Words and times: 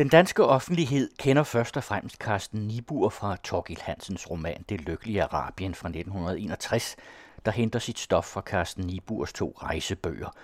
Den 0.00 0.08
danske 0.08 0.44
offentlighed 0.44 1.10
kender 1.18 1.42
først 1.42 1.76
og 1.76 1.84
fremmest 1.84 2.16
Carsten 2.16 2.60
Nibur 2.60 3.08
fra 3.08 3.36
Torgil 3.44 3.78
Hansens 3.82 4.30
roman 4.30 4.64
Det 4.68 4.80
lykkelige 4.80 5.22
Arabien 5.22 5.74
fra 5.74 5.88
1961, 5.88 6.96
der 7.44 7.52
henter 7.52 7.78
sit 7.78 7.98
stof 7.98 8.24
fra 8.24 8.40
Carsten 8.40 8.84
Niburs 8.84 9.32
to 9.32 9.56
rejsebøger. 9.62 10.34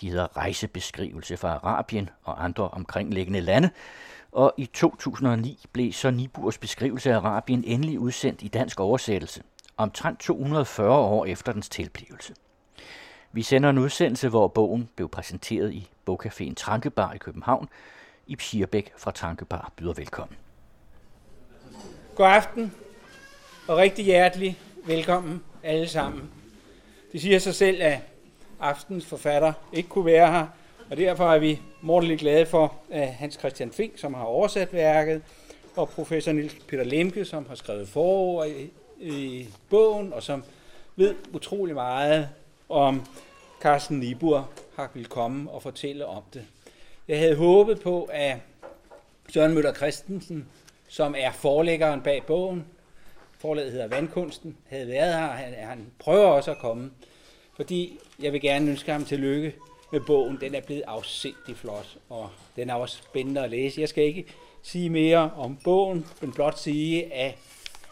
De 0.00 0.10
hedder 0.10 0.36
Rejsebeskrivelse 0.36 1.36
fra 1.36 1.60
Arabien 1.62 2.10
og 2.24 2.44
andre 2.44 2.68
omkringliggende 2.68 3.40
lande, 3.40 3.70
og 4.32 4.54
i 4.56 4.66
2009 4.66 5.64
blev 5.72 5.92
så 5.92 6.10
Niburs 6.10 6.58
beskrivelse 6.58 7.12
af 7.12 7.16
Arabien 7.16 7.64
endelig 7.64 7.98
udsendt 7.98 8.42
i 8.42 8.48
dansk 8.48 8.80
oversættelse, 8.80 9.42
omtrent 9.76 10.20
240 10.20 10.98
år 10.98 11.26
efter 11.26 11.52
dens 11.52 11.68
tilblivelse. 11.68 12.34
Vi 13.32 13.42
sender 13.42 13.70
en 13.70 13.78
udsendelse, 13.78 14.28
hvor 14.28 14.48
bogen 14.48 14.88
blev 14.96 15.08
præsenteret 15.08 15.72
i 15.72 15.90
Bogcaféen 16.10 16.54
Trankebar 16.54 17.12
i 17.12 17.18
København. 17.18 17.68
Ib 18.26 18.40
Schierbæk 18.40 18.92
fra 18.96 19.10
Tankepar 19.10 19.72
byder 19.76 19.92
velkommen. 19.92 20.36
God 22.14 22.26
aften 22.26 22.72
og 23.68 23.76
rigtig 23.76 24.04
hjertelig 24.04 24.58
velkommen 24.84 25.42
alle 25.62 25.88
sammen. 25.88 26.30
Det 27.12 27.20
siger 27.20 27.38
sig 27.38 27.54
selv, 27.54 27.82
at 27.82 27.98
aftens 28.60 29.06
forfatter 29.06 29.52
ikke 29.72 29.88
kunne 29.88 30.04
være 30.04 30.32
her, 30.32 30.46
og 30.90 30.96
derfor 30.96 31.32
er 31.32 31.38
vi 31.38 31.60
mordeligt 31.80 32.20
glade 32.20 32.46
for 32.46 32.74
at 32.90 33.08
Hans 33.08 33.34
Christian 33.34 33.72
Fink, 33.72 33.98
som 33.98 34.14
har 34.14 34.24
oversat 34.24 34.72
værket, 34.72 35.22
og 35.76 35.88
professor 35.88 36.32
Nils 36.32 36.54
Peter 36.68 36.84
Lemke, 36.84 37.24
som 37.24 37.46
har 37.48 37.54
skrevet 37.54 37.88
forord 37.88 38.48
i, 38.48 38.70
i 39.00 39.48
bogen, 39.70 40.12
og 40.12 40.22
som 40.22 40.44
ved 40.96 41.14
utrolig 41.32 41.74
meget 41.74 42.28
om 42.68 43.06
Carsten 43.60 43.98
Nibur 43.98 44.50
har 44.76 44.90
vil 44.94 45.06
komme 45.06 45.50
og 45.50 45.62
fortælle 45.62 46.06
om 46.06 46.22
det. 46.34 46.44
Jeg 47.08 47.18
havde 47.18 47.36
håbet 47.36 47.80
på, 47.80 48.08
at 48.12 48.36
Søren 49.28 49.54
Møller 49.54 49.74
Christensen, 49.74 50.48
som 50.88 51.14
er 51.18 51.32
forlæggeren 51.32 52.00
bag 52.00 52.22
bogen, 52.26 52.66
forlaget 53.38 53.72
hedder 53.72 53.88
Vandkunsten, 53.88 54.56
havde 54.68 54.88
været 54.88 55.14
her. 55.14 55.26
Han, 55.26 55.54
han 55.54 55.86
prøver 55.98 56.26
også 56.26 56.50
at 56.50 56.58
komme, 56.58 56.90
fordi 57.56 57.98
jeg 58.22 58.32
vil 58.32 58.40
gerne 58.40 58.70
ønske 58.70 58.92
ham 58.92 59.04
tillykke 59.04 59.54
med 59.92 60.00
bogen. 60.00 60.38
Den 60.40 60.54
er 60.54 60.60
blevet 60.60 60.82
afsindig 60.86 61.56
flot, 61.56 61.96
og 62.08 62.30
den 62.56 62.70
er 62.70 62.74
også 62.74 62.96
spændende 62.96 63.44
at 63.44 63.50
læse. 63.50 63.80
Jeg 63.80 63.88
skal 63.88 64.04
ikke 64.04 64.26
sige 64.62 64.90
mere 64.90 65.30
om 65.36 65.58
bogen, 65.64 66.06
men 66.20 66.32
blot 66.32 66.58
sige, 66.58 67.14
at 67.14 67.34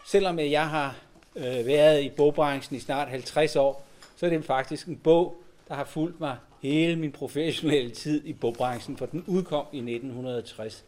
selvom 0.05 0.39
jeg 0.39 0.69
har 0.69 0.95
øh, 1.35 1.65
været 1.65 2.03
i 2.03 2.09
bogbranchen 2.09 2.77
i 2.77 2.79
snart 2.79 3.07
50 3.07 3.55
år, 3.55 3.85
så 4.15 4.25
er 4.25 4.29
det 4.29 4.45
faktisk 4.45 4.87
en 4.87 4.97
bog, 4.97 5.41
der 5.67 5.75
har 5.75 5.85
fulgt 5.85 6.19
mig 6.19 6.37
hele 6.61 6.95
min 6.95 7.11
professionelle 7.11 7.89
tid 7.89 8.25
i 8.25 8.33
bogbranchen, 8.33 8.97
for 8.97 9.05
den 9.05 9.23
udkom 9.27 9.65
i 9.71 9.77
1960. 9.77 10.85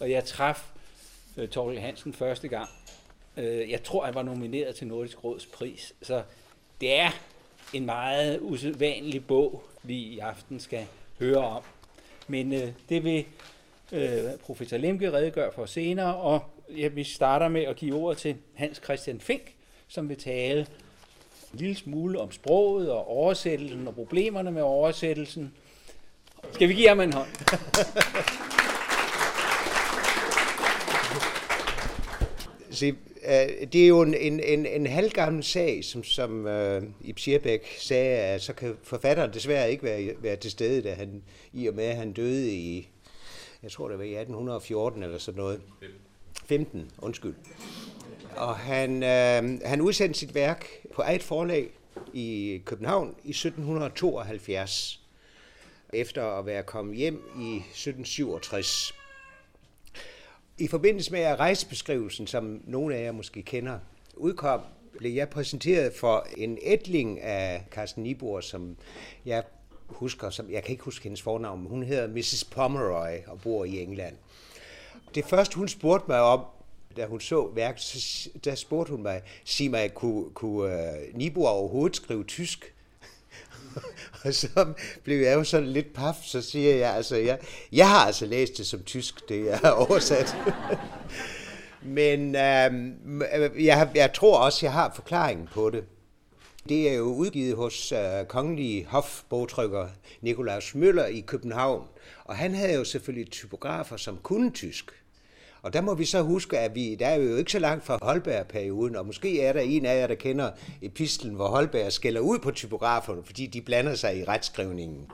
Og 0.00 0.10
jeg 0.10 0.24
traf 0.24 0.70
øh, 1.36 1.48
Torkel 1.48 1.80
Hansen 1.80 2.12
første 2.12 2.48
gang. 2.48 2.68
Øh, 3.36 3.70
jeg 3.70 3.82
tror, 3.82 4.04
han 4.04 4.14
var 4.14 4.22
nomineret 4.22 4.74
til 4.74 4.86
Nordisk 4.86 5.24
Råds 5.24 5.46
pris. 5.46 5.94
Så 6.02 6.22
det 6.80 6.98
er 7.00 7.10
en 7.72 7.86
meget 7.86 8.38
usædvanlig 8.42 9.26
bog, 9.26 9.64
vi 9.82 9.94
i 9.94 10.18
aften 10.18 10.60
skal 10.60 10.86
høre 11.18 11.46
om. 11.46 11.62
Men 12.28 12.52
øh, 12.52 12.68
det 12.88 13.04
vil 13.04 13.24
øh, 13.92 14.38
professor 14.40 14.76
Lemke 14.76 15.12
redegøre 15.12 15.52
for 15.52 15.66
senere, 15.66 16.16
og 16.16 16.42
ja, 16.76 16.88
vi 16.88 17.04
starter 17.04 17.48
med 17.48 17.62
at 17.62 17.76
give 17.76 17.94
ordet 17.94 18.18
til 18.18 18.36
Hans 18.54 18.80
Christian 18.84 19.20
Fink, 19.20 19.54
som 19.88 20.08
vil 20.08 20.18
tale 20.18 20.66
en 21.56 21.60
lille 21.60 21.76
smule 21.76 22.20
om 22.20 22.32
sproget 22.32 22.90
og 22.90 23.08
oversættelsen 23.08 23.88
og 23.88 23.94
problemerne 23.94 24.50
med 24.50 24.62
oversættelsen. 24.62 25.52
Skal 26.52 26.68
vi 26.68 26.74
give 26.74 26.88
ham 26.88 27.00
en 27.00 27.12
hånd? 27.12 27.28
Se, 32.70 32.86
øh, 33.26 33.66
det 33.72 33.82
er 33.82 33.86
jo 33.86 34.02
en, 34.02 34.14
en, 34.14 34.40
en, 34.40 34.66
en 34.66 34.86
halvgammel 34.86 35.44
sag, 35.44 35.84
som, 35.84 36.04
som 36.04 36.46
uh, 36.46 36.82
Ib 37.00 37.18
Schierbæk 37.18 37.76
sagde, 37.78 38.18
at 38.18 38.42
så 38.42 38.52
kan 38.52 38.76
forfatteren 38.82 39.32
desværre 39.32 39.70
ikke 39.70 39.82
være, 39.82 40.12
være 40.20 40.36
til 40.36 40.50
stede, 40.50 40.82
da 40.82 40.94
han, 40.94 41.22
i 41.52 41.66
og 41.66 41.74
med 41.74 41.84
at 41.84 41.96
han 41.96 42.12
døde 42.12 42.52
i, 42.52 42.88
jeg 43.62 43.70
tror 43.70 43.88
det 43.88 43.98
var 43.98 44.04
i 44.04 44.14
1814 44.14 45.02
eller 45.02 45.18
sådan 45.18 45.38
noget. 45.38 45.60
15, 45.80 46.00
15, 46.44 46.90
undskyld. 46.98 47.34
Og 48.36 48.56
han, 48.56 49.02
øh, 49.02 49.60
han 49.64 49.80
udsendte 49.80 50.18
sit 50.18 50.34
værk 50.34 50.66
på 50.94 51.02
eget 51.02 51.22
forlag 51.22 51.68
i 52.12 52.60
København 52.64 53.14
i 53.24 53.30
1772, 53.30 55.00
efter 55.92 56.24
at 56.24 56.46
være 56.46 56.62
kommet 56.62 56.96
hjem 56.96 57.22
i 57.40 57.56
1767. 57.56 58.94
I 60.58 60.68
forbindelse 60.68 61.12
med 61.12 61.24
rejsebeskrivelsen, 61.26 62.26
som 62.26 62.60
nogle 62.64 62.96
af 62.96 63.04
jer 63.04 63.12
måske 63.12 63.42
kender, 63.42 63.78
udkom, 64.14 64.60
blev 64.98 65.12
jeg 65.12 65.28
præsenteret 65.28 65.92
for 65.92 66.26
en 66.36 66.58
ætling 66.62 67.20
af 67.20 67.66
Carsten 67.70 68.02
Nibor, 68.02 68.40
som 68.40 68.76
jeg 69.26 69.42
husker, 69.86 70.30
som 70.30 70.50
jeg 70.50 70.62
kan 70.62 70.72
ikke 70.72 70.84
huske 70.84 71.02
hendes 71.02 71.22
fornavn, 71.22 71.60
men 71.60 71.68
hun 71.70 71.82
hedder 71.82 72.08
Mrs. 72.08 72.44
Pomeroy 72.44 73.16
og 73.26 73.40
bor 73.40 73.64
i 73.64 73.82
England. 73.82 74.16
Det 75.16 75.24
første, 75.24 75.56
hun 75.56 75.68
spurgte 75.68 76.04
mig 76.08 76.20
om, 76.20 76.40
da 76.96 77.06
hun 77.06 77.20
så 77.20 77.50
værket, 77.54 77.82
så, 77.82 78.28
der 78.44 78.54
spurgte 78.54 78.90
hun 78.90 79.02
mig, 79.02 79.22
sig 79.44 79.70
mig, 79.70 79.94
kunne, 79.94 80.30
kunne 80.30 80.72
øh, 80.72 81.08
uh, 81.12 81.18
Nibor 81.18 81.48
overhovedet 81.48 81.96
skrive 81.96 82.24
tysk? 82.24 82.74
og 84.24 84.34
så 84.34 84.72
blev 85.04 85.20
jeg 85.20 85.34
jo 85.34 85.44
sådan 85.44 85.68
lidt 85.68 85.94
paf, 85.94 86.14
så 86.22 86.42
siger 86.42 86.76
jeg, 86.76 86.94
altså, 86.94 87.16
jeg, 87.16 87.38
jeg 87.72 87.88
har 87.88 88.06
altså 88.06 88.26
læst 88.26 88.56
det 88.56 88.66
som 88.66 88.82
tysk, 88.82 89.28
det 89.28 89.34
øhm, 89.40 89.44
øh, 89.44 89.46
jeg 89.46 89.58
har 89.58 89.70
oversat. 89.70 90.36
Men 91.82 92.34
øh, 92.34 93.64
jeg, 93.64 93.90
jeg 93.94 94.12
tror 94.12 94.38
også, 94.38 94.66
jeg 94.66 94.72
har 94.72 94.92
forklaringen 94.94 95.48
på 95.54 95.70
det. 95.70 95.84
Det 96.68 96.90
er 96.90 96.94
jo 96.94 97.04
udgivet 97.04 97.56
hos 97.56 97.92
uh, 97.92 98.26
kongelige 98.28 98.86
hofbogtrykker 98.86 99.88
Nikolaus 100.20 100.74
Møller 100.74 101.06
i 101.06 101.20
København, 101.20 101.84
og 102.24 102.36
han 102.36 102.54
havde 102.54 102.74
jo 102.74 102.84
selvfølgelig 102.84 103.30
typografer, 103.30 103.96
som 103.96 104.18
kunne 104.22 104.50
tysk. 104.50 105.05
Og 105.66 105.72
der 105.72 105.80
må 105.80 105.94
vi 105.94 106.04
så 106.04 106.22
huske, 106.22 106.58
at 106.58 106.74
vi, 106.74 106.94
der 106.94 107.06
er 107.06 107.14
jo 107.14 107.36
ikke 107.36 107.52
så 107.52 107.58
langt 107.58 107.84
fra 107.84 107.98
Holberg-perioden, 108.02 108.96
og 108.96 109.06
måske 109.06 109.40
er 109.40 109.52
der 109.52 109.60
en 109.60 109.86
af 109.86 110.00
jer, 110.00 110.06
der 110.06 110.14
kender 110.14 110.50
epistlen, 110.82 111.34
hvor 111.34 111.48
Holberg 111.48 111.92
skælder 111.92 112.20
ud 112.20 112.38
på 112.38 112.50
typograferne, 112.50 113.22
fordi 113.24 113.46
de 113.46 113.60
blander 113.60 113.94
sig 113.94 114.18
i 114.18 114.24
retskrivningen. 114.24 115.06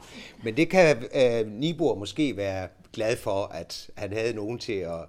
Men 0.44 0.56
det 0.56 0.68
kan 0.68 1.04
øh, 1.14 1.52
Nibor 1.52 1.94
måske 1.94 2.36
være 2.36 2.68
glad 2.92 3.16
for, 3.16 3.44
at 3.44 3.90
han 3.96 4.12
havde 4.12 4.34
nogen 4.34 4.58
til 4.58 4.72
at, 4.72 5.00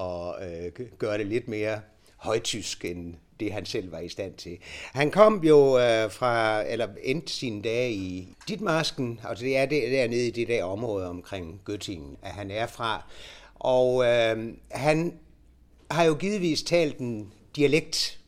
at 0.00 0.34
øh, 0.42 0.86
gøre 0.98 1.18
det 1.18 1.26
lidt 1.26 1.48
mere 1.48 1.80
højtysk, 2.16 2.84
end 2.84 3.14
det 3.40 3.52
han 3.52 3.66
selv 3.66 3.92
var 3.92 4.00
i 4.00 4.08
stand 4.08 4.34
til. 4.34 4.58
Han 4.92 5.10
kom 5.10 5.44
jo 5.44 5.78
øh, 5.78 6.10
fra, 6.10 6.62
eller 6.68 6.88
endte 7.02 7.32
sine 7.32 7.62
dage 7.62 7.92
i 7.92 8.36
Ditmarsken, 8.48 9.20
altså 9.28 9.44
det 9.44 9.56
er 9.56 9.66
dernede 9.66 10.26
i 10.26 10.30
det 10.30 10.48
der 10.48 10.64
område 10.64 11.08
omkring 11.08 11.60
Göttingen, 11.70 12.16
at 12.22 12.30
han 12.30 12.50
er 12.50 12.66
fra. 12.66 13.04
Og 13.64 14.04
øh, 14.04 14.54
han 14.70 15.14
har 15.90 16.04
jo 16.04 16.14
givetvis 16.14 16.62
talt 16.62 16.98
en 16.98 17.32
dialekt, 17.56 18.20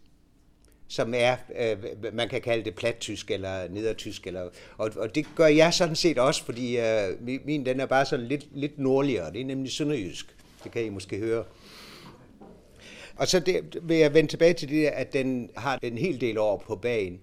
som 0.89 1.15
er, 1.17 1.37
øh, 1.59 1.77
man 2.13 2.29
kan 2.29 2.41
kalde 2.41 2.65
det 2.65 2.75
plattysk 2.75 3.31
eller 3.31 3.69
nedertysk, 3.69 4.27
eller, 4.27 4.49
og, 4.79 4.91
og 4.97 5.15
det 5.15 5.27
gør 5.37 5.47
jeg 5.47 5.75
sådan 5.75 5.97
set 5.97 6.19
også, 6.19 6.45
fordi 6.45 6.79
øh, 6.79 7.23
min 7.45 7.67
den 7.67 7.81
er 7.81 7.87
bare 7.87 8.07
sådan 8.07 8.27
lidt, 8.27 8.47
lidt 8.53 8.79
nordligere, 8.79 9.33
det 9.33 9.41
er 9.41 9.45
nemlig 9.45 9.73
sønderjysk, 9.73 10.37
det 10.65 10.73
kan 10.73 10.85
I 10.85 10.89
måske 10.89 11.19
høre. 11.19 11.45
Og 13.17 13.29
så 13.29 13.41
det, 13.41 13.79
vil 13.83 13.97
jeg 13.97 14.15
vende 14.15 14.31
tilbage 14.31 14.55
til 14.55 14.69
det, 14.69 14.87
at 14.87 15.13
den 15.13 15.51
har 15.57 15.79
en 15.83 15.99
hel 15.99 16.21
del 16.21 16.39
år 16.39 16.65
på 16.67 16.77
bagen. 16.77 17.21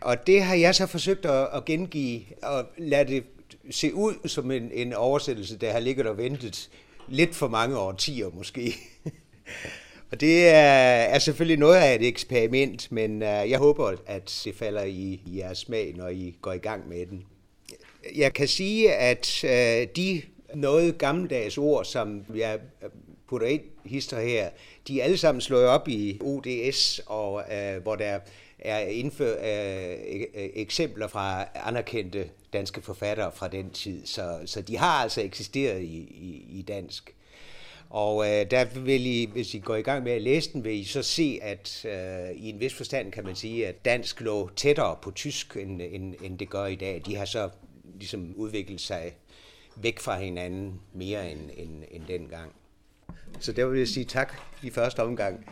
Og 0.00 0.26
det 0.26 0.42
har 0.42 0.54
jeg 0.54 0.74
så 0.74 0.86
forsøgt 0.86 1.26
at, 1.26 1.48
at 1.54 1.64
gengive 1.64 2.20
og 2.42 2.64
lade 2.78 3.12
det 3.12 3.24
se 3.70 3.94
ud 3.94 4.28
som 4.28 4.50
en, 4.50 4.70
en 4.72 4.92
oversættelse, 4.92 5.56
der 5.56 5.72
har 5.72 5.80
ligget 5.80 6.06
og 6.06 6.18
ventet 6.18 6.70
lidt 7.08 7.34
for 7.34 7.48
mange 7.48 7.78
årtier 7.78 8.30
måske. 8.34 8.74
og 10.10 10.20
det 10.20 10.48
er, 10.48 10.52
er 11.14 11.18
selvfølgelig 11.18 11.58
noget 11.58 11.76
af 11.76 11.94
et 11.94 12.06
eksperiment, 12.06 12.92
men 12.92 13.22
øh, 13.22 13.50
jeg 13.50 13.58
håber, 13.58 13.94
at 14.06 14.42
det 14.44 14.54
falder 14.54 14.82
i, 14.82 15.22
i 15.26 15.38
jeres 15.38 15.58
smag, 15.58 15.94
når 15.96 16.08
I 16.08 16.34
går 16.42 16.52
i 16.52 16.58
gang 16.58 16.88
med 16.88 17.06
den. 17.06 17.24
Jeg 18.16 18.32
kan 18.32 18.48
sige, 18.48 18.94
at 18.94 19.44
øh, 19.44 19.88
de 19.96 20.22
noget 20.54 20.98
gammeldags 20.98 21.58
ord, 21.58 21.84
som 21.84 22.24
jeg 22.34 22.58
øh, 22.82 22.90
putter 23.28 23.46
ind 23.46 23.62
hister 23.84 24.20
her, 24.20 24.48
de 24.88 25.00
er 25.00 25.04
alle 25.04 25.16
sammen 25.16 25.40
slået 25.40 25.66
op 25.66 25.88
i 25.88 26.20
ODS, 26.24 27.00
og 27.06 27.42
hvor 27.82 27.96
der 27.96 28.18
er 28.66 28.78
indfør, 28.78 29.32
øh, 29.32 29.44
er 29.44 30.26
øh, 30.34 30.48
eksempler 30.54 31.06
fra 31.06 31.44
anerkendte 31.54 32.28
danske 32.52 32.82
forfattere 32.82 33.32
fra 33.32 33.48
den 33.48 33.70
tid, 33.70 34.06
så, 34.06 34.40
så 34.46 34.60
de 34.60 34.76
har 34.76 35.02
altså 35.02 35.20
eksisteret 35.20 35.82
i, 35.82 35.96
i, 35.98 36.58
i 36.58 36.62
dansk. 36.62 37.14
Og 37.90 38.26
øh, 38.26 38.50
der 38.50 38.64
vil 38.64 39.06
I, 39.06 39.28
hvis 39.32 39.54
I 39.54 39.58
går 39.58 39.76
i 39.76 39.82
gang 39.82 40.04
med 40.04 40.12
at 40.12 40.22
læse 40.22 40.52
den, 40.52 40.64
vil 40.64 40.72
I 40.72 40.84
så 40.84 41.02
se, 41.02 41.38
at 41.42 41.84
øh, 41.84 42.36
i 42.36 42.48
en 42.48 42.60
vis 42.60 42.74
forstand 42.74 43.12
kan 43.12 43.24
man 43.24 43.36
sige, 43.36 43.66
at 43.66 43.84
dansk 43.84 44.20
lå 44.20 44.50
tættere 44.56 44.96
på 45.02 45.10
tysk, 45.10 45.56
end, 45.56 45.82
end, 45.82 46.14
end 46.22 46.38
det 46.38 46.50
gør 46.50 46.66
i 46.66 46.74
dag. 46.74 47.02
De 47.06 47.16
har 47.16 47.24
så 47.24 47.50
ligesom 47.94 48.34
udviklet 48.36 48.80
sig 48.80 49.12
væk 49.76 49.98
fra 49.98 50.18
hinanden 50.18 50.80
mere 50.94 51.30
end, 51.30 51.50
end, 51.56 51.82
end 51.90 52.02
dengang. 52.08 52.52
Så 53.40 53.52
der 53.52 53.66
vil 53.66 53.78
jeg 53.78 53.88
sige 53.88 54.04
tak 54.04 54.36
i 54.62 54.70
første 54.70 55.02
omgang. 55.02 55.46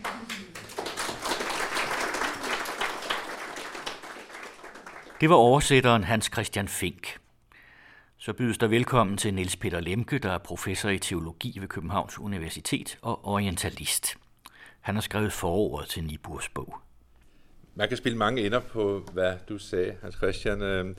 Det 5.25 5.31
var 5.31 5.37
oversætteren 5.37 6.05
Hans 6.05 6.31
Christian 6.33 6.69
Fink. 6.69 7.19
Så 8.19 8.33
bydes 8.33 8.59
der 8.59 8.67
velkommen 8.67 9.17
til 9.17 9.35
Niels 9.35 9.57
Peter 9.57 9.81
Lemke, 9.81 10.19
der 10.19 10.31
er 10.31 10.39
professor 10.39 10.89
i 10.89 10.99
teologi 10.99 11.59
ved 11.61 11.69
Københavns 11.69 12.19
Universitet 12.19 12.99
og 13.03 13.25
orientalist. 13.29 14.17
Han 14.81 14.95
har 14.95 15.03
skrevet 15.03 15.33
forordet 15.33 15.89
til 15.89 16.05
Niburs 16.05 16.49
bog. 16.49 16.75
Man 17.75 17.89
kan 17.89 17.97
spille 17.97 18.19
mange 18.19 18.47
ender 18.47 18.61
på, 18.61 19.09
hvad 19.13 19.35
du 19.49 19.59
sagde, 19.59 19.97
Hans 20.03 20.15
Christian. 20.15 20.63
Øhm, 20.63 20.97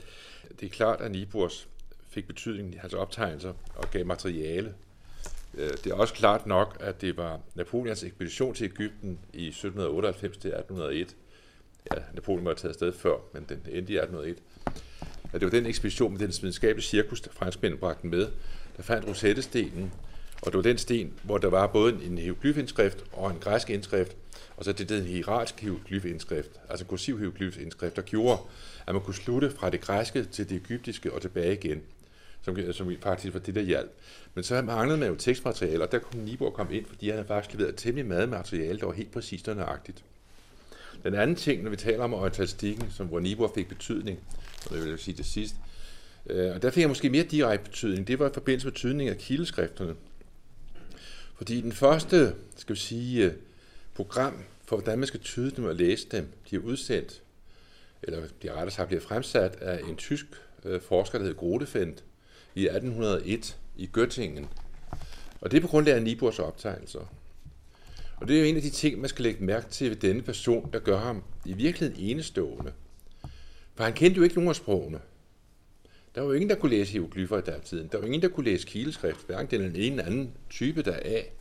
det 0.60 0.66
er 0.66 0.70
klart, 0.70 1.00
at 1.00 1.10
Niburs 1.10 1.68
fik 2.10 2.26
betydning 2.26 2.74
i 2.74 2.76
hans 2.76 2.94
optegnelser 2.94 3.52
og 3.76 3.90
gav 3.90 4.06
materiale. 4.06 4.74
Øh, 5.54 5.70
det 5.70 5.86
er 5.86 5.94
også 5.94 6.14
klart 6.14 6.46
nok, 6.46 6.76
at 6.80 7.00
det 7.00 7.16
var 7.16 7.40
Napoleons 7.54 8.02
ekspedition 8.02 8.54
til 8.54 8.64
Ægypten 8.64 9.18
i 9.32 9.48
1798 9.48 10.36
til 10.36 10.48
1801. 10.48 11.16
Ja, 11.94 12.00
Napoleon 12.14 12.44
var 12.44 12.54
taget 12.54 12.70
afsted 12.70 12.92
før, 12.92 13.16
men 13.32 13.44
den 13.48 13.56
endte 13.56 13.92
i 13.92 13.96
1801. 13.96 14.38
Og 15.32 15.40
det 15.40 15.42
var 15.42 15.50
den 15.50 15.66
ekspedition 15.66 16.12
med 16.12 16.20
den 16.20 16.32
videnskabelige 16.42 16.86
cirkus, 16.86 17.20
der 17.20 17.30
franskmændene 17.32 17.80
bragte 17.80 18.06
med, 18.06 18.28
der 18.76 18.82
fandt 18.82 19.08
Rosettestenen, 19.08 19.92
og 20.42 20.52
det 20.52 20.56
var 20.56 20.62
den 20.62 20.78
sten, 20.78 21.12
hvor 21.22 21.38
der 21.38 21.48
var 21.48 21.66
både 21.66 22.04
en 22.04 22.18
hieroglyfindskrift 22.18 23.04
og 23.12 23.30
en 23.30 23.38
græsk 23.38 23.70
indskrift, 23.70 24.16
og 24.56 24.64
så 24.64 24.72
det, 24.72 24.88
der 24.88 24.96
en 24.96 25.02
hierarkisk 25.02 25.60
hieroglyfindskrift, 25.60 26.50
altså 26.68 26.84
kursiv 26.84 27.18
hieroglyfindskrift, 27.18 27.96
der 27.96 28.02
gjorde, 28.02 28.40
at 28.86 28.94
man 28.94 29.02
kunne 29.02 29.14
slutte 29.14 29.50
fra 29.50 29.70
det 29.70 29.80
græske 29.80 30.24
til 30.24 30.48
det 30.48 30.56
egyptiske 30.56 31.12
og 31.12 31.22
tilbage 31.22 31.52
igen, 31.52 31.82
som, 32.42 32.72
som 32.72 32.92
faktisk 33.02 33.34
var 33.34 33.40
det, 33.40 33.54
der 33.54 33.62
hjalp. 33.62 33.90
Men 34.34 34.44
så 34.44 34.62
manglede 34.62 34.98
man 34.98 35.08
jo 35.08 35.14
tekstmateriale, 35.14 35.84
og 35.84 35.92
der 35.92 35.98
kunne 35.98 36.24
Nibor 36.24 36.50
komme 36.50 36.74
ind, 36.74 36.86
fordi 36.86 37.06
han 37.06 37.16
havde 37.16 37.28
faktisk 37.28 37.58
leveret 37.58 37.76
temmelig 37.76 38.06
meget 38.06 38.28
materiale, 38.28 38.78
der 38.78 38.86
var 38.86 38.92
helt 38.92 39.12
præcist 39.12 39.48
og 39.48 39.56
nøjagtigt. 39.56 40.04
Den 41.06 41.14
anden 41.14 41.36
ting, 41.36 41.62
når 41.62 41.70
vi 41.70 41.76
taler 41.76 42.04
om 42.04 42.14
orientalistikken, 42.14 42.90
som 42.90 43.06
hvor 43.06 43.20
Niebuhr 43.20 43.52
fik 43.54 43.68
betydning, 43.68 44.18
og 44.64 44.70
det 44.70 44.82
vil 44.82 44.90
jeg 44.90 44.98
sige 44.98 45.16
det 45.16 45.26
sidst, 45.26 45.54
øh, 46.26 46.54
og 46.54 46.62
der 46.62 46.70
fik 46.70 46.80
jeg 46.80 46.88
måske 46.88 47.10
mere 47.10 47.22
direkte 47.22 47.70
betydning, 47.70 48.08
det 48.08 48.18
var 48.18 48.28
i 48.28 48.32
forbindelse 48.32 48.66
med 48.66 48.74
tydningen 48.74 49.14
af 49.14 49.20
kildeskrifterne. 49.20 49.94
Fordi 51.34 51.60
den 51.60 51.72
første, 51.72 52.34
skal 52.56 52.74
vi 52.74 52.80
sige, 52.80 53.24
øh, 53.24 53.32
program 53.94 54.44
for, 54.64 54.76
hvordan 54.76 54.98
man 54.98 55.06
skal 55.06 55.20
tyde 55.20 55.50
dem 55.50 55.64
og 55.64 55.74
læse 55.74 56.06
dem, 56.10 56.28
bliver 56.44 56.64
udsendt, 56.64 57.22
eller 58.02 58.22
de 58.42 58.52
rettere 58.52 58.70
sagt 58.70 58.88
bliver 58.88 59.02
fremsat 59.02 59.56
af 59.56 59.80
en 59.88 59.96
tysk 59.96 60.26
øh, 60.64 60.80
forsker, 60.80 61.18
der 61.18 61.24
hedder 61.24 61.38
Grotefendt, 61.38 62.04
i 62.54 62.66
1801 62.66 63.56
i 63.76 63.90
Göttingen. 63.98 64.46
Og 65.40 65.50
det 65.50 65.56
er 65.56 65.60
på 65.60 65.68
grund 65.68 65.88
af 65.88 66.02
Nibors 66.02 66.38
optegnelser. 66.38 67.12
Og 68.16 68.28
det 68.28 68.36
er 68.36 68.40
jo 68.40 68.46
en 68.46 68.56
af 68.56 68.62
de 68.62 68.70
ting, 68.70 69.00
man 69.00 69.08
skal 69.08 69.22
lægge 69.22 69.44
mærke 69.44 69.68
til 69.68 69.90
ved 69.90 69.96
denne 69.96 70.22
person, 70.22 70.72
der 70.72 70.78
gør 70.78 70.98
ham 70.98 71.22
i 71.44 71.52
virkeligheden 71.52 72.04
enestående. 72.10 72.72
For 73.74 73.84
han 73.84 73.92
kendte 73.92 74.18
jo 74.18 74.22
ikke 74.22 74.34
nogen 74.34 74.48
af 74.48 74.56
sprogene. 74.56 75.00
Der 76.14 76.20
var 76.20 76.28
jo 76.28 76.34
ingen, 76.34 76.50
der 76.50 76.56
kunne 76.56 76.70
læse 76.70 76.92
hieroglyffer 76.92 77.38
i 77.38 77.40
datiden. 77.40 77.88
Der 77.92 77.98
var 77.98 78.04
ingen, 78.04 78.22
der 78.22 78.28
kunne 78.28 78.46
læse 78.46 78.66
kileskrift, 78.66 79.26
hverken 79.26 79.60
den 79.60 79.76
ene 79.76 79.78
eller 79.78 80.04
anden 80.04 80.32
type 80.50 80.82
der 80.82 80.96
af. 80.96 81.32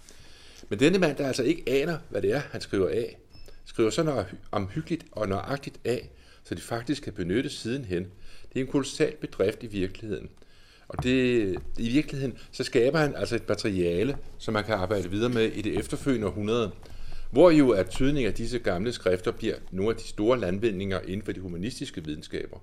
Men 0.70 0.80
denne 0.80 1.00
mand, 1.00 1.18
der 1.18 1.28
altså 1.28 1.44
ikke 1.44 1.64
aner, 1.68 1.98
hvad 2.10 2.22
det 2.22 2.32
er, 2.32 2.40
han 2.40 2.62
skriver 2.62 2.90
af, 2.90 3.18
skriver 3.66 3.90
så 3.90 4.26
omhyggeligt 4.52 5.06
og 5.12 5.30
nøjagtigt 5.30 5.80
af, 5.86 6.10
så 6.44 6.56
de 6.56 6.62
faktisk 6.62 7.04
kan 7.04 7.14
benytte 7.14 7.50
sidenhen. 7.50 8.04
Det 8.54 8.60
er 8.60 8.66
en 8.66 8.72
kolossal 8.72 9.16
bedrift 9.16 9.64
i 9.64 9.68
virkeligheden. 9.68 10.30
Og 10.88 11.04
det, 11.04 11.56
i 11.78 11.90
virkeligheden, 11.90 12.38
så 12.52 12.64
skaber 12.64 13.00
han 13.00 13.16
altså 13.16 13.36
et 13.36 13.50
materiale, 13.50 14.18
som 14.38 14.54
man 14.54 14.64
kan 14.64 14.76
arbejde 14.76 15.10
videre 15.10 15.30
med 15.30 15.44
i 15.44 15.62
det 15.62 15.78
efterfølgende 15.80 16.28
århundrede, 16.28 16.72
hvor 17.32 17.50
jo 17.50 17.70
at 17.70 17.90
tydning 17.90 18.26
af 18.26 18.34
disse 18.34 18.60
gamle 18.60 18.94
skrifter 18.94 19.32
bliver 19.32 19.56
nogle 19.72 19.90
af 19.92 19.96
de 19.96 20.08
store 20.08 20.40
landvindinger 20.40 21.00
inden 21.00 21.22
for 21.22 21.32
de 21.32 21.40
humanistiske 21.40 22.04
videnskaber. 22.04 22.58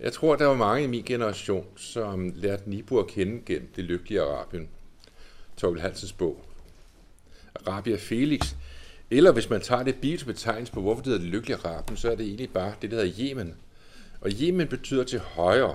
Jeg 0.00 0.12
tror, 0.12 0.36
der 0.36 0.46
var 0.46 0.54
mange 0.54 0.84
i 0.84 0.86
min 0.86 1.04
generation, 1.04 1.66
som 1.76 2.32
lærte 2.34 2.70
Nibu 2.70 2.98
at 2.98 3.06
kende 3.06 3.42
gennem 3.46 3.68
det 3.76 3.84
lykkelige 3.84 4.20
Arabien. 4.20 4.68
Torkel 5.56 5.80
Hansens 5.80 6.12
bog. 6.12 6.44
Arabia 7.66 7.96
Felix. 7.96 8.54
Eller 9.10 9.32
hvis 9.32 9.50
man 9.50 9.60
tager 9.60 9.82
det 9.82 9.94
bibelske 9.94 10.26
betegnelse 10.26 10.72
på, 10.72 10.80
hvorfor 10.80 11.02
det 11.02 11.12
hedder 11.12 11.24
det 11.24 11.32
lykkelige 11.32 11.58
Arabien, 11.64 11.96
så 11.96 12.10
er 12.10 12.16
det 12.16 12.26
egentlig 12.26 12.50
bare 12.50 12.74
det, 12.82 12.90
der 12.90 13.04
hedder 13.04 13.20
Yemen. 13.20 13.54
Og 14.20 14.30
Yemen 14.30 14.68
betyder 14.68 15.04
til 15.04 15.18
højre. 15.18 15.74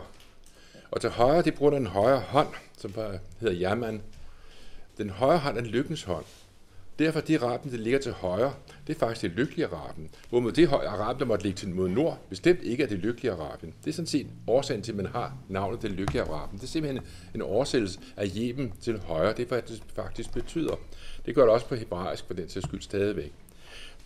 Og 0.91 1.01
til 1.01 1.09
højre, 1.09 1.41
det 1.41 1.53
bruger 1.53 1.71
den 1.71 1.85
højre 1.85 2.19
hånd, 2.19 2.47
som 2.77 2.93
hedder 3.39 3.61
Yaman. 3.61 4.01
Den 4.97 5.09
højre 5.09 5.37
hånd 5.37 5.57
er 5.57 5.61
lykkens 5.61 6.03
hånd. 6.03 6.25
Derfor 6.99 7.21
det 7.21 7.43
Arabien, 7.43 7.73
der 7.75 7.79
ligger 7.79 7.99
til 7.99 8.11
højre, 8.11 8.53
det 8.87 8.95
er 8.95 8.99
faktisk 8.99 9.21
det 9.21 9.31
lykkelige 9.31 9.67
Arabien. 9.67 10.09
Hvorimod 10.29 10.51
det 10.51 10.67
Arabien, 10.67 11.19
der 11.19 11.25
måtte 11.25 11.45
ligge 11.45 11.57
til 11.57 11.69
mod 11.69 11.89
nord, 11.89 12.19
bestemt 12.29 12.61
ikke 12.63 12.83
er 12.83 12.87
det 12.87 12.97
lykkelige 12.99 13.31
Arabien. 13.31 13.73
Det 13.83 13.89
er 13.89 13.93
sådan 13.93 14.07
set 14.07 14.27
årsagen 14.47 14.81
til, 14.81 14.91
at 14.91 14.95
man 14.95 15.05
har 15.05 15.37
navnet 15.47 15.81
det 15.81 15.91
lykkelige 15.91 16.23
Arabien. 16.23 16.57
Det 16.57 16.63
er 16.63 16.67
simpelthen 16.67 17.03
en 17.35 17.41
oversættelse 17.41 17.99
af 18.17 18.31
Jeben 18.35 18.73
til 18.81 18.99
højre. 18.99 19.33
Det 19.33 19.39
er, 19.39 19.47
hvad 19.47 19.61
det 19.61 19.83
faktisk 19.95 20.33
betyder. 20.33 20.75
Det 21.25 21.35
gør 21.35 21.41
det 21.41 21.51
også 21.51 21.65
på 21.65 21.75
hebraisk, 21.75 22.27
for 22.27 22.33
den 22.33 22.49
sags 22.49 22.65
skyld 22.65 22.81
stadigvæk. 22.81 23.33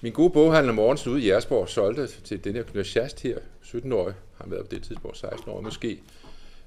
Min 0.02 0.12
gode 0.12 0.30
boghandler 0.30 0.74
Morgens 0.74 1.08
ude 1.08 1.22
i 1.22 1.30
Jersborg 1.30 1.70
solgte 1.70 2.08
til 2.08 2.44
den 2.44 2.56
her 2.56 2.64
Knørschast 2.64 3.22
her, 3.22 3.38
17 3.62 3.92
år, 3.92 4.12
har 4.38 4.48
været 4.48 4.66
på 4.66 4.76
det 4.76 4.84
tidspunkt 4.84 5.18
16 5.18 5.52
år 5.52 5.62
måske, 5.62 6.00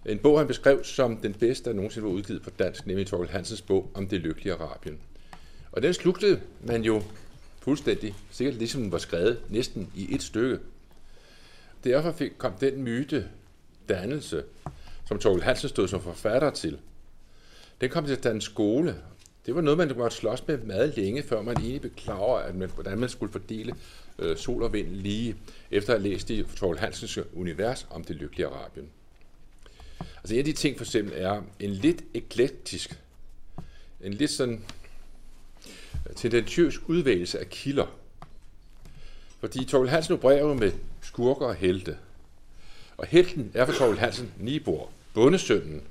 en 0.07 0.19
bog, 0.19 0.39
han 0.39 0.47
beskrev 0.47 0.85
som 0.85 1.17
den 1.17 1.35
bedste, 1.35 1.71
der 1.71 1.77
nogensinde 1.77 2.07
var 2.07 2.13
udgivet 2.13 2.43
på 2.43 2.51
dansk, 2.51 2.87
nemlig 2.87 3.07
Torkel 3.07 3.29
Hansens 3.29 3.63
bog 3.63 3.91
om 3.95 4.09
det 4.09 4.21
lykkelige 4.21 4.55
Arabien. 4.55 4.99
Og 5.73 5.83
den 5.83 5.95
slugte 5.95 6.41
man 6.65 6.85
jo 6.85 7.03
fuldstændig, 7.61 8.15
sikkert 8.31 8.55
ligesom 8.55 8.83
den 8.83 8.93
var 8.93 8.99
skrevet, 8.99 9.41
næsten 9.49 9.91
i 9.95 10.15
et 10.15 10.23
stykke. 10.23 10.59
Derfor 11.85 12.13
fik, 12.13 12.33
kom 12.39 12.53
den 12.53 12.83
myte 12.83 13.29
dannelse, 13.89 14.45
som 15.09 15.19
Torkel 15.19 15.43
Hansen 15.43 15.69
stod 15.69 15.89
som 15.89 16.01
forfatter 16.01 16.51
til, 16.51 16.79
den 17.81 17.91
kom 17.91 18.07
til 18.07 18.13
at 18.13 18.25
danne 18.25 18.43
skole. 18.43 18.97
Det 19.47 19.55
var 19.55 19.61
noget, 19.61 19.79
man 19.79 19.93
måtte 19.97 20.17
slås 20.17 20.47
med 20.47 20.59
meget 20.59 20.97
længe, 20.97 21.23
før 21.23 21.43
man 21.43 21.57
egentlig 21.57 21.81
blev 21.81 21.95
klar 21.95 22.17
over, 22.17 22.39
at 22.39 22.55
man, 22.55 22.71
hvordan 22.71 22.99
man 22.99 23.09
skulle 23.09 23.33
fordele 23.33 23.75
øh, 24.19 24.37
sol 24.37 24.63
og 24.63 24.73
vind 24.73 24.89
lige 24.89 25.37
efter 25.71 25.95
at 25.95 26.01
have 26.01 26.11
læst 26.11 26.31
i 26.31 26.43
Torkel 26.57 26.81
Hansens 26.81 27.19
univers 27.35 27.87
om 27.91 28.05
det 28.05 28.17
lykkelige 28.17 28.47
Arabien. 28.47 28.89
Altså 30.27 30.35
en 30.35 30.39
af 30.39 30.45
de 30.45 30.53
ting 30.53 30.77
for 30.77 30.85
eksempel 30.85 31.13
er 31.17 31.43
en 31.61 31.71
lidt 31.71 32.03
eklektisk, 32.15 32.99
en 34.01 34.15
lidt 34.15 34.31
sådan 34.31 34.65
øh, 36.09 36.17
tendentiøs 36.17 36.79
udvælgelse 36.87 37.39
af 37.39 37.49
kilder. 37.51 37.87
Fordi 39.41 39.65
Torkel 39.65 39.91
Hansen 39.91 40.15
opererer 40.15 40.41
jo 40.41 40.55
med 40.55 40.73
skurker 41.03 41.47
og 41.47 41.55
helte. 41.55 41.97
Og 42.97 43.07
helten 43.07 43.51
er 43.55 43.67
for 43.67 43.73
Torkel 43.73 43.99
Hansen 43.99 44.33
Nibor, 44.39 44.91
bondesønnen, 45.15 45.83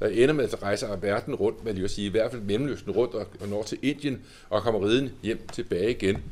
der 0.00 0.08
ender 0.08 0.34
med 0.34 0.44
at 0.44 0.62
rejse 0.62 0.86
af 0.86 1.02
verden 1.02 1.34
rundt, 1.34 1.64
men 1.64 1.74
jeg 1.74 1.82
vil 1.82 1.90
sige 1.90 2.06
i 2.06 2.10
hvert 2.10 2.30
fald 2.30 2.42
Mellemøsten 2.42 2.92
rundt 2.92 3.14
og, 3.14 3.26
og 3.40 3.48
når 3.48 3.62
til 3.62 3.78
Indien 3.82 4.22
og 4.50 4.62
kommer 4.62 4.86
riden 4.86 5.10
hjem 5.22 5.46
tilbage 5.52 5.90
igen. 5.90 6.22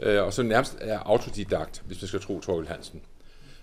Øh, 0.00 0.22
og 0.22 0.32
så 0.32 0.42
nærmest 0.42 0.76
er 0.80 0.98
autodidakt, 0.98 1.82
hvis 1.86 2.02
man 2.02 2.08
skal 2.08 2.20
tro 2.20 2.40
Torkel 2.40 2.68
Hansen. 2.68 3.00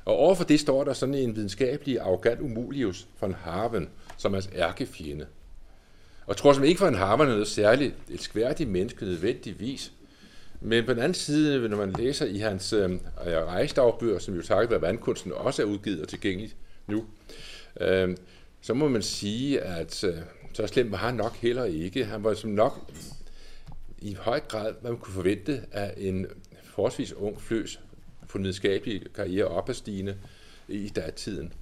Og 0.05 0.15
overfor 0.15 0.43
det 0.43 0.59
står 0.59 0.83
der 0.83 0.93
sådan 0.93 1.15
en 1.15 1.35
videnskabelig 1.35 1.99
arrogant 1.99 2.41
umulius 2.41 3.07
von 3.21 3.33
Harven, 3.33 3.89
som 4.17 4.33
er 4.33 4.41
ærkefjende. 4.55 5.25
Og 6.25 6.37
tror 6.37 6.53
som 6.53 6.63
ikke 6.63 6.79
von 6.79 6.93
en 6.93 6.99
er 6.99 7.15
noget 7.15 7.47
særligt 7.47 7.93
et 8.09 8.21
skværdigt 8.21 8.69
menneske 8.69 9.05
nødvendigvis. 9.05 9.91
Men 10.61 10.85
på 10.85 10.93
den 10.93 10.99
anden 10.99 11.13
side, 11.13 11.69
når 11.69 11.77
man 11.77 11.91
læser 11.91 12.25
i 12.25 12.37
hans 12.37 12.73
øh, 12.73 12.91
rejsdagbøger, 13.25 14.19
som 14.19 14.35
jo 14.35 14.41
takket 14.41 14.69
være 14.69 14.81
vandkunsten 14.81 15.31
også 15.31 15.61
er 15.61 15.65
udgivet 15.65 16.01
og 16.01 16.07
tilgængeligt 16.07 16.55
nu, 16.87 17.05
øh, 17.81 18.17
så 18.61 18.73
må 18.73 18.87
man 18.87 19.01
sige, 19.01 19.61
at 19.61 20.03
øh, 20.03 20.13
så 20.53 20.67
slemt 20.67 20.91
var 20.91 20.97
han 20.97 21.15
nok 21.15 21.35
heller 21.35 21.63
ikke. 21.63 22.05
Han 22.05 22.23
var 22.23 22.33
som 22.33 22.49
nok 22.49 22.91
i 23.99 24.13
høj 24.13 24.39
grad, 24.39 24.73
hvad 24.81 24.91
man 24.91 24.99
kunne 24.99 25.13
forvente 25.13 25.61
af 25.71 25.93
en 25.97 26.27
forholdsvis 26.63 27.13
ung 27.13 27.41
fløs 27.41 27.79
på 28.33 28.37
videnskabelig 28.37 29.01
karriere 29.15 29.47
op 29.47 29.69
ad 29.69 29.73
stigende 29.73 30.15
i 30.67 30.89
datiden. 30.89 31.53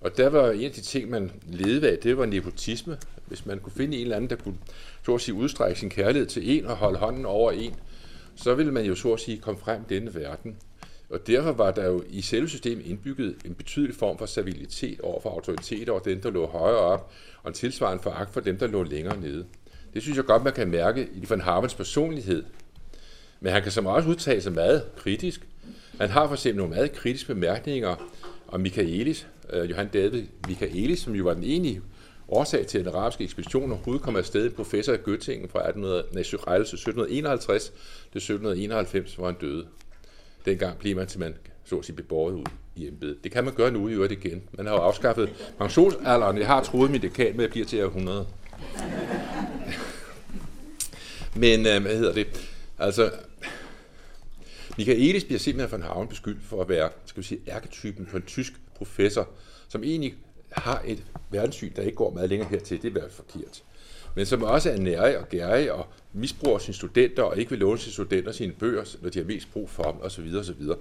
Og 0.00 0.16
der 0.16 0.28
var 0.28 0.50
en 0.50 0.64
af 0.64 0.70
de 0.70 0.80
ting, 0.80 1.10
man 1.10 1.32
levede 1.46 1.90
af, 1.90 1.98
det 1.98 2.18
var 2.18 2.26
nepotisme. 2.26 2.98
Hvis 3.26 3.46
man 3.46 3.58
kunne 3.58 3.72
finde 3.72 3.96
en 3.96 4.02
eller 4.02 4.16
anden, 4.16 4.30
der 4.30 4.36
kunne 4.36 4.56
så 5.06 5.14
at 5.14 5.20
sige, 5.20 5.34
udstrække 5.34 5.80
sin 5.80 5.90
kærlighed 5.90 6.26
til 6.26 6.58
en 6.58 6.66
og 6.66 6.76
holde 6.76 6.98
hånden 6.98 7.26
over 7.26 7.52
en, 7.52 7.74
så 8.36 8.54
ville 8.54 8.72
man 8.72 8.84
jo 8.84 8.94
så 8.94 9.12
at 9.12 9.20
sige 9.20 9.38
komme 9.38 9.60
frem 9.60 9.80
i 9.80 9.94
denne 9.94 10.14
verden. 10.14 10.56
Og 11.10 11.26
derfor 11.26 11.52
var 11.52 11.70
der 11.70 11.84
jo 11.84 12.04
i 12.08 12.20
selve 12.20 12.48
systemet 12.48 12.86
indbygget 12.86 13.36
en 13.44 13.54
betydelig 13.54 13.94
form 13.94 14.18
for 14.18 14.26
stabilitet 14.26 15.00
over 15.00 15.20
for 15.20 15.30
autoritet 15.30 15.88
over 15.88 16.00
dem, 16.00 16.20
der 16.20 16.30
lå 16.30 16.46
højere 16.46 16.78
op, 16.78 17.12
og 17.42 17.48
en 17.48 17.54
tilsvarende 17.54 18.02
foragt 18.02 18.32
for 18.32 18.40
dem, 18.40 18.58
der 18.58 18.66
lå 18.66 18.82
længere 18.82 19.20
nede. 19.20 19.46
Det 19.94 20.02
synes 20.02 20.16
jeg 20.16 20.24
godt, 20.24 20.44
man 20.44 20.52
kan 20.52 20.68
mærke 20.68 21.08
i 21.14 21.26
von 21.28 21.40
Harvens 21.40 21.74
personlighed. 21.74 22.44
Men 23.40 23.52
han 23.52 23.62
kan 23.62 23.72
som 23.72 23.86
også 23.86 24.08
udtale 24.08 24.40
sig 24.40 24.52
meget 24.52 24.96
kritisk. 24.96 25.46
Han 26.00 26.10
har 26.10 26.26
for 26.26 26.34
eksempel 26.34 26.58
nogle 26.58 26.74
meget 26.74 26.92
kritiske 26.92 27.34
bemærkninger 27.34 28.10
om 28.48 28.60
Michaelis, 28.60 29.26
øh, 29.52 29.70
Johan 29.70 29.88
David 29.88 30.24
Michaelis, 30.48 30.98
som 30.98 31.14
jo 31.14 31.24
var 31.24 31.34
den 31.34 31.44
enige 31.44 31.80
årsag 32.28 32.66
til, 32.66 32.78
at 32.78 32.84
den 32.84 32.94
arabiske 32.94 33.24
ekspedition 33.24 33.72
overhovedet 33.72 34.02
kom 34.02 34.16
afsted. 34.16 34.50
Professor 34.50 34.92
i 34.92 34.96
Göttingen 34.96 35.48
fra 35.48 35.68
1800, 35.68 35.98
1751 35.98 37.72
til 38.12 38.18
1791, 38.18 39.14
hvor 39.14 39.26
han 39.26 39.34
døde. 39.40 39.66
Dengang 40.44 40.78
blev 40.78 40.96
man 40.96 41.06
til 41.06 41.20
man 41.20 41.34
så 41.64 41.76
at 41.76 41.84
sige 41.84 41.96
bebåret 41.96 42.34
ud 42.34 42.44
i 42.76 42.88
embedet. 42.88 43.24
Det 43.24 43.32
kan 43.32 43.44
man 43.44 43.54
gøre 43.54 43.70
nu 43.70 43.88
i 43.88 43.92
øvrigt 43.92 44.12
igen. 44.12 44.42
Man 44.52 44.66
har 44.66 44.74
jo 44.74 44.80
afskaffet 44.80 45.30
pensionsalderen. 45.58 46.38
Jeg 46.38 46.46
har 46.46 46.62
troet 46.62 46.90
min 46.90 47.02
dekan 47.02 47.36
med, 47.36 47.44
at 47.44 47.48
jeg 47.48 47.50
bliver 47.50 47.66
til 47.66 47.78
100. 47.78 48.26
Men 51.34 51.66
øh, 51.66 51.82
hvad 51.82 51.96
hedder 51.96 52.12
det? 52.12 52.26
Altså, 52.78 53.10
Michaelis 54.78 55.24
bliver 55.24 55.38
simpelthen 55.38 55.80
von 55.80 55.82
Havn 55.82 56.08
beskyldt 56.08 56.42
for 56.42 56.60
at 56.60 56.68
være, 56.68 56.90
skal 57.04 57.22
vi 57.22 57.26
sige, 57.26 57.40
ærketypen 57.48 58.06
på 58.06 58.16
en 58.16 58.22
tysk 58.22 58.52
professor, 58.76 59.28
som 59.68 59.84
egentlig 59.84 60.14
har 60.50 60.82
et 60.86 61.04
verdenssyn, 61.30 61.72
der 61.76 61.82
ikke 61.82 61.96
går 61.96 62.10
meget 62.10 62.30
længere 62.30 62.48
hertil. 62.48 62.76
Det 62.76 62.84
er 62.84 62.88
i 62.88 62.92
hvert 62.92 63.12
fald 63.12 63.26
forkert. 63.30 63.62
Men 64.16 64.26
som 64.26 64.42
også 64.42 64.70
er 64.70 64.76
nærig 64.76 65.18
og 65.18 65.28
gærig 65.28 65.72
og 65.72 65.86
misbruger 66.12 66.58
sine 66.58 66.74
studenter 66.74 67.22
og 67.22 67.38
ikke 67.38 67.50
vil 67.50 67.58
låne 67.58 67.78
sine 67.78 67.92
studenter 67.92 68.32
sine 68.32 68.52
bøger, 68.52 68.96
når 69.02 69.10
de 69.10 69.18
har 69.18 69.26
mest 69.26 69.52
brug 69.52 69.70
for 69.70 69.82
dem 69.82 70.00
osv. 70.00 70.34
osv. 70.38 70.62
Så 70.62 70.76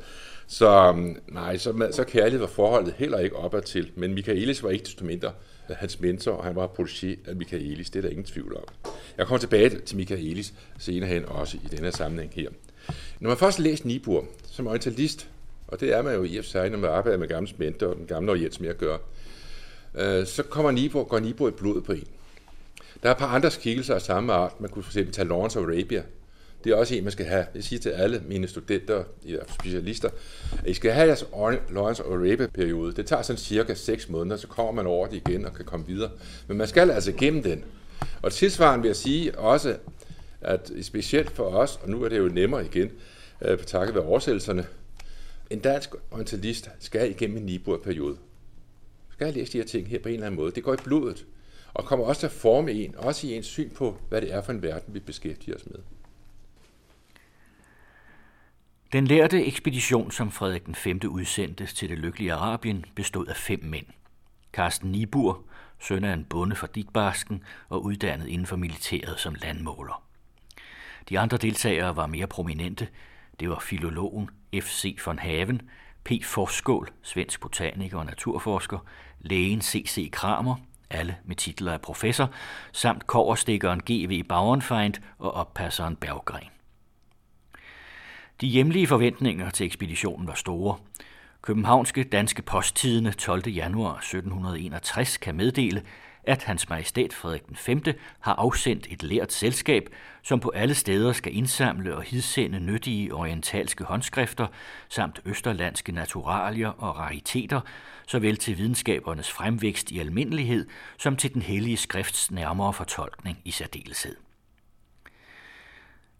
så 0.47 0.67
øhm, 0.67 1.17
nej, 1.27 1.57
så, 1.57 1.89
så 1.91 2.03
kærlighed 2.03 2.39
var 2.39 2.47
forholdet 2.47 2.93
heller 2.97 3.19
ikke 3.19 3.35
opad 3.35 3.61
til. 3.61 3.91
Men 3.95 4.13
Michaelis 4.13 4.63
var 4.63 4.69
ikke 4.69 4.85
desto 4.85 5.05
mindre 5.05 5.31
hans 5.69 5.99
mentor, 5.99 6.31
og 6.31 6.43
han 6.43 6.55
var 6.55 6.67
protégé 6.67 7.29
af 7.29 7.35
Michaelis. 7.35 7.89
Det 7.89 7.99
er 7.99 8.01
der 8.01 8.09
ingen 8.09 8.25
tvivl 8.25 8.57
om. 8.57 8.93
Jeg 9.17 9.27
kommer 9.27 9.39
tilbage 9.39 9.69
til 9.69 9.97
Michaelis 9.97 10.53
senere 10.77 11.09
hen 11.09 11.25
også 11.25 11.57
i 11.57 11.75
denne 11.75 11.91
sammenhæng 11.91 12.31
her. 12.35 12.49
Når 13.19 13.29
man 13.29 13.37
først 13.37 13.59
læser 13.59 13.87
Nibur 13.87 14.25
som 14.51 14.67
orientalist, 14.67 15.27
og 15.67 15.79
det 15.79 15.93
er 15.93 16.01
man 16.01 16.15
jo 16.15 16.23
i 16.23 16.37
og 16.37 16.43
for 16.43 16.49
sig, 16.49 16.69
når 16.69 16.77
man 16.77 16.89
arbejder 16.89 17.17
med 17.17 17.27
gamle 17.27 17.49
mentor 17.57 17.87
og 17.87 17.95
den 17.95 18.05
gamle 18.05 18.31
orient, 18.31 18.55
som 18.55 18.65
jeg 18.65 18.75
gør, 18.75 18.97
øh, 19.95 20.25
så 20.25 20.43
kommer 20.43 20.71
Nibur, 20.71 21.03
går 21.03 21.19
Nibur 21.19 21.47
i 21.47 21.51
blodet 21.51 21.83
på 21.83 21.91
en. 21.91 22.07
Der 23.03 23.09
er 23.09 23.13
et 23.13 23.19
par 23.19 23.27
andre 23.27 23.51
skikkelser 23.51 23.95
af 23.95 24.01
samme 24.01 24.33
art. 24.33 24.61
Man 24.61 24.69
kunne 24.69 24.83
for 24.83 24.89
eksempel 24.89 25.13
tage 25.13 25.27
Lawrence 25.27 25.59
of 25.59 25.65
Arabia. 25.65 26.03
Det 26.63 26.71
er 26.71 26.75
også 26.75 26.95
en, 26.95 27.03
man 27.03 27.11
skal 27.11 27.25
have. 27.25 27.45
Jeg 27.55 27.63
siger 27.63 27.79
til 27.79 27.89
alle 27.89 28.23
mine 28.27 28.47
studenter, 28.47 29.03
specialister, 29.59 30.09
at 30.63 30.69
I 30.69 30.73
skal 30.73 30.91
have 30.91 31.07
jeres 31.07 31.25
Lawrence 31.69 32.05
of 32.05 32.11
Arabia-periode. 32.11 32.93
Det 32.93 33.05
tager 33.05 33.21
sådan 33.21 33.37
cirka 33.37 33.73
6 33.73 34.09
måneder, 34.09 34.37
så 34.37 34.47
kommer 34.47 34.71
man 34.71 34.87
over 34.87 35.07
det 35.07 35.15
igen 35.15 35.45
og 35.45 35.53
kan 35.53 35.65
komme 35.65 35.87
videre. 35.87 36.11
Men 36.47 36.57
man 36.57 36.67
skal 36.67 36.91
altså 36.91 37.11
gennem 37.11 37.43
den. 37.43 37.63
Og 38.21 38.31
tilsvarende 38.31 38.81
vil 38.81 38.89
jeg 38.89 38.95
sige 38.95 39.39
også, 39.39 39.75
at 40.43 40.71
specielt 40.81 41.31
for 41.31 41.43
os, 41.43 41.79
og 41.83 41.89
nu 41.89 42.03
er 42.03 42.09
det 42.09 42.17
jo 42.17 42.27
nemmere 42.27 42.65
igen, 42.65 42.91
øh, 43.41 43.59
på 43.59 43.65
takket 43.65 43.95
ved 43.95 44.01
oversættelserne, 44.01 44.65
en 45.49 45.59
dansk 45.59 45.89
orientalist 46.11 46.69
skal 46.79 47.09
igennem 47.09 47.37
en 47.37 47.43
Nibur-periode. 47.43 48.17
Skal 49.11 49.25
jeg 49.25 49.33
læse 49.33 49.53
de 49.53 49.57
her 49.57 49.65
ting 49.65 49.87
her 49.87 49.99
på 49.99 50.07
en 50.07 50.13
eller 50.13 50.25
anden 50.27 50.39
måde. 50.39 50.51
Det 50.51 50.63
går 50.63 50.73
i 50.73 50.77
blodet 50.83 51.25
og 51.73 51.85
kommer 51.85 52.05
også 52.05 52.19
til 52.19 52.27
at 52.27 52.31
forme 52.31 52.71
en, 52.71 52.95
også 52.97 53.27
i 53.27 53.33
ens 53.35 53.45
syn 53.45 53.69
på, 53.69 53.97
hvad 54.09 54.21
det 54.21 54.33
er 54.33 54.41
for 54.41 54.51
en 54.51 54.61
verden, 54.61 54.93
vi 54.93 54.99
beskæftiger 54.99 55.55
os 55.55 55.65
med. 55.65 55.79
Den 58.93 59.07
lærte 59.07 59.45
ekspedition, 59.45 60.11
som 60.11 60.31
Frederik 60.31 60.65
den 60.65 60.75
5. 60.75 60.99
udsendte 61.09 61.65
til 61.65 61.89
det 61.89 61.97
lykkelige 61.97 62.33
Arabien, 62.33 62.85
bestod 62.95 63.27
af 63.27 63.35
fem 63.35 63.63
mænd. 63.63 63.85
Carsten 64.53 64.91
Nibur, 64.91 65.43
søn 65.79 66.03
af 66.03 66.13
en 66.13 66.25
bonde 66.25 66.55
fra 66.55 66.67
Ditbarsken 66.75 67.43
og 67.69 67.83
uddannet 67.83 68.27
inden 68.27 68.47
for 68.47 68.55
militæret 68.55 69.19
som 69.19 69.35
landmåler. 69.41 70.03
De 71.09 71.19
andre 71.19 71.37
deltagere 71.37 71.95
var 71.95 72.07
mere 72.07 72.27
prominente. 72.27 72.87
Det 73.39 73.49
var 73.49 73.59
filologen 73.59 74.29
F.C. 74.61 74.97
von 75.05 75.19
Haven, 75.19 75.61
P. 76.03 76.11
Forskål, 76.23 76.89
svensk 77.01 77.41
botaniker 77.41 77.97
og 77.97 78.05
naturforsker, 78.05 78.79
lægen 79.19 79.61
C.C. 79.61 80.11
Kramer, 80.11 80.55
alle 80.89 81.17
med 81.25 81.35
titler 81.35 81.73
af 81.73 81.81
professor, 81.81 82.29
samt 82.71 83.07
koverstikkeren 83.07 83.81
G.V. 83.91 84.23
Bauernfeind 84.29 84.93
og 85.17 85.31
oppasseren 85.31 85.95
Berggren. 85.95 86.47
De 88.41 88.47
hjemlige 88.47 88.87
forventninger 88.87 89.49
til 89.49 89.65
ekspeditionen 89.65 90.27
var 90.27 90.33
store. 90.33 90.77
Københavnske 91.43 92.03
Danske 92.03 92.41
Posttidene 92.41 93.11
12. 93.11 93.47
januar 93.47 93.95
1761 93.95 95.17
kan 95.17 95.35
meddele, 95.35 95.83
at 96.23 96.43
hans 96.43 96.69
majestæt 96.69 97.13
Frederik 97.13 97.47
den 97.47 97.55
5. 97.55 97.83
har 98.19 98.33
afsendt 98.33 98.87
et 98.89 99.03
lært 99.03 99.33
selskab, 99.33 99.89
som 100.21 100.39
på 100.39 100.49
alle 100.49 100.75
steder 100.75 101.13
skal 101.13 101.35
indsamle 101.35 101.95
og 101.95 102.03
hidsende 102.03 102.59
nyttige 102.59 103.13
orientalske 103.13 103.83
håndskrifter 103.83 104.47
samt 104.89 105.21
østerlandske 105.25 105.91
naturalier 105.91 106.69
og 106.69 106.97
rariteter, 106.97 107.61
såvel 108.07 108.37
til 108.37 108.57
videnskabernes 108.57 109.31
fremvækst 109.31 109.91
i 109.91 109.99
almindelighed 109.99 110.67
som 110.97 111.15
til 111.15 111.33
den 111.33 111.41
hellige 111.41 111.77
skrifts 111.77 112.31
nærmere 112.31 112.73
fortolkning 112.73 113.37
i 113.45 113.51
særdeleshed. 113.51 114.15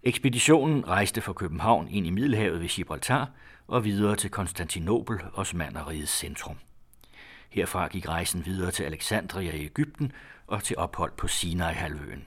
Ekspeditionen 0.04 0.88
rejste 0.88 1.22
fra 1.22 1.34
København 1.34 1.88
ind 1.92 2.08
i 2.08 2.10
Middelhavet 2.10 2.62
ved 2.62 2.68
Gibraltar 2.68 3.30
og 3.68 3.84
videre 3.84 4.16
til 4.16 4.30
Konstantinopel, 4.30 5.20
Osmannerrigets 5.34 6.18
centrum. 6.18 6.58
Herfra 7.50 7.88
gik 7.88 8.08
rejsen 8.08 8.46
videre 8.46 8.72
til 8.72 8.84
Alexandria 8.84 9.52
i 9.52 9.66
Ægypten 9.66 10.12
og 10.48 10.64
til 10.64 10.78
ophold 10.78 11.12
på 11.18 11.28
Sinai-halvøen. 11.28 12.26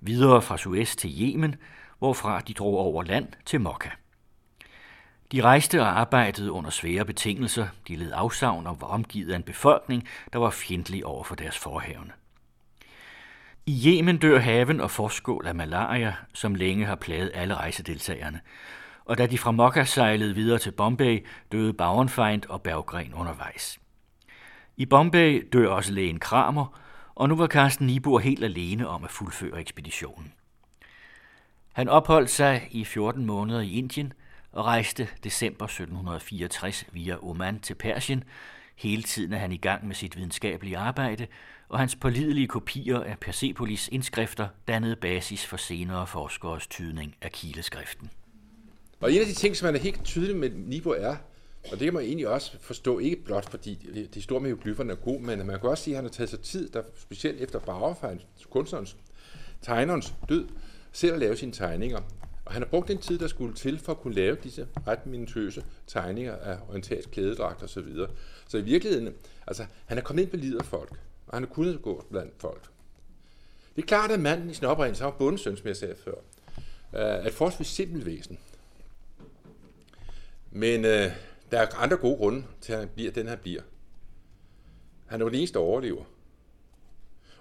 Videre 0.00 0.42
fra 0.42 0.58
Suez 0.58 0.96
til 0.96 1.10
Yemen, 1.22 1.54
hvorfra 1.98 2.40
de 2.40 2.54
drog 2.54 2.78
over 2.78 3.02
land 3.02 3.28
til 3.44 3.60
Mokka. 3.60 3.90
De 5.32 5.42
rejste 5.42 5.80
og 5.80 6.00
arbejdede 6.00 6.52
under 6.52 6.70
svære 6.70 7.04
betingelser, 7.04 7.68
de 7.88 7.96
led 7.96 8.10
afsavn 8.14 8.66
og 8.66 8.80
var 8.80 8.86
omgivet 8.86 9.32
af 9.32 9.36
en 9.36 9.42
befolkning, 9.42 10.08
der 10.32 10.38
var 10.38 10.50
fjendtlig 10.50 11.06
over 11.06 11.24
for 11.24 11.34
deres 11.34 11.58
forhavne. 11.58 12.12
I 13.66 13.88
Yemen 13.88 14.18
dør 14.18 14.38
haven 14.38 14.80
og 14.80 14.90
forskål 14.90 15.46
af 15.46 15.54
malaria, 15.54 16.14
som 16.32 16.54
længe 16.54 16.86
har 16.86 16.96
plaget 16.96 17.30
alle 17.34 17.54
rejsedeltagerne, 17.54 18.40
og 19.06 19.18
da 19.18 19.26
de 19.26 19.38
fra 19.38 19.50
Mokka 19.50 19.84
sejlede 19.84 20.34
videre 20.34 20.58
til 20.58 20.70
Bombay, 20.70 21.26
døde 21.52 21.72
Bauernfeind 21.72 22.42
og 22.48 22.62
Berggren 22.62 23.14
undervejs. 23.14 23.80
I 24.76 24.86
Bombay 24.86 25.48
dør 25.52 25.68
også 25.68 25.92
lægen 25.92 26.18
Kramer, 26.18 26.80
og 27.14 27.28
nu 27.28 27.36
var 27.36 27.46
Carsten 27.46 27.86
Nibor 27.86 28.18
helt 28.18 28.44
alene 28.44 28.88
om 28.88 29.04
at 29.04 29.10
fuldføre 29.10 29.60
ekspeditionen. 29.60 30.32
Han 31.72 31.88
opholdt 31.88 32.30
sig 32.30 32.68
i 32.70 32.84
14 32.84 33.26
måneder 33.26 33.60
i 33.60 33.72
Indien 33.72 34.12
og 34.52 34.64
rejste 34.64 35.08
december 35.24 35.64
1764 35.64 36.84
via 36.92 37.16
Oman 37.22 37.60
til 37.60 37.74
Persien. 37.74 38.24
Hele 38.76 39.02
tiden 39.02 39.32
er 39.32 39.38
han 39.38 39.52
i 39.52 39.56
gang 39.56 39.86
med 39.86 39.94
sit 39.94 40.16
videnskabelige 40.16 40.78
arbejde, 40.78 41.26
og 41.68 41.78
hans 41.78 41.96
pålidelige 41.96 42.46
kopier 42.46 43.00
af 43.00 43.18
Persepolis 43.18 43.88
indskrifter 43.92 44.48
dannede 44.68 44.96
basis 44.96 45.46
for 45.46 45.56
senere 45.56 46.06
forskers 46.06 46.66
tydning 46.66 47.16
af 47.22 47.32
kileskriften. 47.32 48.10
Og 49.00 49.12
en 49.12 49.20
af 49.20 49.26
de 49.26 49.34
ting, 49.34 49.56
som 49.56 49.66
man 49.66 49.74
er 49.74 49.78
helt 49.78 50.04
tydelig 50.04 50.36
med 50.36 50.50
Nibo 50.50 50.90
er, 50.90 51.16
og 51.64 51.70
det 51.70 51.80
kan 51.80 51.94
man 51.94 52.02
egentlig 52.02 52.28
også 52.28 52.56
forstå, 52.60 52.98
ikke 52.98 53.24
blot 53.24 53.50
fordi 53.50 54.06
de 54.14 54.22
store 54.22 54.40
med 54.40 54.48
hieroglyferne 54.48 54.92
er 54.92 54.96
gode, 54.96 55.22
men 55.22 55.46
man 55.46 55.60
kan 55.60 55.68
også 55.68 55.84
sige, 55.84 55.94
at 55.94 55.96
han 55.96 56.04
har 56.04 56.10
taget 56.10 56.30
sig 56.30 56.40
tid, 56.40 56.68
der 56.68 56.82
specielt 56.96 57.40
efter 57.40 57.58
Bauerfein, 57.58 58.20
kunstnerens, 58.50 58.96
tegnerens 59.62 60.14
død, 60.28 60.48
selv 60.92 61.12
at 61.12 61.18
lave 61.18 61.36
sine 61.36 61.52
tegninger. 61.52 62.00
Og 62.44 62.52
han 62.52 62.62
har 62.62 62.68
brugt 62.68 62.88
den 62.88 62.98
tid, 62.98 63.18
der 63.18 63.26
skulle 63.26 63.54
til 63.54 63.78
for 63.78 63.92
at 63.92 63.98
kunne 63.98 64.14
lave 64.14 64.36
disse 64.42 64.66
ret 64.86 65.06
minutøse 65.06 65.64
tegninger 65.86 66.36
af 66.36 66.58
orientalsk 66.68 67.10
klædedragt 67.10 67.62
og 67.62 67.68
så 67.68 67.80
videre. 67.80 68.10
Så 68.48 68.58
i 68.58 68.62
virkeligheden, 68.62 69.14
altså, 69.46 69.66
han 69.86 69.98
er 69.98 70.02
kommet 70.02 70.22
ind 70.22 70.30
på 70.30 70.36
livet 70.36 70.58
af 70.58 70.64
folk, 70.64 70.90
og 71.26 71.36
han 71.36 71.42
har 71.42 71.54
kunnet 71.54 71.82
gå 71.82 72.04
blandt 72.10 72.32
folk. 72.38 72.62
Det 73.76 73.82
er 73.82 73.86
klart, 73.86 74.10
at 74.10 74.20
manden 74.20 74.50
i 74.50 74.54
sin 74.54 74.64
oprindelse 74.64 75.04
var 75.04 75.10
bundesøn, 75.10 75.56
som 75.56 75.66
jeg 75.66 75.76
sagde 75.76 75.94
før, 76.04 76.14
øh, 76.14 77.00
er 77.00 77.26
et 77.26 77.32
forholdsvis 77.32 77.66
simpelt 77.66 78.06
væsen. 78.06 78.38
Men 80.50 80.84
øh, 80.84 81.12
der 81.50 81.58
er 81.58 81.76
andre 81.76 81.96
gode 81.96 82.16
grunde 82.16 82.44
til, 82.60 82.72
at 82.72 82.78
han 82.78 82.88
bliver 82.88 83.12
den, 83.12 83.28
han 83.28 83.38
bliver. 83.38 83.62
Han 85.06 85.20
er 85.20 85.24
jo 85.24 85.28
den 85.28 85.38
eneste, 85.38 85.54
der 85.58 85.64
overlever. 85.64 86.04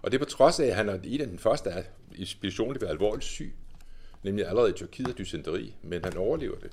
Og 0.01 0.12
det 0.12 0.21
er 0.21 0.25
på 0.25 0.29
trods 0.29 0.59
af, 0.59 0.65
at 0.65 0.75
han 0.75 0.89
er 0.89 1.00
en 1.03 1.21
af 1.21 1.27
den 1.27 1.39
første 1.39 1.71
af 1.71 1.85
ekspeditionen, 2.17 2.81
der 2.81 2.88
alvorligt 2.88 3.25
syg. 3.25 3.53
Nemlig 4.24 4.47
allerede 4.47 4.69
i 4.69 4.74
Tyrkiet 4.74 5.07
af 5.07 5.15
dysenteri, 5.15 5.75
men 5.81 6.03
han 6.03 6.17
overlever 6.17 6.59
det. 6.59 6.71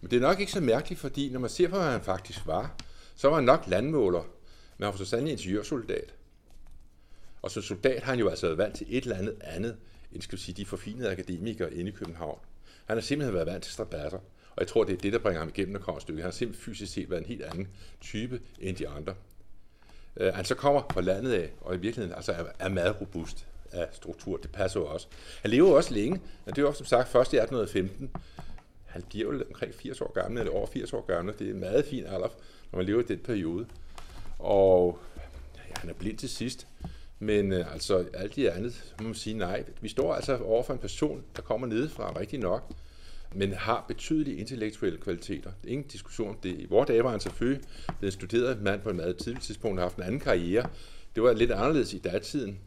Men 0.00 0.10
det 0.10 0.16
er 0.16 0.20
nok 0.20 0.40
ikke 0.40 0.52
så 0.52 0.60
mærkeligt, 0.60 1.00
fordi 1.00 1.30
når 1.30 1.40
man 1.40 1.50
ser 1.50 1.68
på, 1.68 1.76
hvad 1.76 1.90
han 1.90 2.02
faktisk 2.02 2.46
var, 2.46 2.76
så 3.14 3.28
var 3.28 3.34
han 3.34 3.44
nok 3.44 3.64
landmåler, 3.66 4.22
men 4.78 4.84
han 4.84 4.86
var 4.86 4.96
så 4.96 5.04
sandelig 5.04 5.32
ingeniørsoldat. 5.32 6.14
Og 7.42 7.50
som 7.50 7.62
soldat 7.62 8.02
har 8.02 8.12
han 8.12 8.18
jo 8.18 8.28
altså 8.28 8.46
været 8.46 8.58
vant 8.58 8.76
til 8.76 8.86
et 8.90 9.02
eller 9.02 9.16
andet 9.16 9.36
andet, 9.40 9.76
end 10.12 10.22
skal 10.22 10.38
sige, 10.38 10.54
de 10.54 10.66
forfinede 10.66 11.10
akademikere 11.10 11.74
inde 11.74 11.90
i 11.90 11.94
København. 11.94 12.38
Han 12.86 12.96
har 12.96 13.02
simpelthen 13.02 13.34
været 13.34 13.46
vant 13.46 13.64
til 13.64 13.72
strabatter. 13.72 14.18
Og 14.56 14.60
jeg 14.60 14.68
tror, 14.68 14.84
det 14.84 14.92
er 14.92 14.98
det, 14.98 15.12
der 15.12 15.18
bringer 15.18 15.38
ham 15.38 15.48
igennem, 15.48 15.72
når 15.72 15.80
kommer 15.80 16.00
stykket. 16.00 16.22
Han 16.22 16.30
har 16.30 16.36
simpelthen 16.36 16.64
fysisk 16.64 16.92
set 16.92 17.10
været 17.10 17.20
en 17.20 17.26
helt 17.26 17.42
anden 17.42 17.68
type 18.00 18.40
end 18.60 18.76
de 18.76 18.88
andre. 18.88 19.14
Øh, 20.16 20.34
han 20.34 20.44
så 20.44 20.54
kommer 20.54 20.82
fra 20.92 21.00
landet 21.00 21.32
af, 21.32 21.50
og 21.60 21.74
i 21.74 21.78
virkeligheden 21.78 22.16
altså 22.16 22.32
er, 22.32 22.44
er 22.58 22.68
meget 22.68 23.00
robust 23.00 23.46
af 23.72 23.88
struktur. 23.92 24.36
Det 24.36 24.52
passer 24.52 24.80
jo 24.80 24.86
også. 24.86 25.06
Han 25.42 25.50
lever 25.50 25.68
jo 25.68 25.74
også 25.74 25.94
længe. 25.94 26.20
Det 26.46 26.58
er 26.58 26.62
jo 26.62 26.72
som 26.72 26.86
sagt 26.86 27.08
først 27.08 27.32
i 27.32 27.36
1815. 27.36 28.10
Han 28.86 29.02
bliver 29.02 29.32
jo 29.32 29.44
omkring 29.48 29.74
80 29.74 30.00
år 30.00 30.12
gammel, 30.12 30.38
eller 30.38 30.52
over 30.52 30.66
80 30.66 30.92
år 30.92 31.06
gammel. 31.06 31.34
Det 31.38 31.46
er 31.46 31.50
en 31.50 31.60
meget 31.60 31.84
fin 31.84 32.04
alder, 32.04 32.28
når 32.72 32.76
man 32.76 32.86
lever 32.86 33.00
i 33.00 33.04
den 33.04 33.18
periode. 33.18 33.66
Og 34.38 34.98
han 35.76 35.90
er 35.90 35.94
blind 35.94 36.18
til 36.18 36.28
sidst. 36.28 36.66
Men 37.18 37.52
øh, 37.52 37.72
altså 37.72 38.04
alt 38.14 38.36
det 38.36 38.48
andet, 38.48 38.94
må 39.00 39.04
man 39.06 39.14
sige 39.14 39.38
nej. 39.38 39.64
Vi 39.80 39.88
står 39.88 40.14
altså 40.14 40.36
over 40.36 40.62
for 40.62 40.72
en 40.72 40.78
person, 40.78 41.24
der 41.36 41.42
kommer 41.42 41.66
nedefra 41.66 42.18
rigtig 42.18 42.38
nok, 42.38 42.72
men 43.34 43.52
har 43.52 43.84
betydelige 43.88 44.36
intellektuelle 44.36 44.98
kvaliteter. 44.98 45.50
Det 45.62 45.68
er 45.68 45.72
ingen 45.72 45.88
diskussion 45.88 46.28
om 46.28 46.38
det. 46.42 46.50
I 46.50 46.66
vores 46.70 46.86
dage 46.86 47.04
var 47.04 47.10
han 47.10 47.20
selvfølgelig 47.20 47.62
blevet 47.98 48.12
studeret 48.12 48.62
mand 48.62 48.80
på 48.80 48.90
et 48.90 48.96
meget 48.96 49.16
tidligt 49.16 49.44
tidspunkt, 49.44 49.78
og 49.78 49.84
haft 49.84 49.96
en 49.96 50.02
anden 50.02 50.20
karriere. 50.20 50.68
Det 51.14 51.22
var 51.22 51.32
lidt 51.32 51.50
anderledes 51.50 51.94
i 51.94 51.98
datiden. 51.98 52.58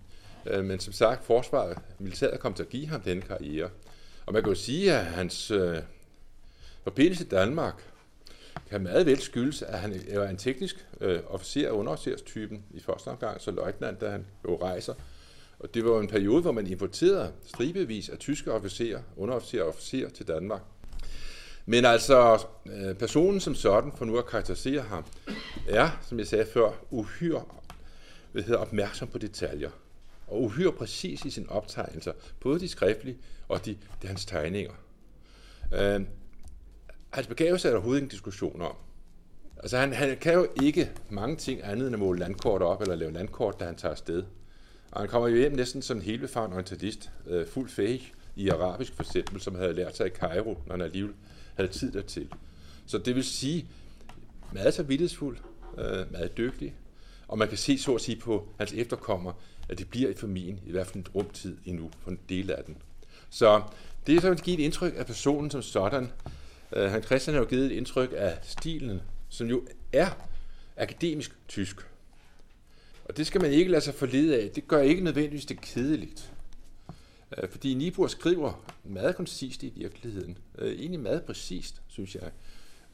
Øh, 0.45 0.65
men 0.65 0.79
som 0.79 0.93
sagt, 0.93 1.25
forsvaret, 1.25 1.77
militæret 1.99 2.39
kom 2.39 2.53
til 2.53 2.63
at 2.63 2.69
give 2.69 2.87
ham 2.87 3.01
den 3.01 3.21
karriere. 3.21 3.69
Og 4.25 4.33
man 4.33 4.43
kan 4.43 4.51
jo 4.51 4.55
sige, 4.55 4.93
at 4.93 5.05
hans 5.05 5.51
øh, 5.51 5.77
forbindelse 6.83 7.23
til 7.23 7.31
Danmark 7.31 7.83
kan 8.69 8.83
meget 8.83 9.05
vel 9.05 9.19
skyldes, 9.19 9.61
at 9.61 9.79
han 9.79 10.01
er 10.07 10.29
en 10.29 10.37
teknisk 10.37 10.87
øh, 11.01 11.19
officer 11.27 11.69
og 11.69 11.77
underofficerstypen 11.77 12.63
i 12.71 12.79
første 12.79 13.07
omgang, 13.07 13.41
så 13.41 13.51
løjtnant, 13.51 14.01
da 14.01 14.09
han 14.09 14.25
jo 14.45 14.61
rejser. 14.61 14.93
Og 15.59 15.73
det 15.73 15.85
var 15.85 15.99
en 15.99 16.07
periode, 16.07 16.41
hvor 16.41 16.51
man 16.51 16.67
importerede 16.67 17.33
stribevis 17.45 18.09
af 18.09 18.17
tyske 18.17 18.51
officerer, 18.51 19.01
underofficerer 19.15 19.63
og 19.63 19.69
officerer 19.69 20.09
til 20.09 20.27
Danmark. 20.27 20.61
Men 21.65 21.85
altså, 21.85 22.45
øh, 22.65 22.95
personen 22.95 23.39
som 23.39 23.55
sådan, 23.55 23.91
for 23.95 24.05
nu 24.05 24.17
at 24.17 24.25
karakterisere 24.25 24.81
ham, 24.81 25.05
er, 25.67 25.89
som 26.01 26.19
jeg 26.19 26.27
sagde 26.27 26.45
før, 26.53 26.71
uhyre 26.89 27.43
hvad 28.31 28.43
hedder, 28.43 28.59
opmærksom 28.59 29.07
på 29.07 29.17
detaljer. 29.17 29.69
Og 30.27 30.41
uhyre 30.41 30.71
præcis 30.71 31.25
i 31.25 31.29
sine 31.29 31.49
optegnelser, 31.49 32.11
både 32.39 32.59
de 32.59 32.67
skriftlige 32.67 33.17
og 33.47 33.65
de, 33.65 33.77
de 34.01 34.07
hans 34.07 34.25
tegninger. 34.25 34.73
Øh, 35.73 36.01
hans 37.09 37.27
begavelse 37.27 37.67
er 37.67 37.71
der 37.71 37.77
overhovedet 37.77 38.01
ingen 38.01 38.11
diskussion 38.11 38.61
om. 38.61 38.75
Altså 39.57 39.77
han, 39.77 39.93
han 39.93 40.17
kan 40.17 40.33
jo 40.33 40.47
ikke 40.63 40.91
mange 41.09 41.35
ting 41.35 41.63
andet 41.63 41.87
end 41.87 41.95
at 41.95 41.99
måle 41.99 42.19
landkort 42.19 42.61
op, 42.61 42.81
eller 42.81 42.95
lave 42.95 43.11
landkort, 43.11 43.59
da 43.59 43.65
han 43.65 43.75
tager 43.75 43.91
afsted. 43.91 44.23
Og 44.91 45.01
han 45.01 45.09
kommer 45.09 45.27
jo 45.27 45.35
hjem 45.35 45.51
næsten 45.51 45.81
som 45.81 45.97
en 45.97 46.03
helbefaren 46.03 46.53
orientalist, 46.53 47.11
øh, 47.27 47.47
fuld 47.47 47.69
fæhig 47.69 48.13
i 48.35 48.49
arabisk 48.49 48.93
for 48.93 49.03
eksempel, 49.03 49.41
som 49.41 49.55
havde 49.55 49.73
lært 49.73 49.97
sig 49.97 50.07
i 50.07 50.09
Cairo, 50.09 50.57
når 50.65 50.73
han 50.73 50.81
alligevel 50.81 51.13
havde 51.55 51.69
tid 51.69 51.91
dertil. 51.91 52.27
Så 52.85 52.97
det 52.97 53.15
vil 53.15 53.23
sige, 53.23 53.65
meget 54.51 54.73
så 54.73 54.83
vidtighedsfuld, 54.83 55.37
øh, 55.77 56.11
meget 56.11 56.37
dygtig, 56.37 56.75
og 57.27 57.37
man 57.37 57.47
kan 57.47 57.57
se 57.57 57.77
så 57.77 57.95
at 57.95 58.01
sige 58.01 58.15
på 58.15 58.47
hans 58.57 58.73
efterkommer, 58.73 59.33
at 59.69 59.77
det 59.77 59.89
bliver 59.89 60.09
i 60.09 60.13
familien 60.13 60.59
i 60.65 60.71
hvert 60.71 60.87
fald 60.87 60.95
en 60.95 61.11
rumtid 61.15 61.57
endnu 61.65 61.91
for 61.99 62.11
en 62.11 62.19
del 62.29 62.51
af 62.51 62.63
den. 62.63 62.77
Så 63.29 63.61
det 64.07 64.15
er 64.15 64.21
sådan 64.21 64.37
at 64.37 64.43
give 64.43 64.59
et 64.59 64.63
indtryk 64.63 64.93
af 64.97 65.05
personen 65.05 65.51
som 65.51 65.61
sådan. 65.61 66.11
Øh, 66.75 66.91
han 66.91 67.03
Christian 67.03 67.33
har 67.33 67.41
jo 67.41 67.47
givet 67.47 67.65
et 67.65 67.71
indtryk 67.71 68.13
af 68.17 68.37
stilen, 68.43 69.01
som 69.29 69.47
jo 69.47 69.63
er 69.93 70.09
akademisk 70.77 71.31
tysk. 71.47 71.86
Og 73.09 73.17
det 73.17 73.27
skal 73.27 73.41
man 73.41 73.51
ikke 73.51 73.71
lade 73.71 73.81
sig 73.81 73.93
forlede 73.93 74.41
af. 74.41 74.49
Det 74.49 74.67
gør 74.67 74.81
ikke 74.81 75.03
nødvendigvis 75.03 75.45
det 75.45 75.61
kedeligt. 75.61 76.31
Øh, 77.37 77.49
fordi 77.49 77.73
Niebuhr 77.73 78.07
skriver 78.07 78.65
meget 78.83 79.15
koncist 79.15 79.63
i 79.63 79.73
virkeligheden. 79.75 80.37
Øh, 80.57 80.71
egentlig 80.71 80.99
meget 80.99 81.23
præcist, 81.23 81.81
synes 81.87 82.15
jeg. 82.15 82.31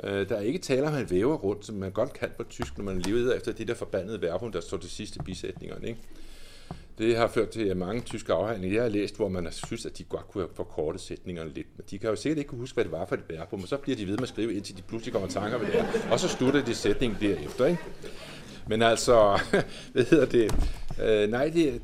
Øh, 0.04 0.30
der 0.30 0.36
er 0.36 0.42
ikke 0.42 0.60
tale 0.60 0.82
om, 0.82 0.88
at 0.88 0.94
han 0.94 1.10
væver 1.10 1.36
rundt, 1.36 1.66
som 1.66 1.76
man 1.76 1.92
godt 1.92 2.14
kan 2.14 2.30
på 2.38 2.44
tysk, 2.44 2.78
når 2.78 2.86
man 2.86 3.00
lever 3.00 3.34
efter 3.34 3.52
det 3.52 3.68
der 3.68 3.74
forbandede 3.74 4.22
verbum, 4.22 4.52
der 4.52 4.62
står 4.62 4.78
til 4.78 4.90
sidste 4.90 5.20
bisætningerne. 5.26 5.88
Ikke? 5.88 6.00
Det 6.98 7.18
har 7.18 7.28
ført 7.28 7.50
til 7.50 7.78
mange 7.78 8.02
tyske 8.02 8.34
afhandlinger, 8.34 8.76
jeg 8.76 8.84
har 8.84 8.90
læst, 8.90 9.16
hvor 9.16 9.30
man 9.30 9.44
har 9.44 9.52
synes, 9.52 9.86
at 9.86 9.98
de 9.98 10.04
godt 10.04 10.28
kunne 10.28 10.44
have 10.44 10.56
forkortet 10.56 11.02
sætningerne 11.02 11.54
lidt. 11.54 11.68
Men 11.78 11.86
de 11.90 12.00
kan 12.00 12.10
jo 12.10 12.16
sikkert 12.16 12.38
ikke 12.38 12.56
huske, 12.56 12.76
hvad 12.76 12.84
det 12.84 12.92
var 12.92 13.06
for 13.06 13.16
et 13.16 13.24
verbum, 13.30 13.62
og 13.62 13.68
så 13.68 13.78
bliver 13.78 13.96
de 13.96 14.08
ved 14.08 14.14
med 14.14 14.24
at 14.24 14.30
skrive, 14.30 14.54
indtil 14.54 14.78
de 14.78 14.82
pludselig 14.82 15.14
kommer 15.14 15.30
tanker 15.30 15.58
ved 15.58 15.68
det. 15.68 15.86
Og 16.12 16.20
så 16.20 16.28
slutter 16.28 16.66
de 16.66 16.76
sætningen 16.76 17.18
derefter. 17.22 17.66
Ikke? 17.66 17.82
Men 18.68 18.82
altså, 18.82 19.40
hvad 19.94 20.04
hedder 20.04 20.26
det? 20.26 20.52
Øh, 21.02 21.30
nej, 21.30 21.50
det, 21.50 21.82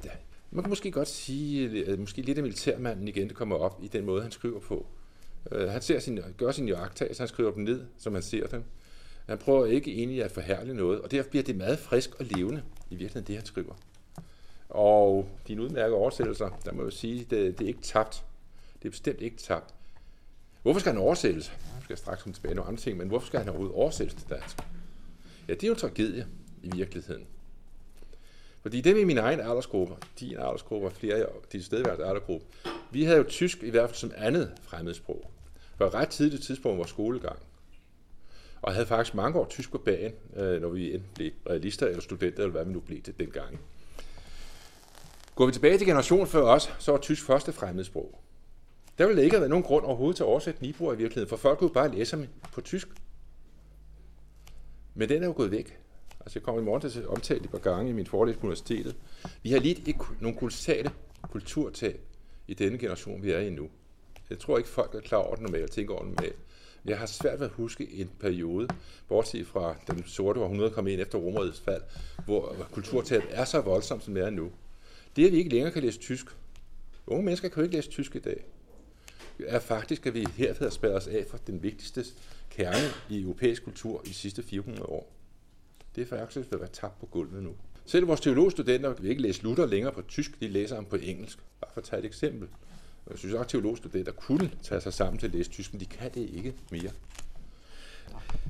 man 0.52 0.64
kan 0.64 0.70
måske 0.70 0.92
godt 0.92 1.08
sige, 1.08 1.86
at 1.88 2.00
måske 2.00 2.22
lidt 2.22 2.38
af 2.38 2.44
militærmanden 2.44 3.08
igen, 3.08 3.28
det 3.28 3.36
kommer 3.36 3.56
op 3.56 3.80
i 3.84 3.88
den 3.88 4.06
måde, 4.06 4.22
han 4.22 4.32
skriver 4.32 4.60
på. 4.60 4.86
Øh, 5.52 5.70
han 5.70 5.82
ser 5.82 6.00
sin, 6.00 6.20
gør 6.38 6.52
sin 6.52 6.68
jagttagelser, 6.68 7.24
han 7.24 7.28
skriver 7.28 7.52
dem 7.52 7.64
ned, 7.64 7.86
som 7.98 8.14
han 8.14 8.24
ser 8.24 8.48
dem. 8.48 8.64
Han 9.28 9.38
prøver 9.38 9.66
ikke 9.66 9.92
egentlig 9.92 10.24
at 10.24 10.32
forhærlige 10.32 10.76
noget, 10.76 11.02
og 11.02 11.12
derfor 11.12 11.30
bliver 11.30 11.44
det 11.44 11.56
meget 11.56 11.80
frisk 11.80 12.16
og 12.20 12.26
levende, 12.26 12.64
i 12.90 12.96
virkeligheden 12.96 13.28
det, 13.28 13.36
han 13.36 13.46
skriver. 13.46 13.74
Og 14.70 15.30
dine 15.48 15.62
udmærkede 15.62 15.96
oversættelser, 15.96 16.60
der 16.66 16.74
må 16.74 16.84
jeg 16.84 16.94
sige, 16.94 17.20
det, 17.20 17.60
det 17.60 17.66
er 17.66 17.68
ikke 17.68 17.82
tabt. 17.82 18.24
Det 18.82 18.88
er 18.88 18.92
bestemt 18.92 19.22
ikke 19.22 19.38
tabt. 19.38 19.74
Hvorfor 20.62 20.80
skal 20.80 20.92
han 20.92 21.02
oversættes? 21.02 21.52
Nu 21.76 21.84
skal 21.84 21.94
jeg 21.94 21.98
straks 21.98 22.24
komme 22.24 22.34
tilbage 22.34 22.56
nogle 22.56 22.68
andre 22.68 22.82
ting, 22.82 22.98
men 22.98 23.08
hvorfor 23.08 23.28
skal 23.28 23.40
han 23.40 23.50
overhovedet 23.50 23.76
oversættes 23.76 24.14
til 24.14 24.30
dansk? 24.30 24.58
Ja, 25.48 25.54
det 25.54 25.64
er 25.64 25.68
jo 25.68 25.74
en 25.74 25.80
tragedie 25.80 26.28
i 26.64 26.70
virkeligheden. 26.76 27.28
Fordi 28.62 28.82
det 28.82 29.02
er 29.02 29.06
min 29.06 29.18
egen 29.18 29.40
aldersgruppe, 29.40 29.96
din 30.20 30.38
aldersgruppe 30.38 30.88
og 30.88 30.94
flere 30.94 31.16
af 31.16 31.26
de 31.52 31.64
stedværende 31.64 32.06
aldersgruppe, 32.06 32.46
vi 32.92 33.04
havde 33.04 33.18
jo 33.18 33.24
tysk 33.24 33.64
i 33.64 33.70
hvert 33.70 33.90
fald 33.90 33.98
som 33.98 34.12
andet 34.16 34.52
fremmedsprog. 34.64 35.32
For 35.78 35.94
ret 35.94 36.10
tidligt 36.10 36.44
tidspunkt 36.44 36.80
var 36.80 36.86
skolegang. 36.86 37.40
Og 38.62 38.74
havde 38.74 38.86
faktisk 38.86 39.16
mange 39.16 39.40
år 39.40 39.46
tysk 39.46 39.72
på 39.72 39.78
bagen, 39.78 40.14
øh, 40.36 40.62
når 40.62 40.70
vi 40.70 40.94
enten 40.94 41.10
blev 41.16 41.32
realister 41.50 41.88
eller 41.88 42.02
studenter, 42.02 42.40
eller 42.40 42.52
hvad 42.52 42.66
vi 42.66 42.74
nu 42.74 42.80
blev 42.80 43.02
til 43.02 43.20
dengang. 43.20 43.60
Går 45.36 45.46
vi 45.46 45.52
tilbage 45.52 45.78
til 45.78 45.88
generationen 45.88 46.28
før 46.28 46.42
os, 46.42 46.74
så 46.80 46.92
var 46.92 47.00
tysk 47.00 47.24
første 47.24 47.52
fremmedsprog. 47.52 48.20
Der 48.98 49.08
ville 49.08 49.24
ikke 49.24 49.34
have 49.34 49.42
været 49.42 49.50
nogen 49.50 49.64
grund 49.64 49.86
overhovedet 49.86 50.16
til 50.16 50.24
at 50.24 50.28
oversætte 50.28 50.62
Nibor 50.62 50.94
i 50.94 50.98
virkeligheden, 50.98 51.30
for 51.30 51.38
folk 51.38 51.60
kunne 51.60 51.74
bare 51.74 51.92
læse 51.92 52.18
ham 52.18 52.28
på 52.54 52.62
tysk. 52.62 52.88
Men 54.96 55.10
den 55.10 55.24
er 55.24 55.28
jo 55.28 55.34
gået 55.38 55.52
væk. 55.52 55.80
Altså 56.30 56.40
jeg 56.40 56.44
kommer 56.44 56.62
i 56.62 56.66
morgen 56.66 56.90
til 56.90 57.00
at 57.00 57.06
omtale 57.06 57.40
det 57.40 57.46
et 57.46 57.52
par 57.52 57.58
gange 57.58 57.90
i 57.90 57.94
min 57.94 58.06
forelæsning 58.06 58.42
på 58.42 58.48
universitetet. 58.48 58.96
Vi 59.44 59.52
har 59.52 59.60
lidt 59.60 60.22
nogle 60.22 60.38
kolossale 60.38 60.92
kulturtab 61.22 62.00
i 62.48 62.54
denne 62.54 62.78
generation, 62.78 63.24
vi 63.24 63.32
er 63.32 63.40
i 63.40 63.50
nu. 63.50 63.70
Jeg 64.30 64.40
tror 64.40 64.58
ikke, 64.58 64.70
folk 64.70 64.96
er 64.96 65.00
klar 65.00 65.18
over 65.18 65.36
det 65.36 65.44
normalt, 65.44 65.72
tænker 65.72 65.94
over 65.94 66.04
det 66.04 66.16
normalt. 66.16 66.36
Jeg 66.86 67.00
har 67.00 67.06
svært 67.06 67.40
ved 67.40 67.46
at 67.46 67.52
huske 67.52 67.94
en 67.94 68.10
periode, 68.20 68.68
bortset 69.08 69.48
fra 69.48 69.76
den 69.88 70.04
sorte 70.08 70.40
århundrede 70.40 70.72
kom 70.72 70.88
ind 70.88 71.02
efter 71.02 71.18
romerets 71.18 71.60
fald, 71.60 71.82
hvor 72.26 72.56
kulturtabet 72.72 73.30
er 73.32 73.46
så 73.46 73.62
voldsomt, 73.62 74.04
som 74.04 74.14
det 74.14 74.24
er 74.24 74.30
nu. 74.30 74.52
Det, 75.16 75.26
at 75.26 75.32
vi 75.32 75.38
ikke 75.38 75.50
længere 75.50 75.72
kan 75.72 75.82
læse 75.82 76.00
tysk. 76.00 76.26
Unge 77.08 77.24
mennesker 77.24 77.50
kan 77.50 77.58
jo 77.58 77.64
ikke 77.64 77.76
læse 77.76 77.90
tysk 77.90 78.16
i 78.16 78.20
dag. 78.20 78.44
Er 79.40 79.60
faktisk, 79.60 80.06
at 80.06 80.14
vi 80.14 80.28
her 80.36 80.54
har 80.60 80.70
spærret 80.70 80.96
os 80.96 81.08
af 81.08 81.26
for 81.30 81.38
den 81.38 81.64
vigtigste 81.64 82.06
kerne 82.50 82.94
i 83.10 83.22
europæisk 83.22 83.64
kultur 83.64 84.02
i 84.06 84.10
de 84.10 84.14
sidste 84.14 84.44
400 84.44 84.86
år. 84.86 85.19
Det 86.00 86.12
er 86.12 86.18
faktisk 86.18 86.38
ved 86.38 86.54
at 86.54 86.60
være 86.60 86.70
tabt 86.74 87.00
på 87.00 87.06
gulvet 87.06 87.44
nu. 87.44 87.56
Selv 87.86 88.08
vores 88.08 88.22
teologstudenter 88.22 88.94
vil 88.94 89.10
ikke 89.10 89.22
læse 89.22 89.44
Luther 89.44 89.66
længere 89.66 89.94
på 89.94 90.02
tysk, 90.02 90.40
de 90.40 90.48
læser 90.48 90.76
ham 90.76 90.86
på 90.86 90.96
engelsk. 90.96 91.40
Bare 91.62 91.72
for 91.74 91.82
at 91.82 91.88
tage 91.88 92.00
et 92.00 92.06
eksempel. 92.06 92.48
Jeg 93.10 93.18
synes 93.18 93.34
også, 93.34 93.44
at 93.44 93.48
teologstudenter 93.48 94.12
kunne 94.12 94.52
tage 94.64 94.82
sig 94.82 94.94
sammen 94.94 95.20
til 95.20 95.28
at 95.28 95.34
læse 95.34 95.50
tysk, 95.50 95.74
men 95.74 95.80
de 95.80 95.86
kan 95.86 96.12
det 96.14 96.30
ikke 96.34 96.54
mere. 96.72 96.92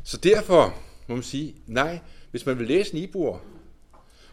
Så 0.03 0.17
derfor 0.17 0.75
må 1.07 1.15
man 1.15 1.23
sige, 1.23 1.55
nej, 1.67 1.99
hvis 2.31 2.45
man 2.45 2.59
vil 2.59 2.67
læse 2.67 2.93
Nibor 2.93 3.41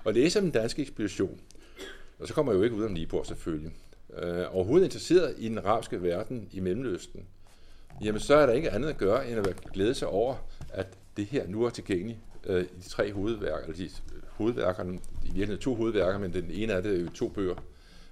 og 0.05 0.15
læse 0.15 0.39
om 0.39 0.45
den 0.45 0.53
danske 0.53 0.83
ekspedition, 0.83 1.41
og 2.19 2.29
så 2.29 2.35
kommer 2.35 2.53
jeg 2.53 2.59
jo 2.59 2.65
ikke 2.65 2.77
ud 2.77 2.85
om 2.85 2.93
Nibor 2.93 3.23
selvfølgelig, 3.23 3.73
øh, 4.19 4.45
overhovedet 4.51 4.85
interesseret 4.85 5.35
i 5.39 5.49
den 5.49 5.59
arabiske 5.59 6.03
verden 6.03 6.49
i 6.53 6.61
Mellemøsten, 6.61 7.27
jamen 8.03 8.21
så 8.21 8.35
er 8.35 8.47
der 8.47 8.53
ikke 8.53 8.71
andet 8.71 8.89
at 8.89 8.99
gøre, 8.99 9.31
end 9.31 9.39
at 9.39 9.57
glæde 9.73 9.95
sig 9.95 10.09
over, 10.09 10.35
at 10.69 10.87
det 11.17 11.27
her 11.27 11.49
nu 11.49 11.65
er 11.65 11.71
tilgængeligt 11.71 12.19
øh, 12.47 12.63
i 12.63 12.81
de 12.85 12.89
tre 12.89 13.13
hovedværker, 13.13 13.65
eller 13.65 13.77
de 13.77 13.85
øh, 13.85 14.23
hovedværkerne, 14.29 14.95
i 14.95 15.25
virkeligheden 15.25 15.61
to 15.61 15.75
hovedværker, 15.75 16.19
men 16.19 16.33
den 16.33 16.51
ene 16.51 16.73
af 16.73 16.83
det 16.83 16.97
er 16.97 17.01
jo 17.01 17.09
to 17.09 17.29
bøger, 17.29 17.55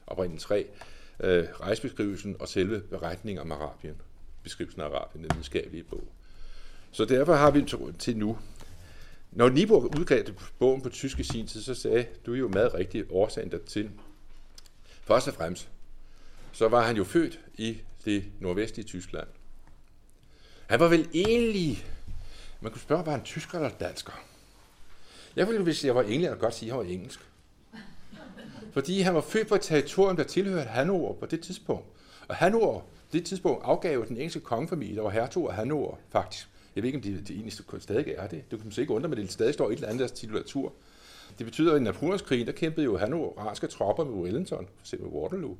oprindeligt 0.06 0.42
tre, 0.42 0.66
øh, 1.20 1.44
rejsebeskrivelsen 1.60 2.36
og 2.40 2.48
selve 2.48 2.80
beretningen 2.80 3.42
om 3.42 3.52
Arabien, 3.52 3.94
beskrivelsen 4.42 4.82
af 4.82 4.86
Arabien, 4.86 5.24
den 5.24 5.30
videnskabelige 5.34 5.84
bog. 5.84 6.08
Så 6.90 7.04
derfor 7.04 7.34
har 7.34 7.50
vi 7.50 7.64
til 7.98 8.16
nu. 8.16 8.38
Når 9.30 9.48
Nibo 9.48 9.80
udgav 9.98 10.24
bogen 10.58 10.82
på 10.82 10.88
tysk 10.88 11.18
i 11.18 11.22
sin 11.22 11.46
tid, 11.46 11.62
så 11.62 11.74
sagde 11.74 12.06
du 12.26 12.32
jo 12.32 12.48
meget 12.48 12.74
rigtig 12.74 13.04
årsagen 13.10 13.50
dertil. 13.50 13.90
Først 14.84 15.28
og 15.28 15.34
fremmest, 15.34 15.68
så 16.52 16.68
var 16.68 16.86
han 16.86 16.96
jo 16.96 17.04
født 17.04 17.40
i 17.54 17.78
det 18.04 18.24
nordvestlige 18.40 18.86
Tyskland. 18.86 19.26
Han 20.66 20.80
var 20.80 20.88
vel 20.88 21.08
egentlig, 21.14 21.86
man 22.64 22.72
kunne 22.72 22.80
spørge, 22.80 23.06
var 23.06 23.12
han 23.12 23.22
tysker 23.22 23.58
eller 23.58 23.70
dansker? 23.70 24.12
Jeg 25.36 25.46
ville, 25.46 25.62
hvis 25.62 25.84
jeg 25.84 25.94
var 25.94 26.02
englænder, 26.02 26.36
godt 26.36 26.54
sige, 26.54 26.70
at 26.70 26.76
han 26.76 26.86
var 26.86 26.92
engelsk. 26.92 27.20
Fordi 28.72 29.00
han 29.00 29.14
var 29.14 29.20
født 29.20 29.48
på 29.48 29.54
et 29.54 29.60
territorium, 29.60 30.16
der 30.16 30.24
tilhørte 30.24 30.68
Hannover 30.68 31.14
på 31.14 31.26
det 31.26 31.40
tidspunkt. 31.40 31.86
Og 32.28 32.36
Hannover, 32.36 32.80
på 32.80 32.86
det 33.12 33.26
tidspunkt, 33.26 33.64
afgav 33.64 34.04
den 34.08 34.16
engelske 34.16 34.40
kongefamilie, 34.40 34.96
der 34.96 35.02
var 35.02 35.10
hertog 35.10 35.50
af 35.50 35.56
Hannover, 35.56 35.96
faktisk. 36.10 36.48
Jeg 36.76 36.82
ved 36.82 36.88
ikke, 36.88 36.96
om 36.96 37.02
det, 37.02 37.28
det 37.28 37.36
egentlig 37.36 37.52
stadig 37.82 38.14
er 38.18 38.26
det. 38.26 38.50
Det 38.50 38.58
kan 38.58 38.68
man 38.68 38.72
ikke 38.78 38.92
undre, 38.92 39.08
men 39.08 39.18
det 39.18 39.32
stadig 39.32 39.54
står 39.54 39.70
et 39.70 39.74
eller 39.74 39.88
andet 39.88 40.00
deres 40.00 40.12
titulatur. 40.12 40.72
Det 41.38 41.46
betyder, 41.46 41.74
at 41.74 41.80
i 41.80 41.84
Napoleonskrigen, 41.84 42.46
der 42.46 42.52
kæmpede 42.52 42.84
jo 42.84 42.96
Hannoveranske 42.96 43.66
tropper 43.66 44.04
med 44.04 44.12
Wellington, 44.12 44.66
for 44.76 44.82
eksempel 44.82 45.08
Waterloo. 45.08 45.56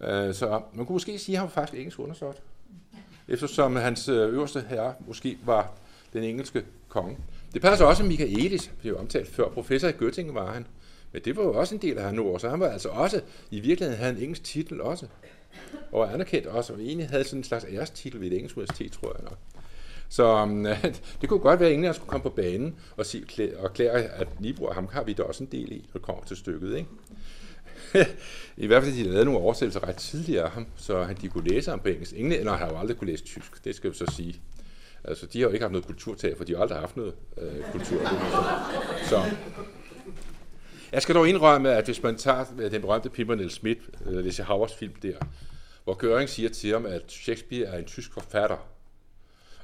Øh, 0.00 0.34
så 0.34 0.62
man 0.74 0.86
kunne 0.86 0.94
måske 0.94 1.18
sige, 1.18 1.36
at 1.36 1.38
han 1.38 1.44
var 1.44 1.52
faktisk 1.52 1.78
engelsk 1.78 1.98
undersåt. 1.98 2.42
Eftersom 3.28 3.76
hans 3.76 4.08
øh, 4.08 4.32
øverste 4.32 4.64
herre 4.68 4.94
måske 5.06 5.38
var 5.44 5.72
den 6.12 6.24
engelske 6.24 6.64
konge. 6.88 7.16
Det 7.54 7.62
passer 7.62 7.84
også, 7.84 8.02
at 8.02 8.08
Michaelis, 8.08 8.70
blev 8.80 8.98
omtalt 8.98 9.28
før, 9.28 9.48
professor 9.48 9.88
i 9.88 9.92
Göttingen 9.92 10.34
var 10.34 10.52
han, 10.52 10.66
Men 11.12 11.22
det 11.24 11.36
var 11.36 11.42
jo 11.42 11.54
også 11.54 11.74
en 11.74 11.82
del 11.82 11.98
af 11.98 12.04
hans 12.04 12.18
ord, 12.18 12.40
så 12.40 12.48
han 12.48 12.60
var 12.60 12.68
altså 12.68 12.88
også, 12.88 13.20
i 13.50 13.60
virkeligheden 13.60 14.00
havde 14.00 14.16
en 14.16 14.22
engelsk 14.22 14.44
titel 14.44 14.80
også. 14.80 15.06
Og 15.92 16.14
anerkendt 16.14 16.46
også, 16.46 16.72
og 16.72 16.80
egentlig 16.80 17.08
havde 17.08 17.24
sådan 17.24 17.40
en 17.40 17.44
slags 17.44 17.66
ærestitel 17.68 18.20
ved 18.20 18.26
et 18.26 18.32
engelsk 18.32 18.56
universitet, 18.56 18.92
tror 18.92 19.16
jeg 19.18 19.24
nok. 19.24 19.38
Så 20.08 20.42
um, 20.42 20.66
det 21.20 21.28
kunne 21.28 21.40
godt 21.40 21.60
være, 21.60 21.68
at 21.68 21.74
England 21.74 21.94
skulle 21.94 22.08
komme 22.08 22.22
på 22.22 22.30
banen 22.30 22.74
og, 22.96 23.06
sige, 23.06 23.58
og 23.58 23.72
klære, 23.72 23.92
at 23.92 24.40
Nibro 24.40 24.64
og 24.64 24.74
ham 24.74 24.88
har 24.92 25.04
vi 25.04 25.12
da 25.12 25.22
også 25.22 25.44
en 25.44 25.50
del 25.52 25.72
i, 25.72 25.76
når 25.76 25.92
det 25.92 26.02
kommer 26.02 26.24
til 26.24 26.36
stykket. 26.36 26.76
Ikke? 26.76 26.88
I 28.56 28.66
hvert 28.66 28.82
fald, 28.82 28.94
de 28.94 29.02
lavede 29.02 29.24
nogle 29.24 29.40
oversættelser 29.40 29.88
ret 29.88 29.96
tidligere 29.96 30.44
af 30.44 30.50
ham, 30.50 30.66
så 30.76 31.02
han, 31.02 31.16
de 31.20 31.28
kunne 31.28 31.48
læse 31.48 31.70
ham 31.70 31.80
på 31.80 31.88
engelsk. 31.88 32.12
Englænder 32.16 32.56
har 32.56 32.68
jo 32.68 32.78
aldrig 32.78 32.96
kunne 32.96 33.10
læse 33.10 33.24
tysk, 33.24 33.64
det 33.64 33.74
skal 33.74 33.90
vi 33.90 33.96
så 33.96 34.06
sige. 34.16 34.40
Altså, 35.04 35.26
de 35.26 35.38
har 35.38 35.48
jo 35.48 35.52
ikke 35.52 35.62
haft 35.62 35.72
noget 35.72 35.86
kulturtag, 35.86 36.36
for 36.36 36.44
de 36.44 36.54
har 36.54 36.62
aldrig 36.62 36.78
haft 36.78 36.96
noget 36.96 37.14
øh, 37.38 37.72
kultur. 37.72 38.00
Så, 39.08 39.22
jeg 40.92 41.02
skal 41.02 41.14
dog 41.14 41.28
indrømme, 41.28 41.72
at 41.72 41.84
hvis 41.84 42.02
man 42.02 42.16
tager 42.16 42.44
den 42.70 42.80
berømte 42.80 43.10
Pimpernel 43.10 43.50
Schmidt, 43.50 43.78
øh, 44.00 44.08
eller 44.08 44.22
Lise 44.22 44.42
Havers 44.42 44.74
film 44.74 44.92
der, 45.02 45.16
hvor 45.84 45.94
Göring 45.94 46.26
siger 46.26 46.48
til 46.48 46.72
ham, 46.72 46.86
at 46.86 47.02
Shakespeare 47.08 47.66
er 47.66 47.78
en 47.78 47.84
tysk 47.84 48.12
forfatter, 48.12 48.56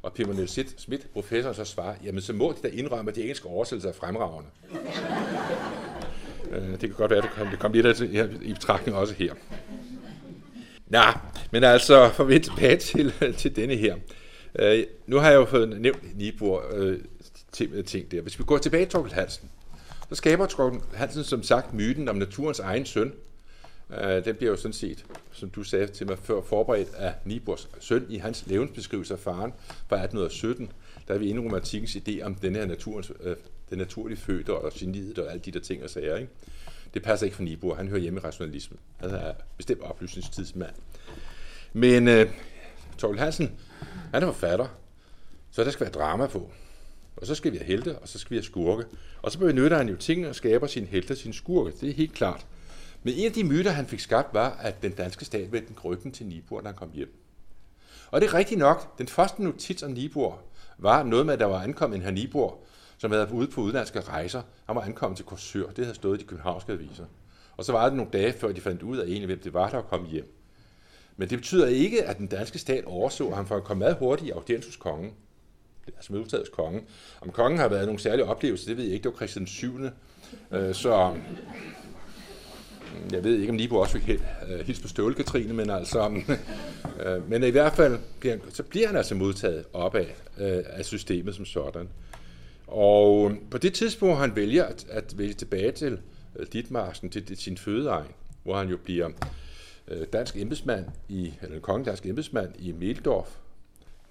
og 0.02 0.12
Pimpernel 0.12 0.48
Schmidt, 0.48 1.12
professor, 1.12 1.52
så 1.52 1.64
svarer, 1.64 1.94
jamen 2.04 2.22
så 2.22 2.32
må 2.32 2.52
de 2.52 2.68
da 2.68 2.74
indrømme, 2.74 3.10
at 3.10 3.16
de 3.16 3.20
engelske 3.20 3.48
oversættelser 3.48 3.88
er 3.88 3.92
fremragende. 3.92 4.50
Øh, 6.50 6.70
det 6.70 6.80
kan 6.80 6.90
godt 6.90 7.10
være, 7.10 7.18
at 7.18 7.24
det 7.24 7.32
kom, 7.32 7.48
det 7.48 7.58
kom 7.58 7.72
lidt 7.72 8.00
i 8.42 8.52
betragtning 8.52 8.96
også 8.96 9.14
her. 9.14 9.34
Nå, 10.86 11.02
men 11.50 11.64
altså, 11.64 12.08
for 12.08 12.24
vi 12.24 12.38
tilbage 12.38 12.76
til, 12.76 13.12
til 13.38 13.56
denne 13.56 13.74
her. 13.74 13.96
Øh, 14.58 14.84
nu 15.06 15.16
har 15.16 15.30
jeg 15.30 15.36
jo 15.36 15.44
fået 15.44 15.80
nævnt 15.80 16.18
Nibor 16.18 16.64
øh, 16.72 16.98
øh, 17.60 17.84
ting 17.84 18.10
der. 18.10 18.20
Hvis 18.20 18.38
vi 18.38 18.44
går 18.44 18.58
tilbage 18.58 18.84
til 18.84 18.90
Torkel 18.90 19.12
Hansen, 19.12 19.50
så 20.08 20.14
skaber 20.14 20.46
Torkel 20.46 20.80
Hansen 20.94 21.24
som 21.24 21.42
sagt 21.42 21.74
myten 21.74 22.08
om 22.08 22.16
naturens 22.16 22.58
egen 22.58 22.86
søn. 22.86 23.12
Øh, 24.00 24.24
den 24.24 24.34
bliver 24.34 24.50
jo 24.50 24.56
sådan 24.56 24.72
set, 24.72 25.04
som 25.32 25.50
du 25.50 25.62
sagde 25.62 25.86
til 25.86 26.06
mig 26.06 26.18
før, 26.18 26.42
forberedt 26.42 26.94
af 26.94 27.14
Nibors 27.24 27.68
søn 27.80 28.06
i 28.08 28.16
hans 28.16 28.44
levensbeskrivelse 28.46 29.14
af 29.14 29.20
faren 29.20 29.52
fra 29.88 29.96
1817. 29.96 30.72
Der 31.08 31.14
er 31.14 31.18
vi 31.18 31.28
inde 31.28 31.42
i 31.42 31.44
romantikkens 31.44 31.96
idé 31.96 32.22
om 32.22 32.34
den 32.34 32.56
her 32.56 32.66
naturens, 32.66 33.12
øh, 33.22 33.36
den 33.70 33.78
naturlige 33.78 34.18
fødte 34.18 34.54
og 34.54 34.72
geniet 34.74 35.18
og 35.18 35.30
alle 35.30 35.42
de 35.44 35.50
der 35.50 35.60
ting 35.60 35.84
og 35.84 35.90
sager. 35.90 36.16
Ikke? 36.16 36.30
Det 36.94 37.02
passer 37.02 37.26
ikke 37.26 37.36
for 37.36 37.42
Nibor. 37.42 37.74
Han 37.74 37.88
hører 37.88 38.00
hjemme 38.00 38.20
i 38.20 38.20
rationalismen. 38.20 38.78
Han 38.96 39.10
er 39.10 39.32
bestemt 39.56 39.82
oplysningstidsmand. 39.82 40.74
Men 41.72 42.08
øh, 42.08 42.30
Torkel 42.98 43.20
Hansen 43.20 43.50
han 44.14 44.22
er 44.22 44.26
forfatter, 44.32 44.66
så 45.50 45.64
der 45.64 45.70
skal 45.70 45.84
være 45.84 45.92
drama 45.92 46.26
på. 46.26 46.50
Og 47.16 47.26
så 47.26 47.34
skal 47.34 47.52
vi 47.52 47.56
have 47.56 47.66
helte, 47.66 47.98
og 47.98 48.08
så 48.08 48.18
skal 48.18 48.30
vi 48.30 48.36
have 48.36 48.44
skurke. 48.44 48.84
Og 49.22 49.32
så 49.32 49.38
benytter 49.38 49.76
han 49.76 49.88
jo 49.88 49.96
tingene 49.96 50.28
og 50.28 50.34
skaber 50.34 50.66
sin 50.66 50.86
helte 50.86 51.12
og 51.12 51.16
sin 51.16 51.32
skurke. 51.32 51.72
Det 51.80 51.88
er 51.88 51.94
helt 51.94 52.12
klart. 52.12 52.46
Men 53.02 53.14
en 53.14 53.26
af 53.26 53.32
de 53.32 53.44
myter, 53.44 53.70
han 53.70 53.86
fik 53.86 54.00
skabt, 54.00 54.34
var, 54.34 54.50
at 54.60 54.82
den 54.82 54.92
danske 54.92 55.24
stat 55.24 55.52
vendte 55.52 55.74
ryggen 55.84 56.12
til 56.12 56.26
Nibor, 56.26 56.60
når 56.60 56.68
han 56.68 56.76
kom 56.76 56.90
hjem. 56.94 57.14
Og 58.10 58.20
det 58.20 58.26
er 58.26 58.34
rigtigt 58.34 58.58
nok. 58.58 58.98
Den 58.98 59.08
første 59.08 59.42
notits 59.42 59.82
om 59.82 59.90
Nibor 59.90 60.42
var 60.78 61.02
noget 61.02 61.26
med, 61.26 61.34
at 61.34 61.40
der 61.40 61.46
var 61.46 61.62
ankommet 61.62 61.96
en 61.96 62.02
her 62.02 62.10
Nibor, 62.10 62.58
som 62.98 63.10
havde 63.10 63.26
været 63.26 63.34
ude 63.34 63.48
på 63.48 63.60
udenlandske 63.60 64.00
rejser. 64.00 64.42
Han 64.66 64.76
var 64.76 64.82
ankommet 64.82 65.16
til 65.16 65.26
Korsør. 65.26 65.66
Det 65.66 65.84
havde 65.84 65.96
stået 65.96 66.18
i 66.18 66.22
de 66.22 66.28
københavnske 66.28 66.72
aviser. 66.72 67.04
Og 67.56 67.64
så 67.64 67.72
var 67.72 67.84
det 67.84 67.96
nogle 67.96 68.12
dage, 68.12 68.32
før 68.32 68.52
de 68.52 68.60
fandt 68.60 68.82
ud 68.82 68.96
af 68.96 69.04
egentlig, 69.04 69.26
hvem 69.26 69.40
det 69.40 69.54
var, 69.54 69.70
der 69.70 69.82
kom 69.82 70.06
hjem. 70.06 70.43
Men 71.16 71.30
det 71.30 71.38
betyder 71.38 71.66
ikke, 71.66 72.04
at 72.04 72.18
den 72.18 72.26
danske 72.26 72.58
stat 72.58 72.84
overså 72.84 73.30
ham 73.30 73.46
for 73.46 73.56
at 73.56 73.64
komme 73.64 73.78
meget 73.78 73.96
hurtigt 73.96 74.28
i 74.28 74.30
audiens 74.30 74.66
hos 74.66 74.76
kongen. 74.76 75.12
Altså 75.86 76.12
modtaget 76.12 76.42
hos 76.42 76.48
kongen. 76.48 76.82
Om 77.20 77.30
kongen 77.30 77.58
har 77.58 77.68
været 77.68 77.86
nogle 77.86 78.00
særlige 78.00 78.24
oplevelser, 78.24 78.66
det 78.66 78.76
ved 78.76 78.84
jeg 78.84 78.92
ikke. 78.92 79.04
Det 79.04 79.12
var 79.12 79.16
Christian 79.16 79.46
7. 79.46 79.80
Øh, 80.52 80.74
så 80.74 81.14
mm, 81.14 81.20
jeg 83.12 83.24
ved 83.24 83.38
ikke, 83.38 83.50
om 83.50 83.56
Nibo 83.56 83.76
også 83.76 83.98
fik 83.98 84.20
øh, 84.48 84.66
hils 84.66 84.80
på 84.80 84.88
støvle, 84.88 85.14
Katrine, 85.14 85.52
men 85.52 85.70
altså, 85.70 86.08
mm, 86.08 86.24
øh, 87.06 87.30
men 87.30 87.42
i 87.42 87.50
hvert 87.50 87.72
fald, 87.72 87.98
bliver, 88.20 88.36
så 88.50 88.62
bliver 88.62 88.86
han 88.86 88.96
altså 88.96 89.14
modtaget 89.14 89.64
op 89.72 89.94
af 89.94 90.14
øh, 90.38 90.62
af 90.66 90.84
systemet 90.84 91.34
som 91.34 91.44
sådan. 91.44 91.88
Og 92.66 93.30
mm, 93.30 93.40
på 93.50 93.58
det 93.58 93.74
tidspunkt, 93.74 94.18
han 94.18 94.36
vælger 94.36 94.64
at, 94.64 94.86
at 94.90 95.18
vælge 95.18 95.34
tilbage 95.34 95.72
til 95.72 95.98
øh, 96.36 96.46
Ditmarsen, 96.52 97.10
til, 97.10 97.26
til 97.26 97.36
sin 97.36 97.58
fødeegn, 97.58 98.08
hvor 98.42 98.56
han 98.56 98.68
jo 98.68 98.76
bliver 98.84 99.10
Øh, 99.88 100.06
dansk 100.12 100.36
embedsmand 100.36 100.86
i, 101.08 101.34
eller 101.42 101.56
en 101.56 101.62
kongelig 101.62 101.86
dansk 101.86 102.06
embedsmand 102.06 102.52
i 102.58 102.72
Meldorf. 102.72 103.36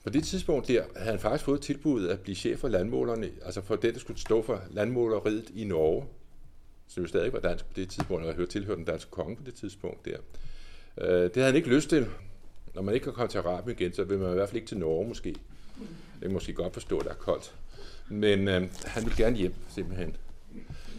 På 0.04 0.10
det 0.10 0.24
tidspunkt 0.24 0.68
der 0.68 0.84
havde 0.96 1.12
han 1.12 1.20
faktisk 1.20 1.46
fået 1.46 1.62
tilbuddet 1.62 2.10
at 2.10 2.20
blive 2.20 2.36
chef 2.36 2.60
for 2.60 2.68
landmålerne, 2.68 3.30
altså 3.46 3.62
for 3.62 3.76
det, 3.76 3.94
der 3.94 4.00
skulle 4.00 4.20
stå 4.20 4.42
for 4.42 4.62
landmåleriet 4.72 5.50
i 5.56 5.64
Norge, 5.64 6.06
som 6.88 7.04
jo 7.04 7.10
stadig 7.10 7.34
var 7.34 7.40
dansk 7.40 7.66
på 7.66 7.74
det 7.76 7.90
tidspunkt, 7.90 8.26
og 8.26 8.34
hørte 8.34 8.52
tilhørte 8.52 8.78
den 8.78 8.86
danske 8.86 9.12
konge 9.12 9.36
på 9.36 9.44
det 9.44 9.54
tidspunkt 9.54 10.06
der. 10.06 10.18
Øh, 10.98 11.24
det 11.24 11.36
havde 11.36 11.48
han 11.48 11.56
ikke 11.56 11.70
lyst 11.70 11.90
til. 11.90 12.08
Når 12.76 12.82
man 12.82 12.94
ikke 12.94 13.04
kan 13.04 13.14
komme 13.14 13.30
til 13.30 13.38
Arabien 13.38 13.78
igen, 13.80 13.94
så 13.94 14.04
vil 14.04 14.20
man 14.20 14.32
i 14.32 14.34
hvert 14.34 14.50
fald 14.50 14.56
ikke 14.56 14.68
til 14.68 14.78
Norge 14.78 15.08
måske. 15.08 15.30
Det 15.30 16.22
kan 16.22 16.34
måske 16.34 16.54
godt 16.54 16.74
forstå, 16.74 16.98
at 16.98 17.06
det 17.06 17.12
er 17.12 17.16
koldt. 17.16 17.56
Men 18.10 18.48
øh, 18.48 18.70
han 18.86 19.06
vil 19.06 19.16
gerne 19.18 19.36
hjem, 19.36 19.54
simpelthen. 19.70 20.16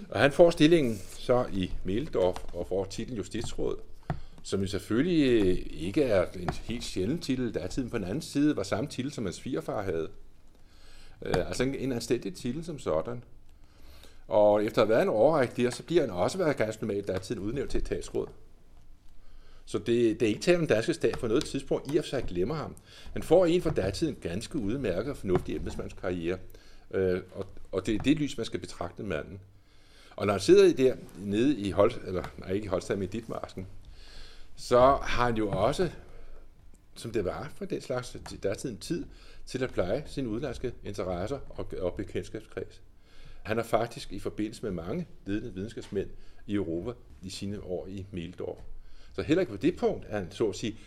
Og 0.09 0.21
han 0.21 0.33
får 0.33 0.51
stillingen 0.51 0.99
så 1.19 1.47
i 1.53 1.73
Meldorf 1.85 2.45
og 2.53 2.67
får 2.69 2.85
titlen 2.85 3.17
justitsråd 3.17 3.77
som 4.47 4.61
jo 4.61 4.67
selvfølgelig 4.67 5.43
øh, 5.43 5.59
ikke 5.71 6.03
er 6.03 6.27
en 6.41 6.51
helt 6.63 6.85
sjælden 6.85 7.19
titel. 7.19 7.55
Der 7.55 7.67
tiden 7.67 7.91
på 7.91 7.99
den 7.99 8.05
anden 8.05 8.23
side 8.23 8.57
var 8.57 8.63
samme 8.63 8.91
titel, 8.91 9.13
som 9.13 9.25
hans 9.25 9.37
svigerfar 9.37 9.83
havde. 9.83 10.09
Øh, 11.23 11.49
altså 11.49 11.63
en, 11.63 11.75
en 11.75 11.93
anstændig 11.93 12.35
titel 12.35 12.65
som 12.65 12.79
sådan. 12.79 13.25
Og 14.29 14.65
efter 14.65 14.83
at 14.83 14.89
have 14.89 14.95
været 14.95 15.03
en 15.03 15.09
overrække 15.09 15.63
der, 15.63 15.71
så 15.71 15.83
bliver 15.83 16.01
han 16.01 16.11
også 16.11 16.39
været 16.39 16.57
ganske 16.57 16.83
normalt, 16.83 17.07
der 17.07 17.15
er 17.15 17.19
tiden 17.19 17.43
udnævnt 17.43 17.71
til 17.71 17.81
etatsråd. 17.81 18.27
Så 19.65 19.79
det, 19.79 20.21
det 20.21 20.23
er 20.23 20.27
ikke 20.27 20.41
tale 20.41 20.59
om 20.59 20.67
danske 20.67 20.95
stat 20.95 21.19
på 21.19 21.27
noget 21.27 21.45
tidspunkt, 21.45 21.95
i 21.95 21.97
og 21.97 22.05
for 22.05 22.09
sig 22.09 22.25
glemmer 22.25 22.55
ham. 22.55 22.77
Han 23.13 23.23
får 23.23 23.47
en 23.47 23.63
for 23.63 23.71
datiden 23.71 24.17
ganske 24.21 24.59
udmærket 24.59 25.11
og 25.11 25.17
fornuftig 25.17 25.57
embedsmandskarriere. 25.57 26.39
Øh, 26.91 27.21
og, 27.35 27.47
og 27.73 27.87
det 27.87 27.95
er 27.95 27.99
det 27.99 28.17
lys, 28.17 28.37
man 28.37 28.47
skal 28.47 28.61
betragte 28.61 29.03
manden. 29.03 29.41
Og 30.17 30.27
når 30.27 30.33
han 30.33 30.41
sidder 30.41 30.77
der 30.77 30.95
nede 31.19 31.57
i 31.59 31.71
Holst, 31.71 31.99
eller 32.07 32.25
nej, 32.39 32.51
ikke 32.51 32.65
i 32.65 32.69
Holstein, 32.69 32.99
men 32.99 33.09
i 33.09 33.11
Ditmarsken, 33.11 33.67
så 34.57 34.79
har 34.81 35.25
han 35.25 35.37
jo 35.37 35.51
også, 35.51 35.91
som 36.95 37.11
det 37.11 37.25
var 37.25 37.53
for 37.57 37.65
den 37.65 37.81
slags, 37.81 38.17
der 38.43 38.51
er 38.51 38.67
en 38.69 38.79
tid, 38.79 39.05
til 39.47 39.65
at 39.65 39.73
pleje 39.73 40.05
sine 40.07 40.29
udenlandske 40.29 40.73
interesser 40.85 41.39
og, 41.49 41.67
og 41.81 41.95
bekendtskabskreds. 41.95 42.83
Han 43.43 43.57
har 43.57 43.65
faktisk 43.65 44.13
i 44.13 44.19
forbindelse 44.19 44.63
med 44.63 44.71
mange 44.71 45.07
ledende 45.27 45.55
videnskabsmænd 45.55 46.11
i 46.47 46.55
Europa 46.55 46.93
i 47.23 47.31
sine 47.31 47.63
år 47.63 47.87
i 47.87 48.07
Meldorf. 48.11 48.59
Så 49.13 49.23
heller 49.23 49.41
ikke 49.41 49.53
på 49.53 49.57
det 49.57 49.77
punkt 49.77 50.07
er 50.09 50.19
han 50.19 50.33
så 50.33 50.49
at 50.49 50.57
sige 50.57 50.79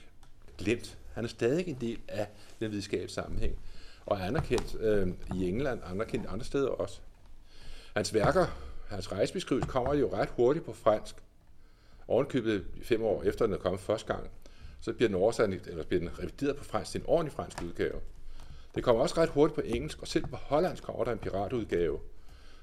glemt. 0.58 0.98
Han 1.14 1.24
er 1.24 1.28
stadig 1.28 1.68
en 1.68 1.78
del 1.82 2.00
af 2.08 2.28
den 2.60 2.72
videnskabelige 2.72 3.10
sammenhæng, 3.10 3.60
og 4.06 4.18
er 4.18 4.22
anerkendt 4.22 4.76
øh, 4.80 5.08
i 5.36 5.50
England, 5.50 5.82
anerkendt 5.86 6.28
andre 6.28 6.46
steder 6.46 6.68
også. 6.68 7.00
Hans 7.96 8.14
værker, 8.14 8.46
hans 8.90 9.12
rejsebeskrivelse 9.12 9.70
kommer 9.70 9.94
jo 9.94 10.14
ret 10.14 10.30
hurtigt 10.30 10.66
på 10.66 10.74
fransk, 10.74 11.16
ovenkøbet 12.08 12.66
fem 12.84 13.04
år 13.04 13.24
efter 13.24 13.46
den 13.46 13.54
er 13.54 13.58
kommet 13.58 13.82
første 13.82 14.14
gang, 14.14 14.30
så 14.82 14.94
bliver 14.94 15.10
den 15.10 15.16
oversat, 15.16 15.50
eller 15.50 15.84
bliver 15.84 16.00
den 16.00 16.20
revideret 16.20 16.56
på 16.56 16.64
fransk 16.64 16.92
til 16.92 17.02
en 17.02 17.06
ordentlig 17.08 17.34
fransk 17.34 17.62
udgave. 17.64 18.00
Det 18.76 18.84
kommer 18.84 19.02
også 19.02 19.16
ret 19.18 19.30
hurtigt 19.30 19.56
på 19.56 19.62
engelsk, 19.66 20.02
og 20.02 20.08
selv 20.08 20.26
på 20.26 20.36
hollandsk 20.36 20.84
kommer 20.84 21.04
der 21.04 21.12
en 21.12 21.18
piratudgave 21.18 22.00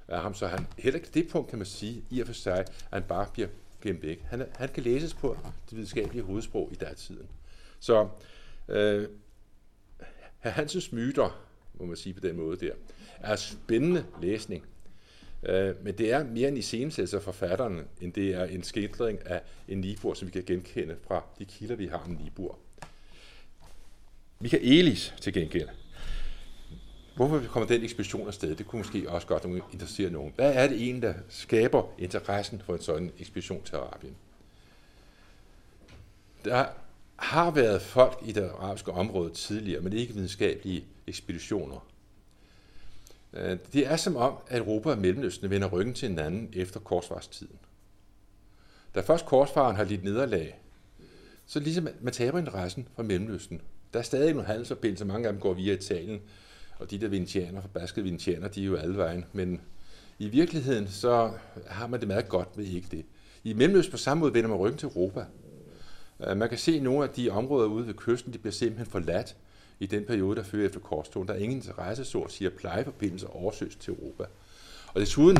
af 0.08 0.20
ham, 0.20 0.34
så 0.34 0.46
han 0.46 0.66
heller 0.78 0.98
ikke 0.98 1.10
det 1.14 1.28
punkt 1.28 1.48
kan 1.50 1.58
man 1.58 1.66
sige 1.66 2.04
i 2.10 2.20
og 2.20 2.26
for 2.26 2.34
sig, 2.34 2.58
at 2.58 2.72
han 2.92 3.02
bare 3.02 3.26
bliver 3.32 3.48
gemt 3.82 4.02
væk. 4.02 4.22
Han, 4.22 4.46
han 4.54 4.68
kan 4.68 4.82
læses 4.82 5.14
på 5.14 5.36
det 5.70 5.76
videnskabelige 5.76 6.22
hovedsprog 6.22 6.68
i 6.72 6.74
datiden. 6.74 7.28
Så 7.80 8.08
øh, 8.68 9.08
Hansens 10.38 10.92
myter, 10.92 11.46
må 11.74 11.86
man 11.86 11.96
sige 11.96 12.14
på 12.14 12.20
den 12.20 12.36
måde 12.36 12.66
der, 12.66 12.72
er 13.18 13.36
spændende 13.36 14.04
læsning. 14.22 14.64
Øh, 15.46 15.84
men 15.84 15.98
det 15.98 16.12
er 16.12 16.24
mere 16.24 16.48
en 16.48 16.56
iscenesættelse 16.56 17.16
af 17.16 17.22
forfatteren, 17.22 17.80
end 18.00 18.12
det 18.12 18.34
er 18.34 18.44
en 18.44 18.62
skildring 18.62 19.26
af 19.26 19.40
en 19.68 19.78
Nibor, 19.78 20.14
som 20.14 20.26
vi 20.26 20.32
kan 20.32 20.44
genkende 20.46 20.96
fra 21.06 21.24
de 21.38 21.44
kilder, 21.44 21.76
vi 21.76 21.86
har 21.86 21.98
om 21.98 22.10
Nibor. 22.10 22.58
Michael 24.40 24.78
Elis 24.78 25.14
til 25.20 25.32
gengæld. 25.32 25.68
Hvorfor 27.16 27.42
kommer 27.48 27.66
den 27.66 27.82
ekspedition 27.82 28.26
afsted? 28.26 28.56
Det 28.56 28.66
kunne 28.66 28.78
måske 28.78 29.10
også 29.10 29.26
godt 29.26 29.44
interessere 29.72 30.10
nogen. 30.10 30.32
Hvad 30.36 30.54
er 30.54 30.68
det 30.68 30.88
en, 30.88 31.02
der 31.02 31.14
skaber 31.28 31.82
interessen 31.98 32.62
for 32.66 32.74
en 32.74 32.82
sådan 32.82 33.12
ekspedition 33.18 33.62
til 33.62 33.76
Arabien? 33.76 34.16
Der 36.44 36.66
har 37.16 37.50
været 37.50 37.82
folk 37.82 38.18
i 38.26 38.32
det 38.32 38.42
arabiske 38.42 38.90
område 38.90 39.30
tidligere, 39.30 39.80
men 39.80 39.92
ikke 39.92 40.14
videnskabelige 40.14 40.84
ekspeditioner. 41.06 41.86
Øh, 43.36 43.58
det 43.72 43.86
er 43.86 43.96
som 43.96 44.16
om, 44.16 44.34
at 44.48 44.58
Europa 44.58 44.90
og 44.90 44.98
Mellemøsten 44.98 45.50
vender 45.50 45.68
ryggen 45.68 45.94
til 45.94 46.08
hinanden 46.08 46.48
efter 46.52 46.80
korsvarstiden. 46.80 47.58
Da 48.94 49.00
først 49.00 49.26
korsfaren 49.26 49.76
har 49.76 49.84
lidt 49.84 50.04
nederlag, 50.04 50.60
så 51.46 51.60
ligesom 51.60 51.88
man 52.00 52.12
taber 52.12 52.38
interessen 52.38 52.88
fra 52.96 53.02
Mellemøsten. 53.02 53.60
Der 53.92 53.98
er 53.98 54.02
stadig 54.02 54.32
nogle 54.32 54.46
handelsforbindelser, 54.46 55.04
mange 55.04 55.26
af 55.26 55.32
dem 55.32 55.40
går 55.40 55.54
via 55.54 55.72
Italien, 55.72 56.20
og 56.78 56.90
de 56.90 56.98
der 56.98 57.08
vintianer, 57.08 57.60
forbaskede 57.60 58.04
vintianer, 58.04 58.48
de 58.48 58.62
er 58.62 58.66
jo 58.66 58.76
alle 58.76 58.96
vejen, 58.96 59.24
men 59.32 59.60
I 60.18 60.28
virkeligheden 60.28 60.88
så 60.88 61.32
har 61.66 61.86
man 61.86 62.00
det 62.00 62.08
meget 62.08 62.28
godt 62.28 62.56
med 62.56 62.64
ikke 62.64 62.88
det. 62.90 63.04
I 63.44 63.52
Mellemøsten 63.52 63.90
på 63.90 63.96
samme 63.96 64.20
måde 64.20 64.34
vender 64.34 64.48
man 64.48 64.58
ryggen 64.58 64.78
til 64.78 64.86
Europa. 64.86 65.24
Øh, 66.26 66.36
man 66.36 66.48
kan 66.48 66.58
se, 66.58 66.72
at 66.72 66.82
nogle 66.82 67.08
af 67.08 67.10
de 67.10 67.30
områder 67.30 67.68
ude 67.68 67.86
ved 67.86 67.94
kysten, 67.94 68.32
de 68.32 68.38
bliver 68.38 68.52
simpelthen 68.52 68.86
forladt 68.86 69.36
i 69.80 69.86
den 69.86 70.04
periode, 70.04 70.36
der 70.36 70.42
følger 70.42 70.66
efter 70.66 70.80
korstogen. 70.80 71.28
Der 71.28 71.34
er 71.34 71.38
ingen 71.38 71.56
interesse, 71.56 72.04
så 72.04 72.18
at 72.18 72.32
sige, 72.32 72.46
at 72.46 72.52
plejeforbindelser 72.52 73.36
oversøges 73.36 73.76
til 73.76 73.90
Europa. 73.90 74.24
Og 74.94 75.00
desuden, 75.00 75.38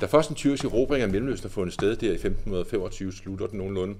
da 0.00 0.06
først 0.06 0.30
en 0.30 0.36
tyrkisk 0.36 0.64
erobring 0.64 1.02
af 1.02 1.08
Mellemøsten 1.08 1.46
er 1.46 1.52
fundet 1.52 1.74
sted 1.74 1.96
der 1.96 2.10
i 2.10 2.14
1525, 2.14 3.12
slutter 3.12 3.46
den 3.46 3.58
nogenlunde, 3.58 3.96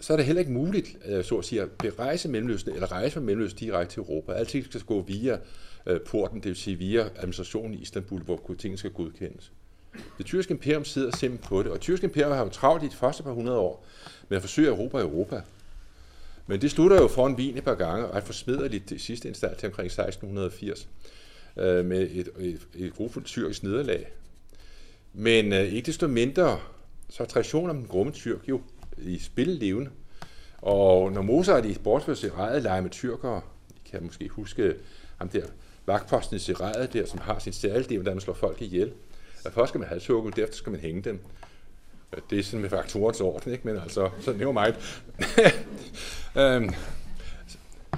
så 0.00 0.12
er 0.12 0.16
det 0.16 0.26
heller 0.26 0.40
ikke 0.40 0.52
muligt, 0.52 0.96
øh, 1.06 1.24
så 1.24 1.36
at 1.36 1.44
sige, 1.44 1.62
at 1.62 1.68
berejse 1.78 2.28
Mellemøsten 2.28 2.74
eller 2.74 2.92
rejse 2.92 3.14
fra 3.14 3.20
Mellemøsten 3.20 3.58
direkte 3.58 3.94
til 3.94 4.00
Europa. 4.00 4.32
Alting 4.32 4.64
skal 4.64 4.80
gå 4.80 5.00
via 5.02 5.38
øh, 5.86 6.00
porten, 6.00 6.36
det 6.36 6.48
vil 6.48 6.56
sige 6.56 6.76
via 6.76 7.08
administrationen 7.16 7.74
i 7.74 7.78
Istanbul, 7.82 8.22
hvor 8.22 8.54
tingene 8.58 8.78
skal 8.78 8.90
godkendes. 8.90 9.52
Det 10.18 10.26
tyrkiske 10.26 10.52
imperium 10.52 10.84
sidder 10.84 11.16
simpelthen 11.16 11.48
på 11.48 11.62
det, 11.62 11.66
og 11.66 11.74
det 11.74 11.80
tyrkiske 11.80 12.04
imperium 12.04 12.32
har 12.32 12.44
jo 12.44 12.48
travlt 12.48 12.82
i 12.82 12.86
de 12.86 12.96
første 12.96 13.22
par 13.22 13.32
hundrede 13.32 13.58
år 13.58 13.86
med 14.28 14.36
at 14.36 14.42
forsøge 14.42 14.68
at 14.68 14.74
Europa 14.74 14.98
Europa. 14.98 15.40
Men 16.50 16.60
det 16.60 16.70
slutter 16.70 16.96
jo 17.00 17.08
foran 17.08 17.34
Wien 17.34 17.56
et 17.58 17.64
par 17.64 17.74
gange, 17.74 18.06
ret 18.06 18.24
forsmederligt 18.24 18.90
det 18.90 19.00
sidste 19.00 19.28
instans 19.28 19.58
til 19.58 19.66
omkring 19.66 19.86
1680, 19.86 20.88
øh, 21.56 21.84
med 21.84 22.08
et, 22.10 22.28
et, 22.38 22.60
et 22.74 22.94
grufuldt 22.94 23.26
tyrkisk 23.26 23.62
nederlag. 23.62 24.12
Men 25.12 25.52
øh, 25.52 25.60
ikke 25.60 25.86
desto 25.86 26.08
mindre, 26.08 26.60
så 27.08 27.22
er 27.22 27.26
traditionen 27.26 27.70
om 27.70 27.76
den 27.76 27.86
grumme 27.86 28.12
tyrk 28.12 28.48
jo 28.48 28.60
i 28.98 29.18
spil 29.18 29.48
levende. 29.48 29.90
Og 30.58 31.12
når 31.12 31.22
Mozart 31.22 31.66
i 31.66 31.78
bortført 31.84 32.18
Seradet 32.18 32.62
leger 32.62 32.80
med 32.80 32.90
tyrkere, 32.90 33.40
I 33.70 33.88
kan 33.90 34.02
måske 34.02 34.28
huske 34.28 34.74
ham 35.18 35.28
der, 35.28 35.46
vagtposten 35.86 36.36
i 36.36 36.38
Seradet 36.38 36.92
der, 36.92 37.06
som 37.06 37.18
har 37.18 37.38
sin 37.38 37.52
særlige 37.52 38.04
der 38.04 38.10
man 38.10 38.20
slår 38.20 38.34
folk 38.34 38.62
ihjel. 38.62 38.92
At 39.44 39.52
først 39.52 39.68
skal 39.68 39.78
man 39.78 39.88
have 39.88 40.00
og 40.08 40.36
derefter 40.36 40.56
skal 40.56 40.72
man 40.72 40.80
hænge 40.80 41.02
dem. 41.02 41.20
Det 42.30 42.38
er 42.38 42.42
sådan 42.42 42.60
med 42.60 42.70
faktorens 42.70 43.20
orden, 43.20 43.52
ikke? 43.52 43.66
men 43.66 43.78
altså, 43.78 44.10
så 44.20 44.32
det 44.32 44.46
var 44.46 44.52
meget. 44.52 45.04
øhm, 46.40 46.70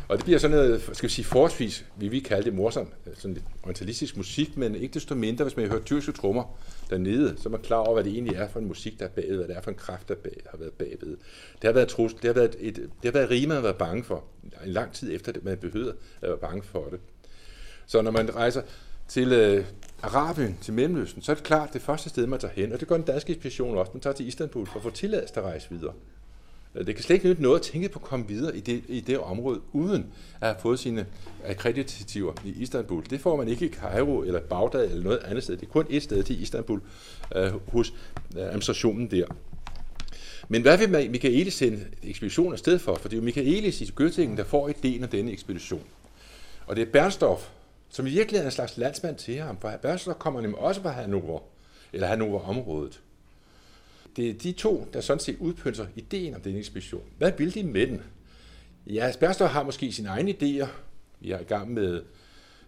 og 0.09 0.17
det 0.17 0.25
bliver 0.25 0.39
sådan 0.39 0.57
noget, 0.57 0.83
skal 0.93 1.09
vi 1.09 1.13
sige, 1.13 1.25
forholdsvis, 1.25 1.85
vi 1.97 2.09
vil 2.09 2.23
kalde 2.23 2.45
det 2.45 2.55
morsom, 2.55 2.89
sådan 3.15 3.35
lidt 3.35 3.45
orientalistisk 3.63 4.17
musik, 4.17 4.57
men 4.57 4.75
ikke 4.75 4.95
desto 4.95 5.15
mindre, 5.15 5.45
hvis 5.45 5.57
man 5.57 5.69
hører 5.69 5.83
tyrkiske 5.83 6.13
trommer 6.13 6.59
dernede, 6.91 7.35
så 7.39 7.49
er 7.49 7.51
man 7.51 7.61
klar 7.61 7.77
over, 7.77 7.93
hvad 7.93 8.05
det 8.05 8.13
egentlig 8.13 8.37
er 8.37 8.49
for 8.49 8.61
en 8.61 8.67
musik, 8.67 8.99
der 8.99 9.05
er 9.05 9.11
bagved, 9.11 9.37
hvad 9.37 9.49
det 9.49 9.57
er 9.57 9.61
for 9.61 9.71
en 9.71 9.77
kraft, 9.77 10.09
der 10.09 10.15
bag, 10.15 10.37
har 10.51 10.59
været 10.59 10.73
bagved. 10.73 11.17
Det 11.55 11.65
har 11.65 11.73
været 11.73 11.89
trussel, 11.89 12.19
det 12.23 12.29
har 12.29 12.35
været, 12.35 12.57
et, 12.61 12.77
det 12.77 12.91
har 13.05 13.13
været 13.13 13.31
rige, 13.31 13.47
man 13.47 13.55
har 13.55 13.63
været 13.63 13.77
bange 13.77 14.05
for, 14.05 14.25
en 14.65 14.73
lang 14.73 14.93
tid 14.93 15.15
efter 15.15 15.33
det, 15.33 15.45
man 15.45 15.59
behøvede 15.59 15.95
at 16.23 16.29
være 16.29 16.39
bange 16.39 16.63
for 16.63 16.89
det. 16.91 17.01
Så 17.87 18.03
når 18.03 18.11
man 18.11 18.35
rejser 18.35 18.63
til 19.13 19.33
øh, 19.33 19.65
Arabien, 20.03 20.59
til 20.61 20.75
Mellemøsten, 20.75 21.23
så 21.23 21.33
er 21.33 21.37
det 21.37 21.45
klart 21.45 21.73
det 21.73 21.83
første 21.83 22.09
sted, 22.09 22.27
man 22.27 22.41
tager 22.41 22.55
hen, 22.55 22.73
og 22.73 22.81
det 22.81 22.89
gør 22.89 22.97
den 22.97 23.05
danske 23.05 23.33
inspiration 23.33 23.79
også. 23.79 23.93
Man 23.95 24.01
tager 24.01 24.15
til 24.15 24.29
Istanbul 24.29 24.67
for 24.67 24.77
at 24.77 24.83
få 24.83 24.91
tilladelse 24.91 25.35
til 25.35 25.41
at 25.41 25.47
rejse 25.47 25.71
videre. 25.71 25.93
Det 26.75 26.95
kan 26.95 27.05
slet 27.05 27.15
ikke 27.15 27.29
nytte 27.29 27.43
noget 27.43 27.57
at 27.57 27.63
tænke 27.63 27.89
på 27.89 27.99
at 27.99 28.05
komme 28.05 28.29
videre 28.29 28.57
i 28.57 28.61
det, 28.61 28.83
i 28.89 29.01
det 29.01 29.19
område, 29.19 29.61
uden 29.73 30.07
at 30.41 30.49
have 30.49 30.57
fået 30.61 30.79
sine 30.79 31.07
akkreditativer 31.47 32.33
i 32.45 32.51
Istanbul. 32.63 33.05
Det 33.11 33.21
får 33.21 33.37
man 33.37 33.49
ikke 33.49 33.67
i 33.67 33.69
Cairo 33.69 34.23
eller 34.23 34.41
Bagdad 34.41 34.85
eller 34.85 35.03
noget 35.03 35.19
andet 35.19 35.45
sted. 35.45 35.57
Det 35.57 35.67
er 35.67 35.71
kun 35.71 35.87
et 35.91 36.03
sted 36.03 36.23
til 36.23 36.43
Istanbul 36.43 36.81
øh, 37.37 37.53
hos 37.69 37.93
øh, 38.37 38.43
administrationen 38.43 39.11
der. 39.11 39.27
Men 40.49 40.63
hvad 40.63 40.79
vil 40.79 41.11
Michaelis 41.11 41.55
sende 41.55 41.85
ekspeditionen 42.03 42.53
afsted 42.53 42.79
for? 42.79 42.95
For 42.95 43.09
det 43.09 43.17
er 43.17 43.21
jo 43.21 43.25
Michaelis 43.25 43.81
i 43.81 43.93
Göttingen, 44.01 44.37
der 44.37 44.45
får 44.45 44.69
ideen 44.69 45.03
af 45.03 45.09
denne 45.09 45.33
ekspedition. 45.33 45.85
Og 46.67 46.77
det 46.77 46.83
er 46.83 46.93
Bernstorff, 46.93 47.49
som 47.93 48.07
i 48.07 48.11
virkeligheden 48.11 48.47
er 48.47 48.51
en 48.51 48.55
slags 48.55 48.77
landsmand 48.77 49.17
til 49.17 49.39
ham, 49.39 49.61
for 49.61 49.73
Børsler 49.83 50.15
kommer 50.15 50.41
nemlig 50.41 50.59
også 50.59 50.83
fra 50.83 50.91
Hannover, 50.91 51.41
eller 51.93 52.07
Hannover-området. 52.07 53.01
Det 54.17 54.31
er 54.31 54.35
de 54.35 54.53
to, 54.53 54.89
der 54.93 55.01
sådan 55.01 55.21
set 55.21 55.37
udpynser 55.39 55.87
ideen 55.97 56.35
om 56.35 56.41
denne 56.41 56.59
ekspedition. 56.59 57.03
Hvad 57.19 57.33
vil 57.39 57.55
de 57.55 57.63
med 57.63 57.87
den? 57.87 58.03
Ja, 58.87 59.13
Børsler 59.21 59.47
har 59.47 59.63
måske 59.63 59.93
sine 59.93 60.09
egne 60.09 60.31
idéer. 60.31 60.67
Vi 61.21 61.31
er 61.31 61.41
i 61.41 61.45
gang 61.45 61.73
med 61.73 62.03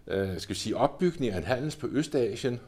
øh, 0.07 0.41
skal 0.41 0.55
vi 0.55 0.61
sige, 0.61 0.77
opbygning 0.77 1.33
af 1.33 1.39
en 1.39 1.45
handels 1.45 1.77
på 1.77 1.89
Østasien, 1.91 2.61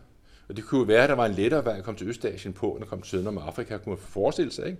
og 0.49 0.57
det 0.57 0.65
kunne 0.65 0.79
jo 0.79 0.85
være, 0.85 1.03
at 1.03 1.09
der 1.09 1.15
var 1.15 1.27
en 1.27 1.35
lettere 1.35 1.65
vej 1.65 1.79
at 1.79 1.85
komme 1.85 1.99
til 1.99 2.09
Østasien 2.09 2.53
på, 2.53 2.73
end 2.73 2.83
at 2.83 2.89
komme 2.89 3.03
til 3.03 3.11
Sønder 3.11 3.29
om 3.29 3.39
Afrika, 3.39 3.77
kunne 3.77 3.91
man 3.95 3.99
forestille 3.99 4.53
sig. 4.53 4.67
Ikke? 4.67 4.79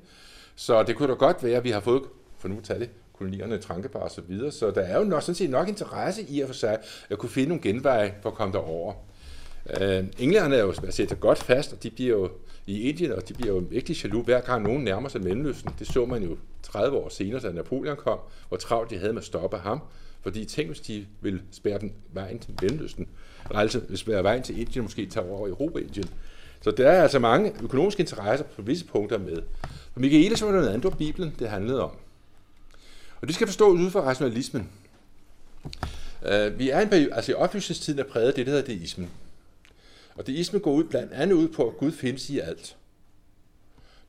Så 0.57 0.83
det 0.83 0.97
kunne 0.97 1.09
da 1.09 1.15
godt 1.15 1.43
være, 1.43 1.57
at 1.57 1.65
vi 1.65 1.71
har 1.71 1.81
fået, 1.81 2.03
for 2.39 2.49
nu 2.49 2.61
tage 2.61 2.81
det, 2.81 2.91
kolonierne, 3.19 3.59
Trankebar 3.59 4.01
og 4.01 4.11
så 4.11 4.21
videre. 4.21 4.53
Så 4.53 4.71
der 4.71 4.81
er 4.81 4.99
jo 4.99 5.05
nok, 5.05 5.23
sådan 5.23 5.35
set 5.35 5.51
nok 5.51 5.69
interesse 5.69 6.23
i 6.23 6.41
at 6.41 6.47
for 6.47 6.55
sig 6.55 6.79
at 7.11 7.19
kunne 7.19 7.31
finde 7.31 7.49
nogle 7.49 7.63
genveje 7.63 8.15
for 8.23 8.31
at 8.31 8.35
komme 8.35 8.53
derover. 8.53 8.95
Øh, 9.81 10.05
englænderne 10.19 10.57
er 10.57 10.63
jo 10.63 10.75
set 10.91 11.21
godt 11.21 11.39
fast, 11.39 11.73
og 11.73 11.83
de 11.83 11.91
bliver 11.91 12.19
jo 12.19 12.31
i 12.67 12.89
Indien, 12.89 13.13
og 13.13 13.29
de 13.29 13.35
bliver 13.35 13.55
jo 13.55 13.63
virkelig 13.71 14.05
jaloux, 14.05 14.25
hver 14.25 14.41
gang 14.41 14.63
nogen 14.63 14.85
nærmer 14.85 15.09
sig 15.09 15.23
Mellemøsten. 15.23 15.71
Det 15.79 15.87
så 15.87 16.07
man 16.07 16.23
jo 16.23 16.37
30 16.63 16.97
år 16.97 17.09
senere, 17.09 17.41
da 17.41 17.53
Napoleon 17.53 17.97
kom, 17.97 18.19
hvor 18.49 18.57
travlt 18.57 18.91
de 18.91 18.99
havde 18.99 19.13
med 19.13 19.21
at 19.21 19.27
stoppe 19.27 19.57
ham. 19.57 19.81
Fordi 20.23 20.45
tænk, 20.45 20.69
hvis 20.69 20.81
de 20.81 21.07
ville 21.21 21.41
spærre 21.53 21.79
den 21.79 21.93
vejen 22.13 22.39
til 22.39 22.55
Mellemøsten, 22.63 23.09
eller 23.49 23.61
altså 23.61 23.81
spærre 23.95 24.23
vejen 24.23 24.43
til 24.43 24.61
Indien, 24.61 24.83
måske 24.83 25.07
tage 25.07 25.27
over 25.27 25.49
Europa 25.49 25.79
Indien. 25.79 26.09
Så 26.61 26.71
der 26.71 26.91
er 26.91 27.03
altså 27.03 27.19
mange 27.19 27.53
økonomiske 27.63 28.01
interesser 28.01 28.47
på 28.57 28.63
visse 28.63 28.85
punkter 28.85 29.19
med. 29.19 29.43
For 29.93 30.01
Michaelis 30.01 30.43
var 30.43 30.51
noget 30.51 30.69
andet, 30.69 30.83
det 30.83 30.91
var 30.91 30.97
Bibelen, 30.97 31.35
det 31.39 31.49
handlede 31.49 31.85
om. 31.85 31.91
Og 33.21 33.27
det 33.27 33.35
skal 33.35 33.47
forstås 33.47 33.81
ud 33.81 33.91
fra 33.91 34.01
rationalismen. 34.01 34.69
Uh, 36.23 36.59
vi 36.59 36.71
er 36.71 36.81
en 36.81 36.89
periode, 36.89 37.15
altså 37.15 37.33
i 37.33 37.35
oplysningstiden 37.35 37.99
er 37.99 38.05
præget 38.05 38.29
af 38.29 38.35
det, 38.35 38.47
der 38.47 38.53
hedder 38.53 38.67
deismen. 38.67 39.11
Og 40.15 40.27
deisme 40.27 40.59
går 40.59 40.73
ud 40.73 40.85
blandt 40.85 41.13
andet 41.13 41.37
ud 41.37 41.49
på, 41.49 41.69
at 41.69 41.77
Gud 41.77 41.93
findes 41.93 42.31
i 42.31 42.39
alt. 42.39 42.77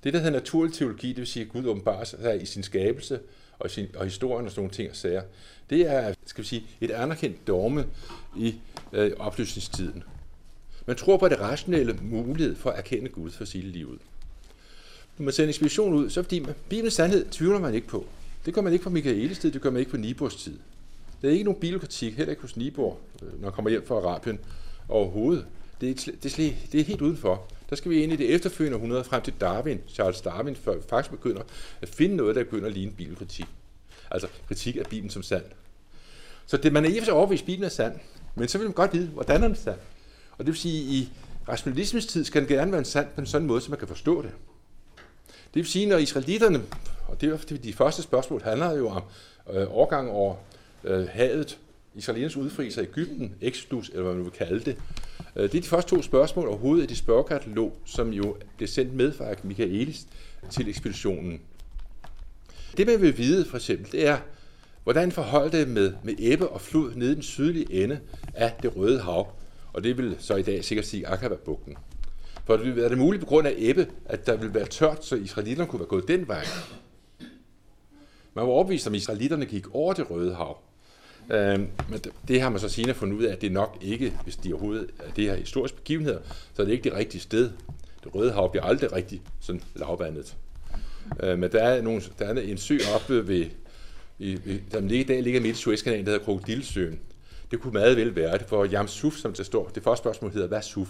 Det, 0.04 0.14
der 0.14 0.20
hedder 0.20 0.40
naturlig 0.40 0.74
teologi, 0.74 1.08
det 1.08 1.18
vil 1.18 1.28
sige, 1.28 1.44
at 1.46 1.52
Gud 1.52 1.66
åbenbarer 1.66 2.04
sig 2.04 2.42
i 2.42 2.46
sin 2.46 2.64
skabelse 2.64 3.20
og, 3.60 3.72
sin, 3.72 3.88
og 3.96 4.06
historien 4.06 4.46
og 4.46 4.52
sådan 4.52 4.62
nogle 4.62 4.74
ting 4.74 4.90
og 4.90 4.96
sager, 4.96 5.22
det 5.70 5.82
er, 5.92 6.14
skal 6.26 6.44
vi 6.44 6.48
sige, 6.48 6.68
et 6.82 6.92
anerkendt 6.92 7.48
dogme 7.48 7.86
i 8.38 8.56
øh, 8.94 9.12
oplysningstiden. 9.20 10.04
Man 10.86 10.96
tror 10.96 11.18
på 11.18 11.30
det 11.30 11.40
rationelle 11.40 12.00
mulighed 12.02 12.56
for 12.56 12.70
at 12.70 12.78
erkende 12.78 13.10
Gud 13.10 13.32
for 13.32 13.46
sit 13.46 13.64
liv 13.64 13.88
ud. 13.88 13.98
Når 15.18 15.24
man 15.24 15.34
sender 15.34 15.48
inspiration 15.48 15.94
ud, 15.94 16.10
så 16.10 16.24
fordi 16.24 16.40
man, 16.40 16.56
Bibelens 16.70 16.94
sandhed 16.94 17.26
tvivler 17.32 17.60
man 17.60 17.74
ikke 17.74 17.88
på. 17.88 18.06
Det 18.48 18.56
gør 18.56 18.62
man 18.62 18.74
ikke 18.74 18.84
på 18.84 18.90
Michaelis 18.90 19.40
tid, 19.40 19.52
det 19.52 19.62
gør 19.62 19.70
man 19.70 19.80
ikke 19.80 19.92
på 19.92 19.98
Nibors 19.98 20.36
tid. 20.36 20.60
Der 21.22 21.28
er 21.28 21.32
ikke 21.32 21.44
nogen 21.44 21.60
bibelkritik, 21.60 22.18
heller 22.18 22.32
ikke 22.32 22.42
hos 22.42 22.58
Nibor, 22.58 22.98
øh, 23.24 23.42
når 23.42 23.48
han 23.48 23.52
kommer 23.52 23.70
hjem 23.70 23.88
fra 23.88 23.96
Arabien 23.96 24.40
overhovedet. 24.90 25.46
Det 25.82 25.90
er, 25.90 26.12
det, 26.24 26.40
er, 26.40 26.54
det 26.72 26.80
er 26.80 26.84
helt 26.84 27.02
udenfor. 27.02 27.48
Der 27.70 27.76
skal 27.76 27.92
vi 27.92 28.04
ind 28.04 28.14
i 28.14 28.16
det 28.16 28.36
efterfølgende 28.36 28.76
århundrede 28.76 29.04
frem 29.04 29.22
til 29.22 29.34
Darwin, 29.42 29.80
Charles 29.88 30.22
Darwin, 30.22 30.56
før 30.56 30.76
vi 30.76 30.82
faktisk 30.90 31.12
begynder 31.12 31.42
at 31.82 31.90
finde 31.90 32.16
noget, 32.16 32.36
der 32.36 32.44
begynder 32.44 32.68
at 32.68 32.74
ligne 32.74 32.92
bibelkritik. 32.92 33.46
Altså 34.12 34.28
kritik 34.48 34.76
af 34.76 34.86
Bibelen 34.90 35.10
som 35.10 35.24
sand. 35.24 35.44
Så 36.46 36.58
det, 36.58 36.74
man 36.74 36.86
er 36.86 36.90
i 36.90 36.98
og 36.98 37.02
for 37.02 37.06
sig 37.06 37.14
overbevist, 37.14 37.44
at 37.44 37.46
Bibelen 37.46 37.66
er 37.66 37.70
sand, 37.70 38.00
men 38.36 38.48
så 38.48 38.58
vil 38.58 38.68
man 38.68 38.74
godt 38.74 38.94
vide, 38.94 39.08
hvordan 39.08 39.44
er 39.44 39.48
den 39.48 39.56
sand. 39.56 39.80
Og 40.32 40.38
det 40.40 40.48
vil 40.48 40.58
sige, 40.58 40.84
at 40.84 40.94
i 40.94 41.10
rationalismens 41.50 42.06
tid 42.06 42.24
skal 42.24 42.42
den 42.42 42.50
gerne 42.50 42.72
være 42.72 42.80
en 42.80 42.86
sand 42.86 43.08
på 43.16 43.22
en 43.22 43.28
sådan 43.28 43.48
måde, 43.48 43.62
så 43.62 43.70
man 43.70 43.80
kan 43.80 43.88
forstå 43.88 44.22
det. 44.22 44.32
Det 45.26 45.56
vil 45.56 45.66
sige, 45.66 45.86
når 45.86 45.98
israelitterne, 45.98 46.62
og 47.08 47.22
det 47.22 47.30
er 47.30 47.38
fordi 47.38 47.58
de 47.58 47.74
første 47.74 48.02
spørgsmål 48.02 48.42
handler 48.42 48.74
jo 48.74 48.90
om 48.90 49.04
øh, 49.50 49.78
overgang 49.78 50.12
over 50.12 50.36
øh, 50.84 51.08
havet, 51.08 51.58
Israelens 51.96 52.38
udfrielse 52.38 52.82
af 52.82 52.86
Ægypten, 52.86 53.36
Exodus, 53.42 53.90
eller 53.90 54.04
hvad 54.04 54.14
man 54.14 54.24
vil 54.24 54.32
kalde 54.32 54.60
det, 54.60 54.78
Øh, 55.38 55.44
det 55.44 55.56
er 55.56 55.62
de 55.62 55.68
første 55.68 55.96
to 55.96 56.02
spørgsmål 56.02 56.48
overhovedet 56.48 56.84
i 56.84 56.88
det 56.88 56.98
spørgekatalog, 56.98 57.78
som 57.86 58.10
jo 58.10 58.36
blev 58.58 58.68
sendt 58.68 58.94
med 58.94 59.14
fra 59.14 59.26
Michaelis 59.44 60.08
til 60.50 60.70
ekspeditionen. 60.70 61.42
Det 62.78 62.88
man 62.88 63.02
vil 63.02 63.18
vide 63.18 63.46
for 63.46 63.58
eksempel, 63.58 63.92
det 63.92 64.08
er, 64.08 64.18
hvordan 64.84 65.12
forholdet 65.12 65.52
det 65.52 65.68
med, 65.68 65.94
med 66.04 66.14
æbbe 66.20 66.48
og 66.50 66.62
flod 66.62 66.96
nede 66.96 67.12
i 67.12 67.16
den 67.16 67.24
sydlige 67.24 67.84
ende 67.84 68.00
af 68.34 68.54
det 68.64 68.76
røde 68.76 69.00
hav, 69.00 69.34
og 69.74 69.84
det 69.84 69.98
vil 69.98 70.16
så 70.20 70.36
i 70.36 70.42
dag 70.42 70.66
sikkert 70.66 70.86
sige 70.86 71.08
Akaba-bugten. 71.08 71.78
For 72.46 72.58
det 72.58 72.66
vil 72.66 72.76
være 72.76 72.90
det 72.90 72.98
muligt 72.98 73.22
på 73.22 73.28
grund 73.28 73.48
af 73.48 73.54
æbbe, 73.58 73.88
at 74.06 74.28
der 74.28 74.36
vil 74.36 74.54
være 74.54 74.66
tørt, 74.66 75.06
så 75.06 75.16
israelitterne 75.16 75.70
kunne 75.70 75.80
være 75.80 75.88
gået 75.88 76.08
den 76.08 76.28
vej. 76.28 76.46
Man 78.38 78.46
var 78.46 78.52
overbevist 78.52 78.88
om, 78.88 78.94
at 78.94 78.98
israelitterne 78.98 79.46
gik 79.46 79.76
over 79.76 79.94
det 79.94 80.12
røde 80.12 80.36
hav. 80.36 80.58
Øh, 81.32 81.60
men 81.90 82.02
det 82.28 82.42
har 82.42 82.50
man 82.50 82.60
så 82.60 82.70
senere 82.70 82.96
fundet 82.96 83.18
ud 83.18 83.24
af, 83.24 83.34
at 83.34 83.42
det 83.42 83.52
nok 83.52 83.78
ikke, 83.82 84.14
hvis 84.24 84.36
de 84.36 84.54
overhovedet 84.54 84.90
er 85.00 85.12
det 85.12 85.24
her 85.24 85.36
historiske 85.36 85.78
begivenheder, 85.78 86.20
så 86.54 86.62
er 86.62 86.66
det 86.66 86.74
ikke 86.74 86.84
det 86.84 86.94
rigtige 86.94 87.22
sted. 87.22 87.52
Det 88.04 88.16
Røde 88.16 88.32
Hav 88.32 88.52
bliver 88.52 88.64
aldrig 88.64 88.94
rigtig 88.94 89.22
sådan 89.40 89.62
lavvandet. 89.76 90.36
Øh, 91.24 91.40
men 91.40 91.52
der 91.52 91.60
er, 91.64 91.82
nogle, 91.82 92.02
der 92.20 92.26
er 92.26 92.42
en 92.42 92.58
sø 92.58 92.78
oppe 92.96 93.28
ved, 93.28 93.46
i, 94.20 94.40
der 94.72 94.80
i 94.80 95.04
dag 95.04 95.24
ligger 95.24 95.42
midt 95.42 95.58
i 95.58 95.60
Suezkanalen, 95.60 96.06
der 96.06 96.12
hedder 96.12 96.26
Krokodilsøen. 96.26 97.00
Det 97.52 97.60
kunne 97.62 97.74
meget 97.74 97.98
vel 97.98 98.16
være 98.16 98.38
det, 98.38 98.48
for 98.48 98.66
Jamsuf, 98.66 99.16
som 99.16 99.34
der 99.34 99.44
står, 99.44 99.72
det 99.76 99.84
første 99.84 100.04
spørgsmål 100.04 100.32
hedder, 100.32 100.48
hvad 100.48 100.58
er 100.58 100.62
Suf? 100.62 100.90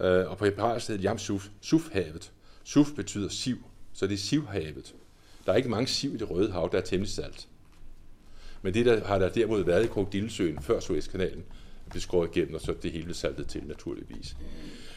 Øh, 0.00 0.30
og 0.30 0.38
på 0.38 0.44
hebraisk 0.44 0.88
hedder 0.88 0.98
det 0.98 1.04
Jamsuf, 1.04 1.48
Sufhavet. 1.60 2.32
Suf 2.64 2.90
betyder 2.96 3.28
siv, 3.28 3.56
så 3.92 4.06
det 4.06 4.14
er 4.14 4.18
sivhavet. 4.18 4.94
Der 5.46 5.52
er 5.52 5.56
ikke 5.56 5.68
mange 5.68 5.86
siv 5.86 6.14
i 6.14 6.16
det 6.16 6.30
røde 6.30 6.52
hav, 6.52 6.68
der 6.72 6.78
er 6.78 6.82
temmelig 6.82 7.14
salt. 7.14 7.48
Men 8.62 8.74
det 8.74 8.86
der, 8.86 9.04
har 9.04 9.18
der 9.18 9.28
derimod 9.28 9.64
været 9.64 9.84
i 9.84 9.86
Krokodillesøen 9.86 10.62
før 10.62 10.80
Suezkanalen, 10.80 11.44
blev 11.90 12.00
skåret 12.00 12.36
igennem, 12.36 12.54
og 12.54 12.60
så 12.60 12.74
det 12.82 12.92
hele 12.92 13.14
saltet 13.14 13.46
til 13.46 13.62
naturligvis. 13.66 14.36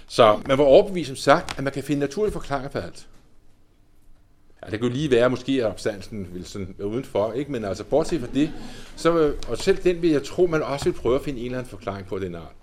Så 0.07 0.39
man 0.47 0.57
var 0.57 0.63
overbevist 0.63 1.07
som 1.07 1.15
sagt, 1.15 1.57
at 1.57 1.63
man 1.63 1.73
kan 1.73 1.83
finde 1.83 1.99
naturlige 1.99 2.33
forklaringer 2.33 2.69
på 2.69 2.77
alt. 2.77 3.07
Ja, 4.65 4.71
det 4.71 4.79
kunne 4.79 4.93
lige 4.93 5.11
være, 5.11 5.29
måske 5.29 5.51
at 5.51 5.65
opstandelsen 5.65 6.27
ville 6.33 6.47
sådan 6.47 6.75
være 6.77 6.87
udenfor, 6.87 7.33
ikke? 7.33 7.51
men 7.51 7.65
altså 7.65 7.83
bortset 7.83 8.19
fra 8.21 8.27
det, 8.33 8.51
så, 8.95 9.33
og 9.47 9.57
selv 9.57 9.77
den 9.83 10.01
vil 10.01 10.09
jeg 10.09 10.23
tro, 10.23 10.47
man 10.47 10.63
også 10.63 10.85
vil 10.85 10.93
prøve 10.93 11.15
at 11.15 11.21
finde 11.21 11.39
en 11.39 11.45
eller 11.45 11.57
anden 11.57 11.69
forklaring 11.69 12.07
på 12.07 12.19
den 12.19 12.35
art. 12.35 12.53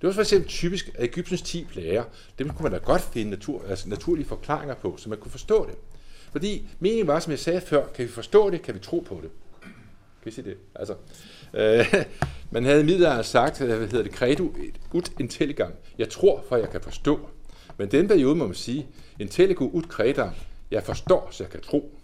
Det 0.00 0.06
var 0.06 0.12
for 0.12 0.20
eksempel 0.20 0.48
typisk, 0.48 0.90
at 0.94 1.04
Ægyptens 1.04 1.42
10 1.42 1.64
plager, 1.64 2.04
dem 2.38 2.48
kunne 2.48 2.62
man 2.62 2.72
da 2.72 2.78
godt 2.78 3.02
finde 3.02 3.30
natur, 3.30 3.62
altså 3.68 3.88
naturlige 3.88 4.26
forklaringer 4.26 4.74
på, 4.74 4.94
så 4.96 5.08
man 5.08 5.18
kunne 5.18 5.30
forstå 5.30 5.66
det. 5.66 5.74
Fordi 6.32 6.68
meningen 6.78 7.06
var, 7.06 7.20
som 7.20 7.30
jeg 7.30 7.38
sagde 7.38 7.60
før, 7.60 7.86
kan 7.86 8.04
vi 8.04 8.10
forstå 8.10 8.50
det, 8.50 8.62
kan 8.62 8.74
vi 8.74 8.78
tro 8.78 9.04
på 9.08 9.20
det. 9.22 9.30
Kan 10.22 10.32
I 10.32 10.34
se 10.34 10.42
det? 10.42 10.56
Altså, 10.74 10.94
øh, 11.54 11.94
man 12.50 12.64
havde 12.64 13.20
i 13.20 13.22
sagt, 13.22 13.58
hvad 13.58 13.78
hedder 13.78 14.02
det, 14.02 14.12
credo 14.12 14.52
ut 14.92 15.12
intelligam. 15.20 15.72
Jeg 15.98 16.08
tror, 16.08 16.44
for 16.48 16.56
jeg 16.56 16.70
kan 16.70 16.80
forstå. 16.80 17.20
Men 17.78 17.90
den 17.90 18.08
periode 18.08 18.34
må 18.34 18.46
man 18.46 18.54
sige, 18.54 18.86
intelligo 19.18 19.68
ut 19.72 19.84
credam. 19.84 20.30
Jeg 20.70 20.82
forstår, 20.82 21.28
så 21.30 21.44
jeg 21.44 21.50
kan 21.50 21.60
tro. 21.60 21.94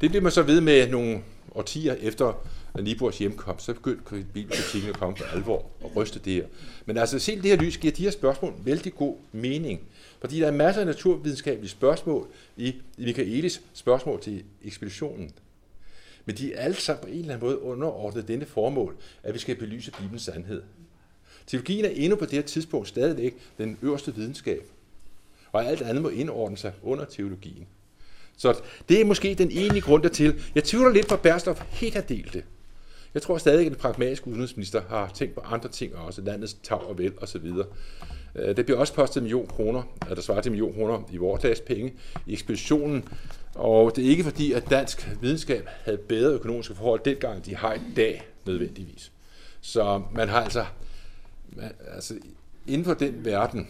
Det 0.00 0.10
blev 0.10 0.22
man 0.22 0.32
så 0.32 0.42
ved 0.42 0.60
med 0.60 0.88
nogle 0.88 1.22
årtier 1.54 1.94
efter 2.00 2.46
Nibors 2.82 3.18
hjemkomst, 3.18 3.64
så 3.64 3.74
begyndte 3.74 4.24
bibelkritikken 4.34 4.90
at 4.90 4.98
komme 4.98 5.16
for 5.16 5.24
alvor 5.24 5.70
og 5.80 5.96
ryste 5.96 6.18
det 6.18 6.32
her. 6.32 6.44
Men 6.86 6.96
altså, 6.96 7.18
se 7.18 7.36
det 7.36 7.44
her 7.44 7.56
lys 7.56 7.78
giver 7.78 7.94
de 7.94 8.02
her 8.02 8.10
spørgsmål 8.10 8.54
vældig 8.64 8.94
god 8.94 9.16
mening. 9.32 9.80
Fordi 10.24 10.40
der 10.40 10.46
er 10.46 10.50
masser 10.50 10.80
af 10.80 10.86
naturvidenskabelige 10.86 11.70
spørgsmål 11.70 12.26
i, 12.56 12.68
i 12.98 13.04
Michaelis 13.04 13.62
spørgsmål 13.74 14.20
til 14.20 14.44
ekspeditionen. 14.62 15.32
Men 16.24 16.36
de 16.36 16.54
er 16.54 16.60
alle 16.60 16.76
sammen 16.76 17.02
på 17.02 17.08
en 17.08 17.18
eller 17.18 17.34
anden 17.34 17.48
måde 17.48 17.62
underordnet 17.62 18.28
denne 18.28 18.46
formål, 18.46 18.96
at 19.22 19.34
vi 19.34 19.38
skal 19.38 19.56
belyse 19.56 19.90
Bibelens 19.90 20.22
sandhed. 20.22 20.62
Teologien 21.46 21.84
er 21.84 21.88
endnu 21.88 22.16
på 22.16 22.24
det 22.24 22.32
her 22.32 22.42
tidspunkt 22.42 22.88
stadigvæk 22.88 23.36
den 23.58 23.78
øverste 23.82 24.14
videnskab, 24.14 24.62
og 25.52 25.64
alt 25.66 25.82
andet 25.82 26.02
må 26.02 26.08
indordne 26.08 26.56
sig 26.56 26.72
under 26.82 27.04
teologien. 27.04 27.66
Så 28.36 28.60
det 28.88 29.00
er 29.00 29.04
måske 29.04 29.34
den 29.34 29.50
enige 29.50 29.80
grund 29.80 30.02
dertil. 30.02 30.42
Jeg 30.54 30.64
tvivler 30.64 30.92
lidt 30.92 31.08
på, 31.08 31.14
at 31.14 31.20
Berstof 31.20 31.62
helt 31.70 31.94
har 31.94 32.02
delt 32.02 32.32
det. 32.32 32.44
Jeg 33.14 33.22
tror 33.22 33.38
stadig, 33.38 33.66
at 33.66 33.72
den 33.72 33.80
pragmatiske 33.80 34.28
udenrigsminister 34.28 34.82
har 34.88 35.10
tænkt 35.14 35.34
på 35.34 35.40
andre 35.40 35.68
ting 35.68 35.96
også, 35.96 36.22
landets 36.22 36.54
tag 36.54 36.80
og 36.80 36.98
vel 36.98 37.12
osv. 37.18 37.52
Øh, 38.34 38.56
det 38.56 38.66
bliver 38.66 38.78
også 38.78 38.94
postet 38.94 39.22
million 39.22 39.46
kroner, 39.46 39.82
at 40.10 40.16
der 40.16 40.22
svarer 40.22 40.40
til 40.40 40.52
million 40.52 40.74
kroner 40.74 41.02
i 41.12 41.16
vores 41.16 41.60
penge 41.60 41.94
i 42.26 42.32
ekspeditionen. 42.32 43.08
Og 43.54 43.96
det 43.96 44.06
er 44.06 44.08
ikke 44.08 44.24
fordi, 44.24 44.52
at 44.52 44.70
dansk 44.70 45.08
videnskab 45.20 45.68
havde 45.68 45.98
bedre 45.98 46.32
økonomiske 46.32 46.74
forhold 46.74 47.00
dengang, 47.04 47.46
de 47.46 47.56
har 47.56 47.74
i 47.74 47.80
dag 47.96 48.28
nødvendigvis. 48.46 49.12
Så 49.60 50.02
man 50.14 50.28
har 50.28 50.40
altså, 50.40 50.64
man, 51.48 51.72
altså 51.94 52.14
inden 52.66 52.84
for 52.84 52.94
den 52.94 53.24
verden, 53.24 53.68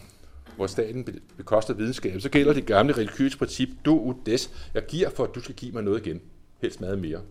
hvor 0.55 0.67
staten 0.67 1.19
bekoster 1.37 1.73
videnskab, 1.73 2.21
så 2.21 2.29
gælder 2.29 2.53
det 2.53 2.65
gamle 2.65 2.93
religiøse 2.93 3.37
princip, 3.37 3.69
du 3.85 3.99
ud 3.99 4.13
des, 4.25 4.49
jeg 4.73 4.85
giver 4.85 5.09
for, 5.09 5.23
at 5.23 5.35
du 5.35 5.39
skal 5.39 5.55
give 5.55 5.71
mig 5.71 5.83
noget 5.83 6.05
igen, 6.05 6.21
helst 6.61 6.81
meget 6.81 6.99
mere. 6.99 7.21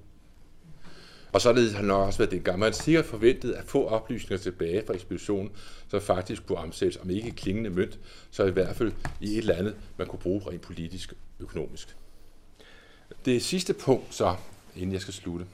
Og 1.35 1.41
således 1.41 1.73
har 1.73 1.83
nok 1.83 2.07
også 2.07 2.19
været 2.19 2.31
det 2.31 2.45
gamle. 2.45 2.61
Man 2.61 2.73
sikkert 2.73 3.05
forventet 3.05 3.53
at 3.53 3.65
få 3.65 3.87
oplysninger 3.87 4.43
tilbage 4.43 4.83
fra 4.87 4.95
ekspeditionen, 4.95 5.51
som 5.89 6.01
faktisk 6.01 6.47
kunne 6.47 6.59
omsættes, 6.59 6.97
om 6.97 7.11
ikke 7.11 7.31
klingende 7.31 7.71
mønt, 7.71 7.99
så 8.31 8.45
i 8.45 8.51
hvert 8.51 8.77
fald 8.77 8.93
i 9.21 9.33
et 9.33 9.39
eller 9.39 9.55
andet, 9.55 9.77
man 9.97 10.07
kunne 10.07 10.19
bruge 10.19 10.51
rent 10.51 10.61
politisk 10.61 11.15
økonomisk. 11.41 11.97
Det 13.25 13.43
sidste 13.43 13.75
punkt 13.75 14.15
så, 14.15 14.37
inden 14.77 14.93
jeg 14.93 15.01
skal 15.01 15.15
slutte, 15.15 15.47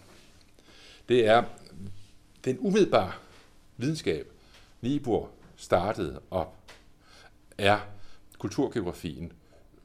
det 1.08 1.26
er 1.26 1.44
den 2.44 2.56
umiddelbare 2.60 3.12
videnskab, 3.76 4.32
Nibor 4.80 5.30
startede 5.56 6.20
op, 6.30 6.56
er 7.58 7.78
kulturgeografien, 8.38 9.32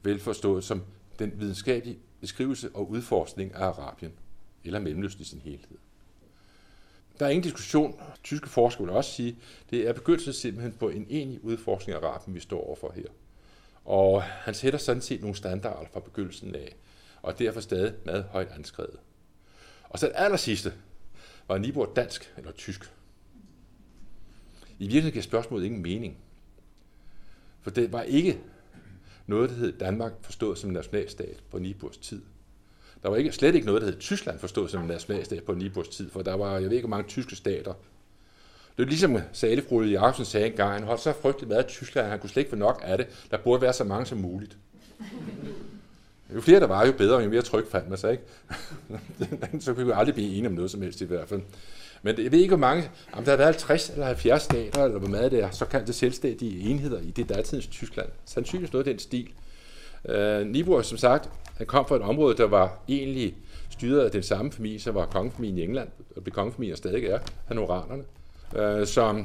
velforstået 0.02 0.64
som 0.64 0.82
den 1.18 1.32
videnskabelige 1.40 1.98
beskrivelse 2.20 2.70
og 2.74 2.90
udforskning 2.90 3.54
af 3.54 3.64
Arabien, 3.66 4.12
eller 4.64 4.80
Mellemøsten 4.80 5.22
i 5.22 5.24
sin 5.24 5.40
helhed. 5.40 5.78
Der 7.18 7.26
er 7.26 7.30
ingen 7.30 7.42
diskussion. 7.42 8.00
Tyske 8.22 8.48
forskere 8.48 8.86
vil 8.86 8.96
også 8.96 9.12
sige, 9.12 9.38
det 9.70 9.88
er 9.88 9.92
begyndelsen 9.92 10.32
simpelthen 10.32 10.72
på 10.72 10.88
en 10.88 11.06
enig 11.08 11.44
udforskning 11.44 11.96
af 11.96 12.02
rappen, 12.02 12.34
vi 12.34 12.40
står 12.40 12.66
overfor 12.66 12.92
her. 12.96 13.06
Og 13.84 14.22
han 14.22 14.54
sætter 14.54 14.78
sådan 14.78 15.02
set 15.02 15.20
nogle 15.20 15.36
standarder 15.36 15.86
fra 15.92 16.00
begyndelsen 16.00 16.54
af, 16.54 16.76
og 17.22 17.38
derfor 17.38 17.60
stadig 17.60 17.94
meget 18.04 18.24
højt 18.24 18.48
anskrevet. 18.48 18.98
Og 19.88 19.98
så 19.98 20.06
det 20.06 20.12
aller 20.16 20.36
sidste, 20.36 20.72
var 21.48 21.58
Nibor 21.58 21.92
dansk 21.96 22.34
eller 22.36 22.52
tysk? 22.52 22.92
I 24.78 24.82
virkeligheden 24.82 25.12
giver 25.12 25.22
spørgsmålet 25.22 25.64
ingen 25.64 25.82
mening. 25.82 26.18
For 27.62 27.70
det 27.70 27.92
var 27.92 28.02
ikke 28.02 28.40
noget, 29.26 29.50
der 29.50 29.56
hed 29.56 29.72
Danmark 29.78 30.12
forstået 30.22 30.58
som 30.58 30.70
nationalstat 30.70 31.42
på 31.50 31.58
Nibors 31.58 31.96
tid. 31.96 32.22
Der 33.02 33.08
var 33.08 33.16
ikke, 33.16 33.32
slet 33.32 33.54
ikke 33.54 33.66
noget, 33.66 33.82
der 33.82 33.88
hed 33.88 33.98
Tyskland 33.98 34.38
forstået 34.38 34.70
som 34.70 34.84
nationalstat 34.84 35.42
på 35.44 35.54
Nibors 35.54 35.88
tid, 35.88 36.10
for 36.10 36.22
der 36.22 36.34
var, 36.34 36.52
jeg 36.58 36.62
ved 36.62 36.76
ikke, 36.76 36.88
hvor 36.88 36.96
mange 36.96 37.08
tyske 37.08 37.36
stater. 37.36 37.74
Det 38.76 38.82
er 38.82 38.88
ligesom 38.88 39.18
Salefrode 39.32 39.88
Jacobsen 39.88 40.24
sagde 40.24 40.46
engang, 40.46 40.72
han 40.72 40.82
holdt 40.82 41.00
så 41.00 41.12
frygteligt 41.22 41.48
meget 41.48 41.62
af 41.62 41.68
Tyskland, 41.68 42.06
han 42.06 42.18
kunne 42.18 42.30
slet 42.30 42.40
ikke 42.40 42.50
få 42.50 42.56
nok 42.56 42.80
af 42.84 42.98
det. 42.98 43.06
Der 43.30 43.36
burde 43.36 43.62
være 43.62 43.72
så 43.72 43.84
mange 43.84 44.06
som 44.06 44.18
muligt. 44.18 44.56
Jo 46.34 46.40
flere 46.40 46.60
der 46.60 46.66
var, 46.66 46.86
jo 46.86 46.92
bedre, 46.92 47.18
jo 47.18 47.30
mere 47.30 47.42
tryk 47.42 47.70
fandt 47.70 47.88
man 47.88 47.98
sig, 47.98 48.12
ikke? 48.12 48.22
så 49.64 49.74
kunne 49.74 49.86
vi 49.86 49.92
aldrig 49.94 50.14
blive 50.14 50.28
enige 50.28 50.46
om 50.46 50.52
noget 50.52 50.70
som 50.70 50.82
helst 50.82 51.00
i 51.00 51.04
hvert 51.04 51.28
fald. 51.28 51.40
Men 52.02 52.22
jeg 52.22 52.32
ved 52.32 52.38
ikke, 52.38 52.56
hvor 52.56 52.66
mange, 52.66 52.90
om 53.12 53.24
der 53.24 53.32
er 53.32 53.44
50 53.44 53.90
eller 53.90 54.06
70 54.06 54.42
stater, 54.42 54.84
eller 54.84 54.98
hvor 54.98 55.08
meget 55.08 55.32
det 55.32 55.42
er, 55.42 55.50
såkaldte 55.50 55.92
selvstændige 55.92 56.70
enheder 56.70 57.00
i 57.00 57.10
det 57.10 57.28
datidens 57.28 57.66
Tyskland. 57.66 58.08
Sandsynligvis 58.24 58.72
noget 58.72 58.86
af 58.86 58.92
den 58.92 58.98
stil. 58.98 59.28
Øh, 60.08 60.46
Nibor, 60.46 60.82
som 60.82 60.98
sagt, 60.98 61.30
han 61.56 61.66
kom 61.66 61.88
fra 61.88 61.96
et 61.96 62.02
område, 62.02 62.36
der 62.36 62.44
var 62.44 62.78
egentlig 62.88 63.34
styret 63.70 64.04
af 64.04 64.10
den 64.10 64.22
samme 64.22 64.52
familie, 64.52 64.80
som 64.80 64.94
var 64.94 65.06
kongefamilien 65.06 65.58
i 65.58 65.62
England, 65.62 65.88
og 66.16 66.24
blev 66.24 66.34
kongefamilien 66.34 66.76
stadig 66.76 67.04
er, 67.04 67.18
hanoranerne. 67.46 68.04
Øh, 68.56 68.86
så 68.86 69.24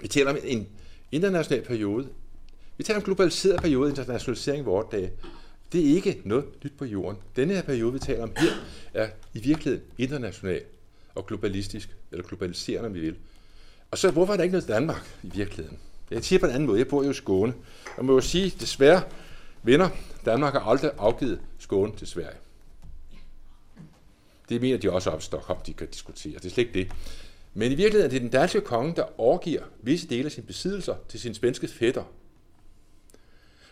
vi 0.00 0.08
taler 0.08 0.30
om 0.30 0.36
en 0.44 0.68
international 1.12 1.64
periode. 1.64 2.08
Vi 2.76 2.84
taler 2.84 2.98
om 2.98 3.04
globaliseret 3.04 3.60
periode, 3.60 3.90
internationalisering 3.90 4.62
i 4.62 4.64
vores 4.64 4.86
dage. 4.92 5.10
Det 5.72 5.90
er 5.90 5.94
ikke 5.94 6.22
noget 6.24 6.44
nyt 6.64 6.72
på 6.78 6.84
jorden. 6.84 7.18
Denne 7.36 7.54
her 7.54 7.62
periode, 7.62 7.92
vi 7.92 7.98
taler 7.98 8.22
om 8.22 8.32
her, 8.36 8.50
er 8.94 9.08
i 9.34 9.40
virkeligheden 9.40 9.84
international 9.98 10.62
og 11.14 11.26
globalistisk, 11.26 11.96
eller 12.12 12.24
globaliserende, 12.24 12.86
om 12.86 12.94
vi 12.94 13.00
vil. 13.00 13.14
Og 13.90 13.98
så, 13.98 14.10
hvorfor 14.10 14.32
er 14.32 14.36
der 14.36 14.44
ikke 14.44 14.52
noget 14.52 14.68
Danmark 14.68 15.18
i 15.22 15.30
virkeligheden? 15.34 15.78
Jeg 16.10 16.24
siger 16.24 16.40
på 16.40 16.46
en 16.46 16.52
anden 16.52 16.66
måde, 16.66 16.78
jeg 16.78 16.88
bor 16.88 17.04
jo 17.04 17.10
i 17.10 17.14
Skåne, 17.14 17.54
og 17.96 18.04
må 18.04 18.12
jo 18.12 18.20
sige, 18.20 18.54
desværre, 18.60 19.02
venner, 19.62 19.88
Danmark 20.24 20.52
har 20.52 20.60
aldrig 20.60 20.90
afgivet 20.98 21.40
Skåne 21.58 21.96
til 21.96 22.06
Sverige. 22.06 22.36
Det 24.48 24.60
mener 24.60 24.78
de 24.78 24.92
også 24.92 25.10
op 25.10 25.20
i 25.20 25.22
Stockholm, 25.22 25.60
de 25.66 25.72
kan 25.72 25.86
diskutere. 25.86 26.34
Det 26.34 26.44
er 26.44 26.50
slet 26.50 26.66
ikke 26.66 26.78
det. 26.78 26.92
Men 27.54 27.72
i 27.72 27.74
virkeligheden 27.74 28.04
er 28.04 28.10
det 28.10 28.22
den 28.22 28.30
danske 28.30 28.60
konge, 28.60 28.96
der 28.96 29.20
overgiver 29.20 29.62
visse 29.82 30.08
dele 30.08 30.24
af 30.24 30.32
sine 30.32 30.46
besiddelser 30.46 30.94
til 31.08 31.20
sin 31.20 31.34
svenske 31.34 31.68
fætter. 31.68 32.04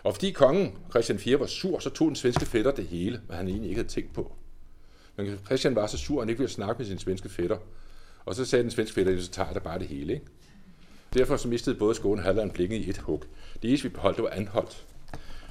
Og 0.03 0.15
fordi 0.15 0.31
kongen, 0.31 0.79
Christian 0.91 1.19
4, 1.19 1.41
var 1.41 1.47
sur, 1.47 1.79
så 1.79 1.91
tog 1.91 2.09
den 2.09 2.17
svenske 2.17 2.47
fætter 2.47 2.71
det 2.71 2.87
hele, 2.87 3.21
hvad 3.27 3.37
han 3.37 3.49
egentlig 3.49 3.69
ikke 3.69 3.79
havde 3.79 3.93
tænkt 3.93 4.13
på. 4.15 4.33
Men 5.17 5.39
Christian 5.47 5.75
var 5.75 5.87
så 5.87 5.99
sur, 5.99 6.19
at 6.19 6.23
han 6.23 6.29
ikke 6.29 6.39
ville 6.39 6.53
snakke 6.53 6.79
med 6.79 6.87
sin 6.87 6.99
svenske 6.99 7.29
fætter. 7.29 7.59
Og 8.25 8.35
så 8.35 8.45
sagde 8.45 8.63
den 8.63 8.71
svenske 8.71 8.95
fætter, 8.95 9.21
så 9.21 9.31
tager 9.31 9.53
der 9.53 9.61
bare 9.61 9.79
det 9.79 9.87
hele. 9.87 10.13
Ikke? 10.13 10.27
Derfor 11.15 11.37
så 11.37 11.49
mistede 11.49 11.77
både 11.77 11.95
Skåne 11.95 12.21
og 12.21 12.25
Halland 12.25 12.51
blikket 12.51 12.77
i 12.77 12.91
et 12.91 12.99
hug. 12.99 13.25
Det 13.63 13.69
eneste, 13.69 13.89
vi 13.89 13.95
beholdt, 13.95 14.17
det 14.17 14.25
var 14.25 14.31
anholdt. 14.31 14.85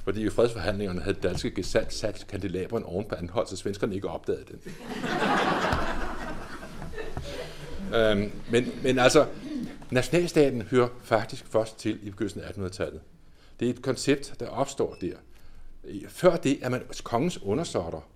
Fordi 0.05 0.25
i 0.25 0.29
fredsforhandlingerne 0.29 1.01
havde 1.01 1.17
danske 1.23 1.51
gesandt 1.51 1.93
sat 1.93 2.25
kandelaberen 2.29 2.83
oven 2.83 3.05
på 3.05 3.15
anholdt, 3.15 3.49
så 3.49 3.55
svenskerne 3.55 3.95
ikke 3.95 4.09
opdagede 4.09 4.45
den. 4.51 4.59
øhm, 7.95 8.31
men, 8.51 8.71
men 8.83 8.99
altså, 8.99 9.27
nationalstaten 9.91 10.61
hører 10.61 10.87
faktisk 11.03 11.45
først 11.49 11.79
til 11.79 11.99
i 12.03 12.09
begyndelsen 12.09 12.41
af 12.41 12.49
1800-tallet. 12.49 13.01
Det 13.59 13.65
er 13.65 13.69
et 13.69 13.81
koncept, 13.81 14.35
der 14.39 14.47
opstår 14.47 14.97
der. 15.01 15.15
Før 16.07 16.35
det 16.35 16.65
er 16.65 16.69
man 16.69 16.83
kongens 17.03 17.41
undersåtter. 17.41 18.09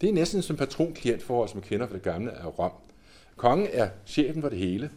Det 0.00 0.08
er 0.08 0.12
næsten 0.12 0.42
som 0.42 0.56
patron-klient-forhold, 0.56 1.48
som 1.48 1.56
man 1.56 1.68
kender 1.68 1.86
fra 1.86 1.94
det 1.94 2.02
gamle 2.02 2.32
af 2.32 2.58
Rom. 2.58 2.72
Kongen 3.36 3.68
er 3.72 3.88
chefen 4.06 4.42
for 4.42 4.48
det 4.48 4.58
hele, 4.58 4.90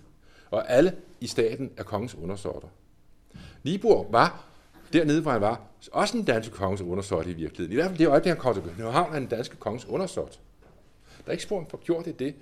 og 0.51 0.71
alle 0.71 0.95
i 1.19 1.27
staten 1.27 1.71
er 1.77 1.83
kongens 1.83 2.15
undersåtter. 2.15 2.67
Libor 3.63 4.07
var 4.11 4.46
dernede, 4.93 5.21
hvor 5.21 5.31
han 5.31 5.41
var, 5.41 5.61
også 5.91 6.17
en 6.17 6.23
dansk 6.23 6.51
konges 6.51 6.81
undersåt 6.81 7.25
i 7.25 7.33
virkeligheden. 7.33 7.71
I 7.71 7.75
hvert 7.75 7.87
fald 7.87 7.97
det 7.97 8.07
øjeblik, 8.07 8.29
han 8.29 8.37
kom 8.37 8.53
til 8.53 8.63
København, 8.63 9.13
er 9.13 9.17
en 9.17 9.25
dansk 9.25 9.59
konges 9.59 9.85
undersåt. 9.85 10.39
Der 11.17 11.27
er 11.27 11.31
ikke 11.31 11.43
spor 11.43 11.65
for 11.69 11.77
gjort 11.77 12.05
det. 12.05 12.19
det. 12.19 12.35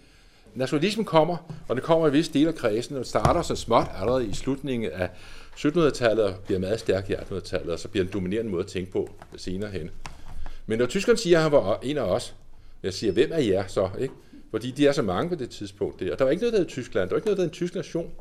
Nationalismen 0.56 1.06
kommer, 1.06 1.38
og 1.68 1.76
den 1.76 1.84
kommer 1.84 2.08
i 2.08 2.12
visse 2.12 2.34
dele 2.34 2.48
af 2.48 2.56
kredsen, 2.56 2.98
og 2.98 3.06
starter 3.06 3.41
så 3.41 3.56
småt 3.56 3.88
allerede 3.96 4.28
i 4.28 4.34
slutningen 4.34 4.91
af 4.91 5.10
1700-tallet 5.56 6.26
og 6.26 6.36
bliver 6.46 6.60
meget 6.60 6.80
stærk 6.80 7.10
i 7.10 7.14
1800-tallet, 7.14 7.70
og 7.70 7.80
så 7.80 7.88
bliver 7.88 8.06
en 8.06 8.12
dominerende 8.12 8.52
måde 8.52 8.64
at 8.64 8.68
tænke 8.68 8.91
på 8.91 9.10
senere 9.38 9.72
hen. 9.72 9.91
Men 10.66 10.80
når 10.80 10.86
tyskerne 10.86 11.18
siger, 11.18 11.38
at 11.38 11.43
han 11.43 11.52
var 11.52 11.80
en 11.84 11.98
af 11.98 12.02
os, 12.02 12.36
jeg 12.84 12.93
siger, 12.93 13.14
hvem 13.14 13.30
er 13.34 13.39
jer 13.39 13.68
så? 13.68 13.89
Ikke? 14.00 14.14
Fordi 14.52 14.72
de 14.72 14.88
er 14.88 14.91
så 14.91 15.02
mange 15.02 15.30
på 15.30 15.36
det 15.36 15.50
tidspunkt 15.50 16.00
der. 16.00 16.12
Og 16.12 16.20
Der 16.20 16.26
var 16.26 16.32
ikke 16.32 16.41
noget, 16.43 16.54
der 16.54 16.60
hed 16.60 16.68
Tyskland. 16.68 17.10
Der 17.10 17.16
var 17.16 17.18
ikke 17.18 17.28
noget, 17.28 17.38
der 17.38 17.43
hed 17.43 17.50
en 17.50 17.54
tysk 17.54 17.76
nation. 17.76 18.12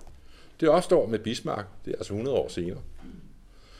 Det 0.61 0.69
opstår 0.69 1.07
med 1.07 1.19
Bismarck, 1.19 1.67
det 1.85 1.93
er 1.93 1.97
altså 1.97 2.13
100 2.13 2.37
år 2.37 2.49
senere. 2.49 2.79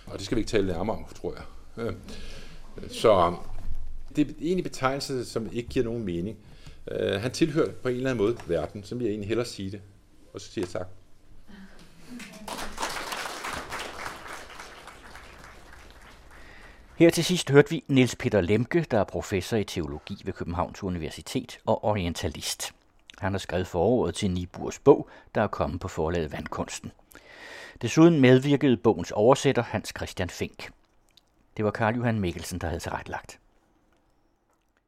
Og 0.07 0.19
det 0.19 0.27
skal 0.27 0.37
vi 0.37 0.41
ikke 0.41 0.51
tale 0.51 0.67
nærmere 0.67 0.97
om, 0.97 1.05
tror 1.15 1.35
jeg. 1.35 1.95
Så 2.89 3.27
um, 3.27 3.39
det 4.17 4.29
er 4.29 4.35
egentlig 4.41 4.65
betegnelse, 4.65 5.25
som 5.25 5.49
ikke 5.53 5.69
giver 5.69 5.85
nogen 5.85 6.05
mening. 6.05 6.39
Uh, 6.91 7.21
han 7.21 7.31
tilhører 7.31 7.73
på 7.83 7.89
en 7.89 7.97
eller 7.97 8.11
anden 8.11 8.25
måde 8.25 8.37
verden, 8.47 8.85
som 8.85 9.01
jeg 9.01 9.09
egentlig 9.09 9.29
hellere 9.29 9.47
sige 9.47 9.71
det. 9.71 9.81
Og 10.35 10.41
så 10.41 10.53
siger 10.53 10.65
jeg 10.65 10.69
tak. 10.69 10.87
Her 16.97 17.11
til 17.11 17.25
sidst 17.25 17.51
hørte 17.51 17.71
vi 17.71 17.85
Niels 17.89 18.17
Peter 18.17 18.41
Lemke, 18.41 18.87
der 18.91 18.99
er 18.99 19.05
professor 19.05 19.57
i 19.57 19.65
teologi 19.65 20.23
ved 20.25 20.33
Københavns 20.33 20.83
Universitet 20.83 21.59
og 21.67 21.85
orientalist. 21.85 22.73
Han 23.19 23.33
har 23.33 23.39
skrevet 23.39 23.67
foråret 23.67 24.15
til 24.15 24.31
Niburs 24.31 24.79
bog, 24.79 25.09
der 25.35 25.41
er 25.43 25.47
kommet 25.47 25.81
på 25.81 25.89
forlaget 25.89 26.33
Vandkunsten. 26.33 26.93
Desuden 27.83 28.21
medvirkede 28.21 28.77
bogens 28.77 29.11
oversætter 29.11 29.63
Hans 29.63 29.93
Christian 29.97 30.31
Fink. 30.31 30.71
Det 31.57 31.65
var 31.65 31.71
Karl 31.71 31.97
Johan 31.97 32.21
Mikkelsen, 32.21 32.59
der 32.59 32.67
havde 32.67 32.81
tilrettelagt. 32.81 33.39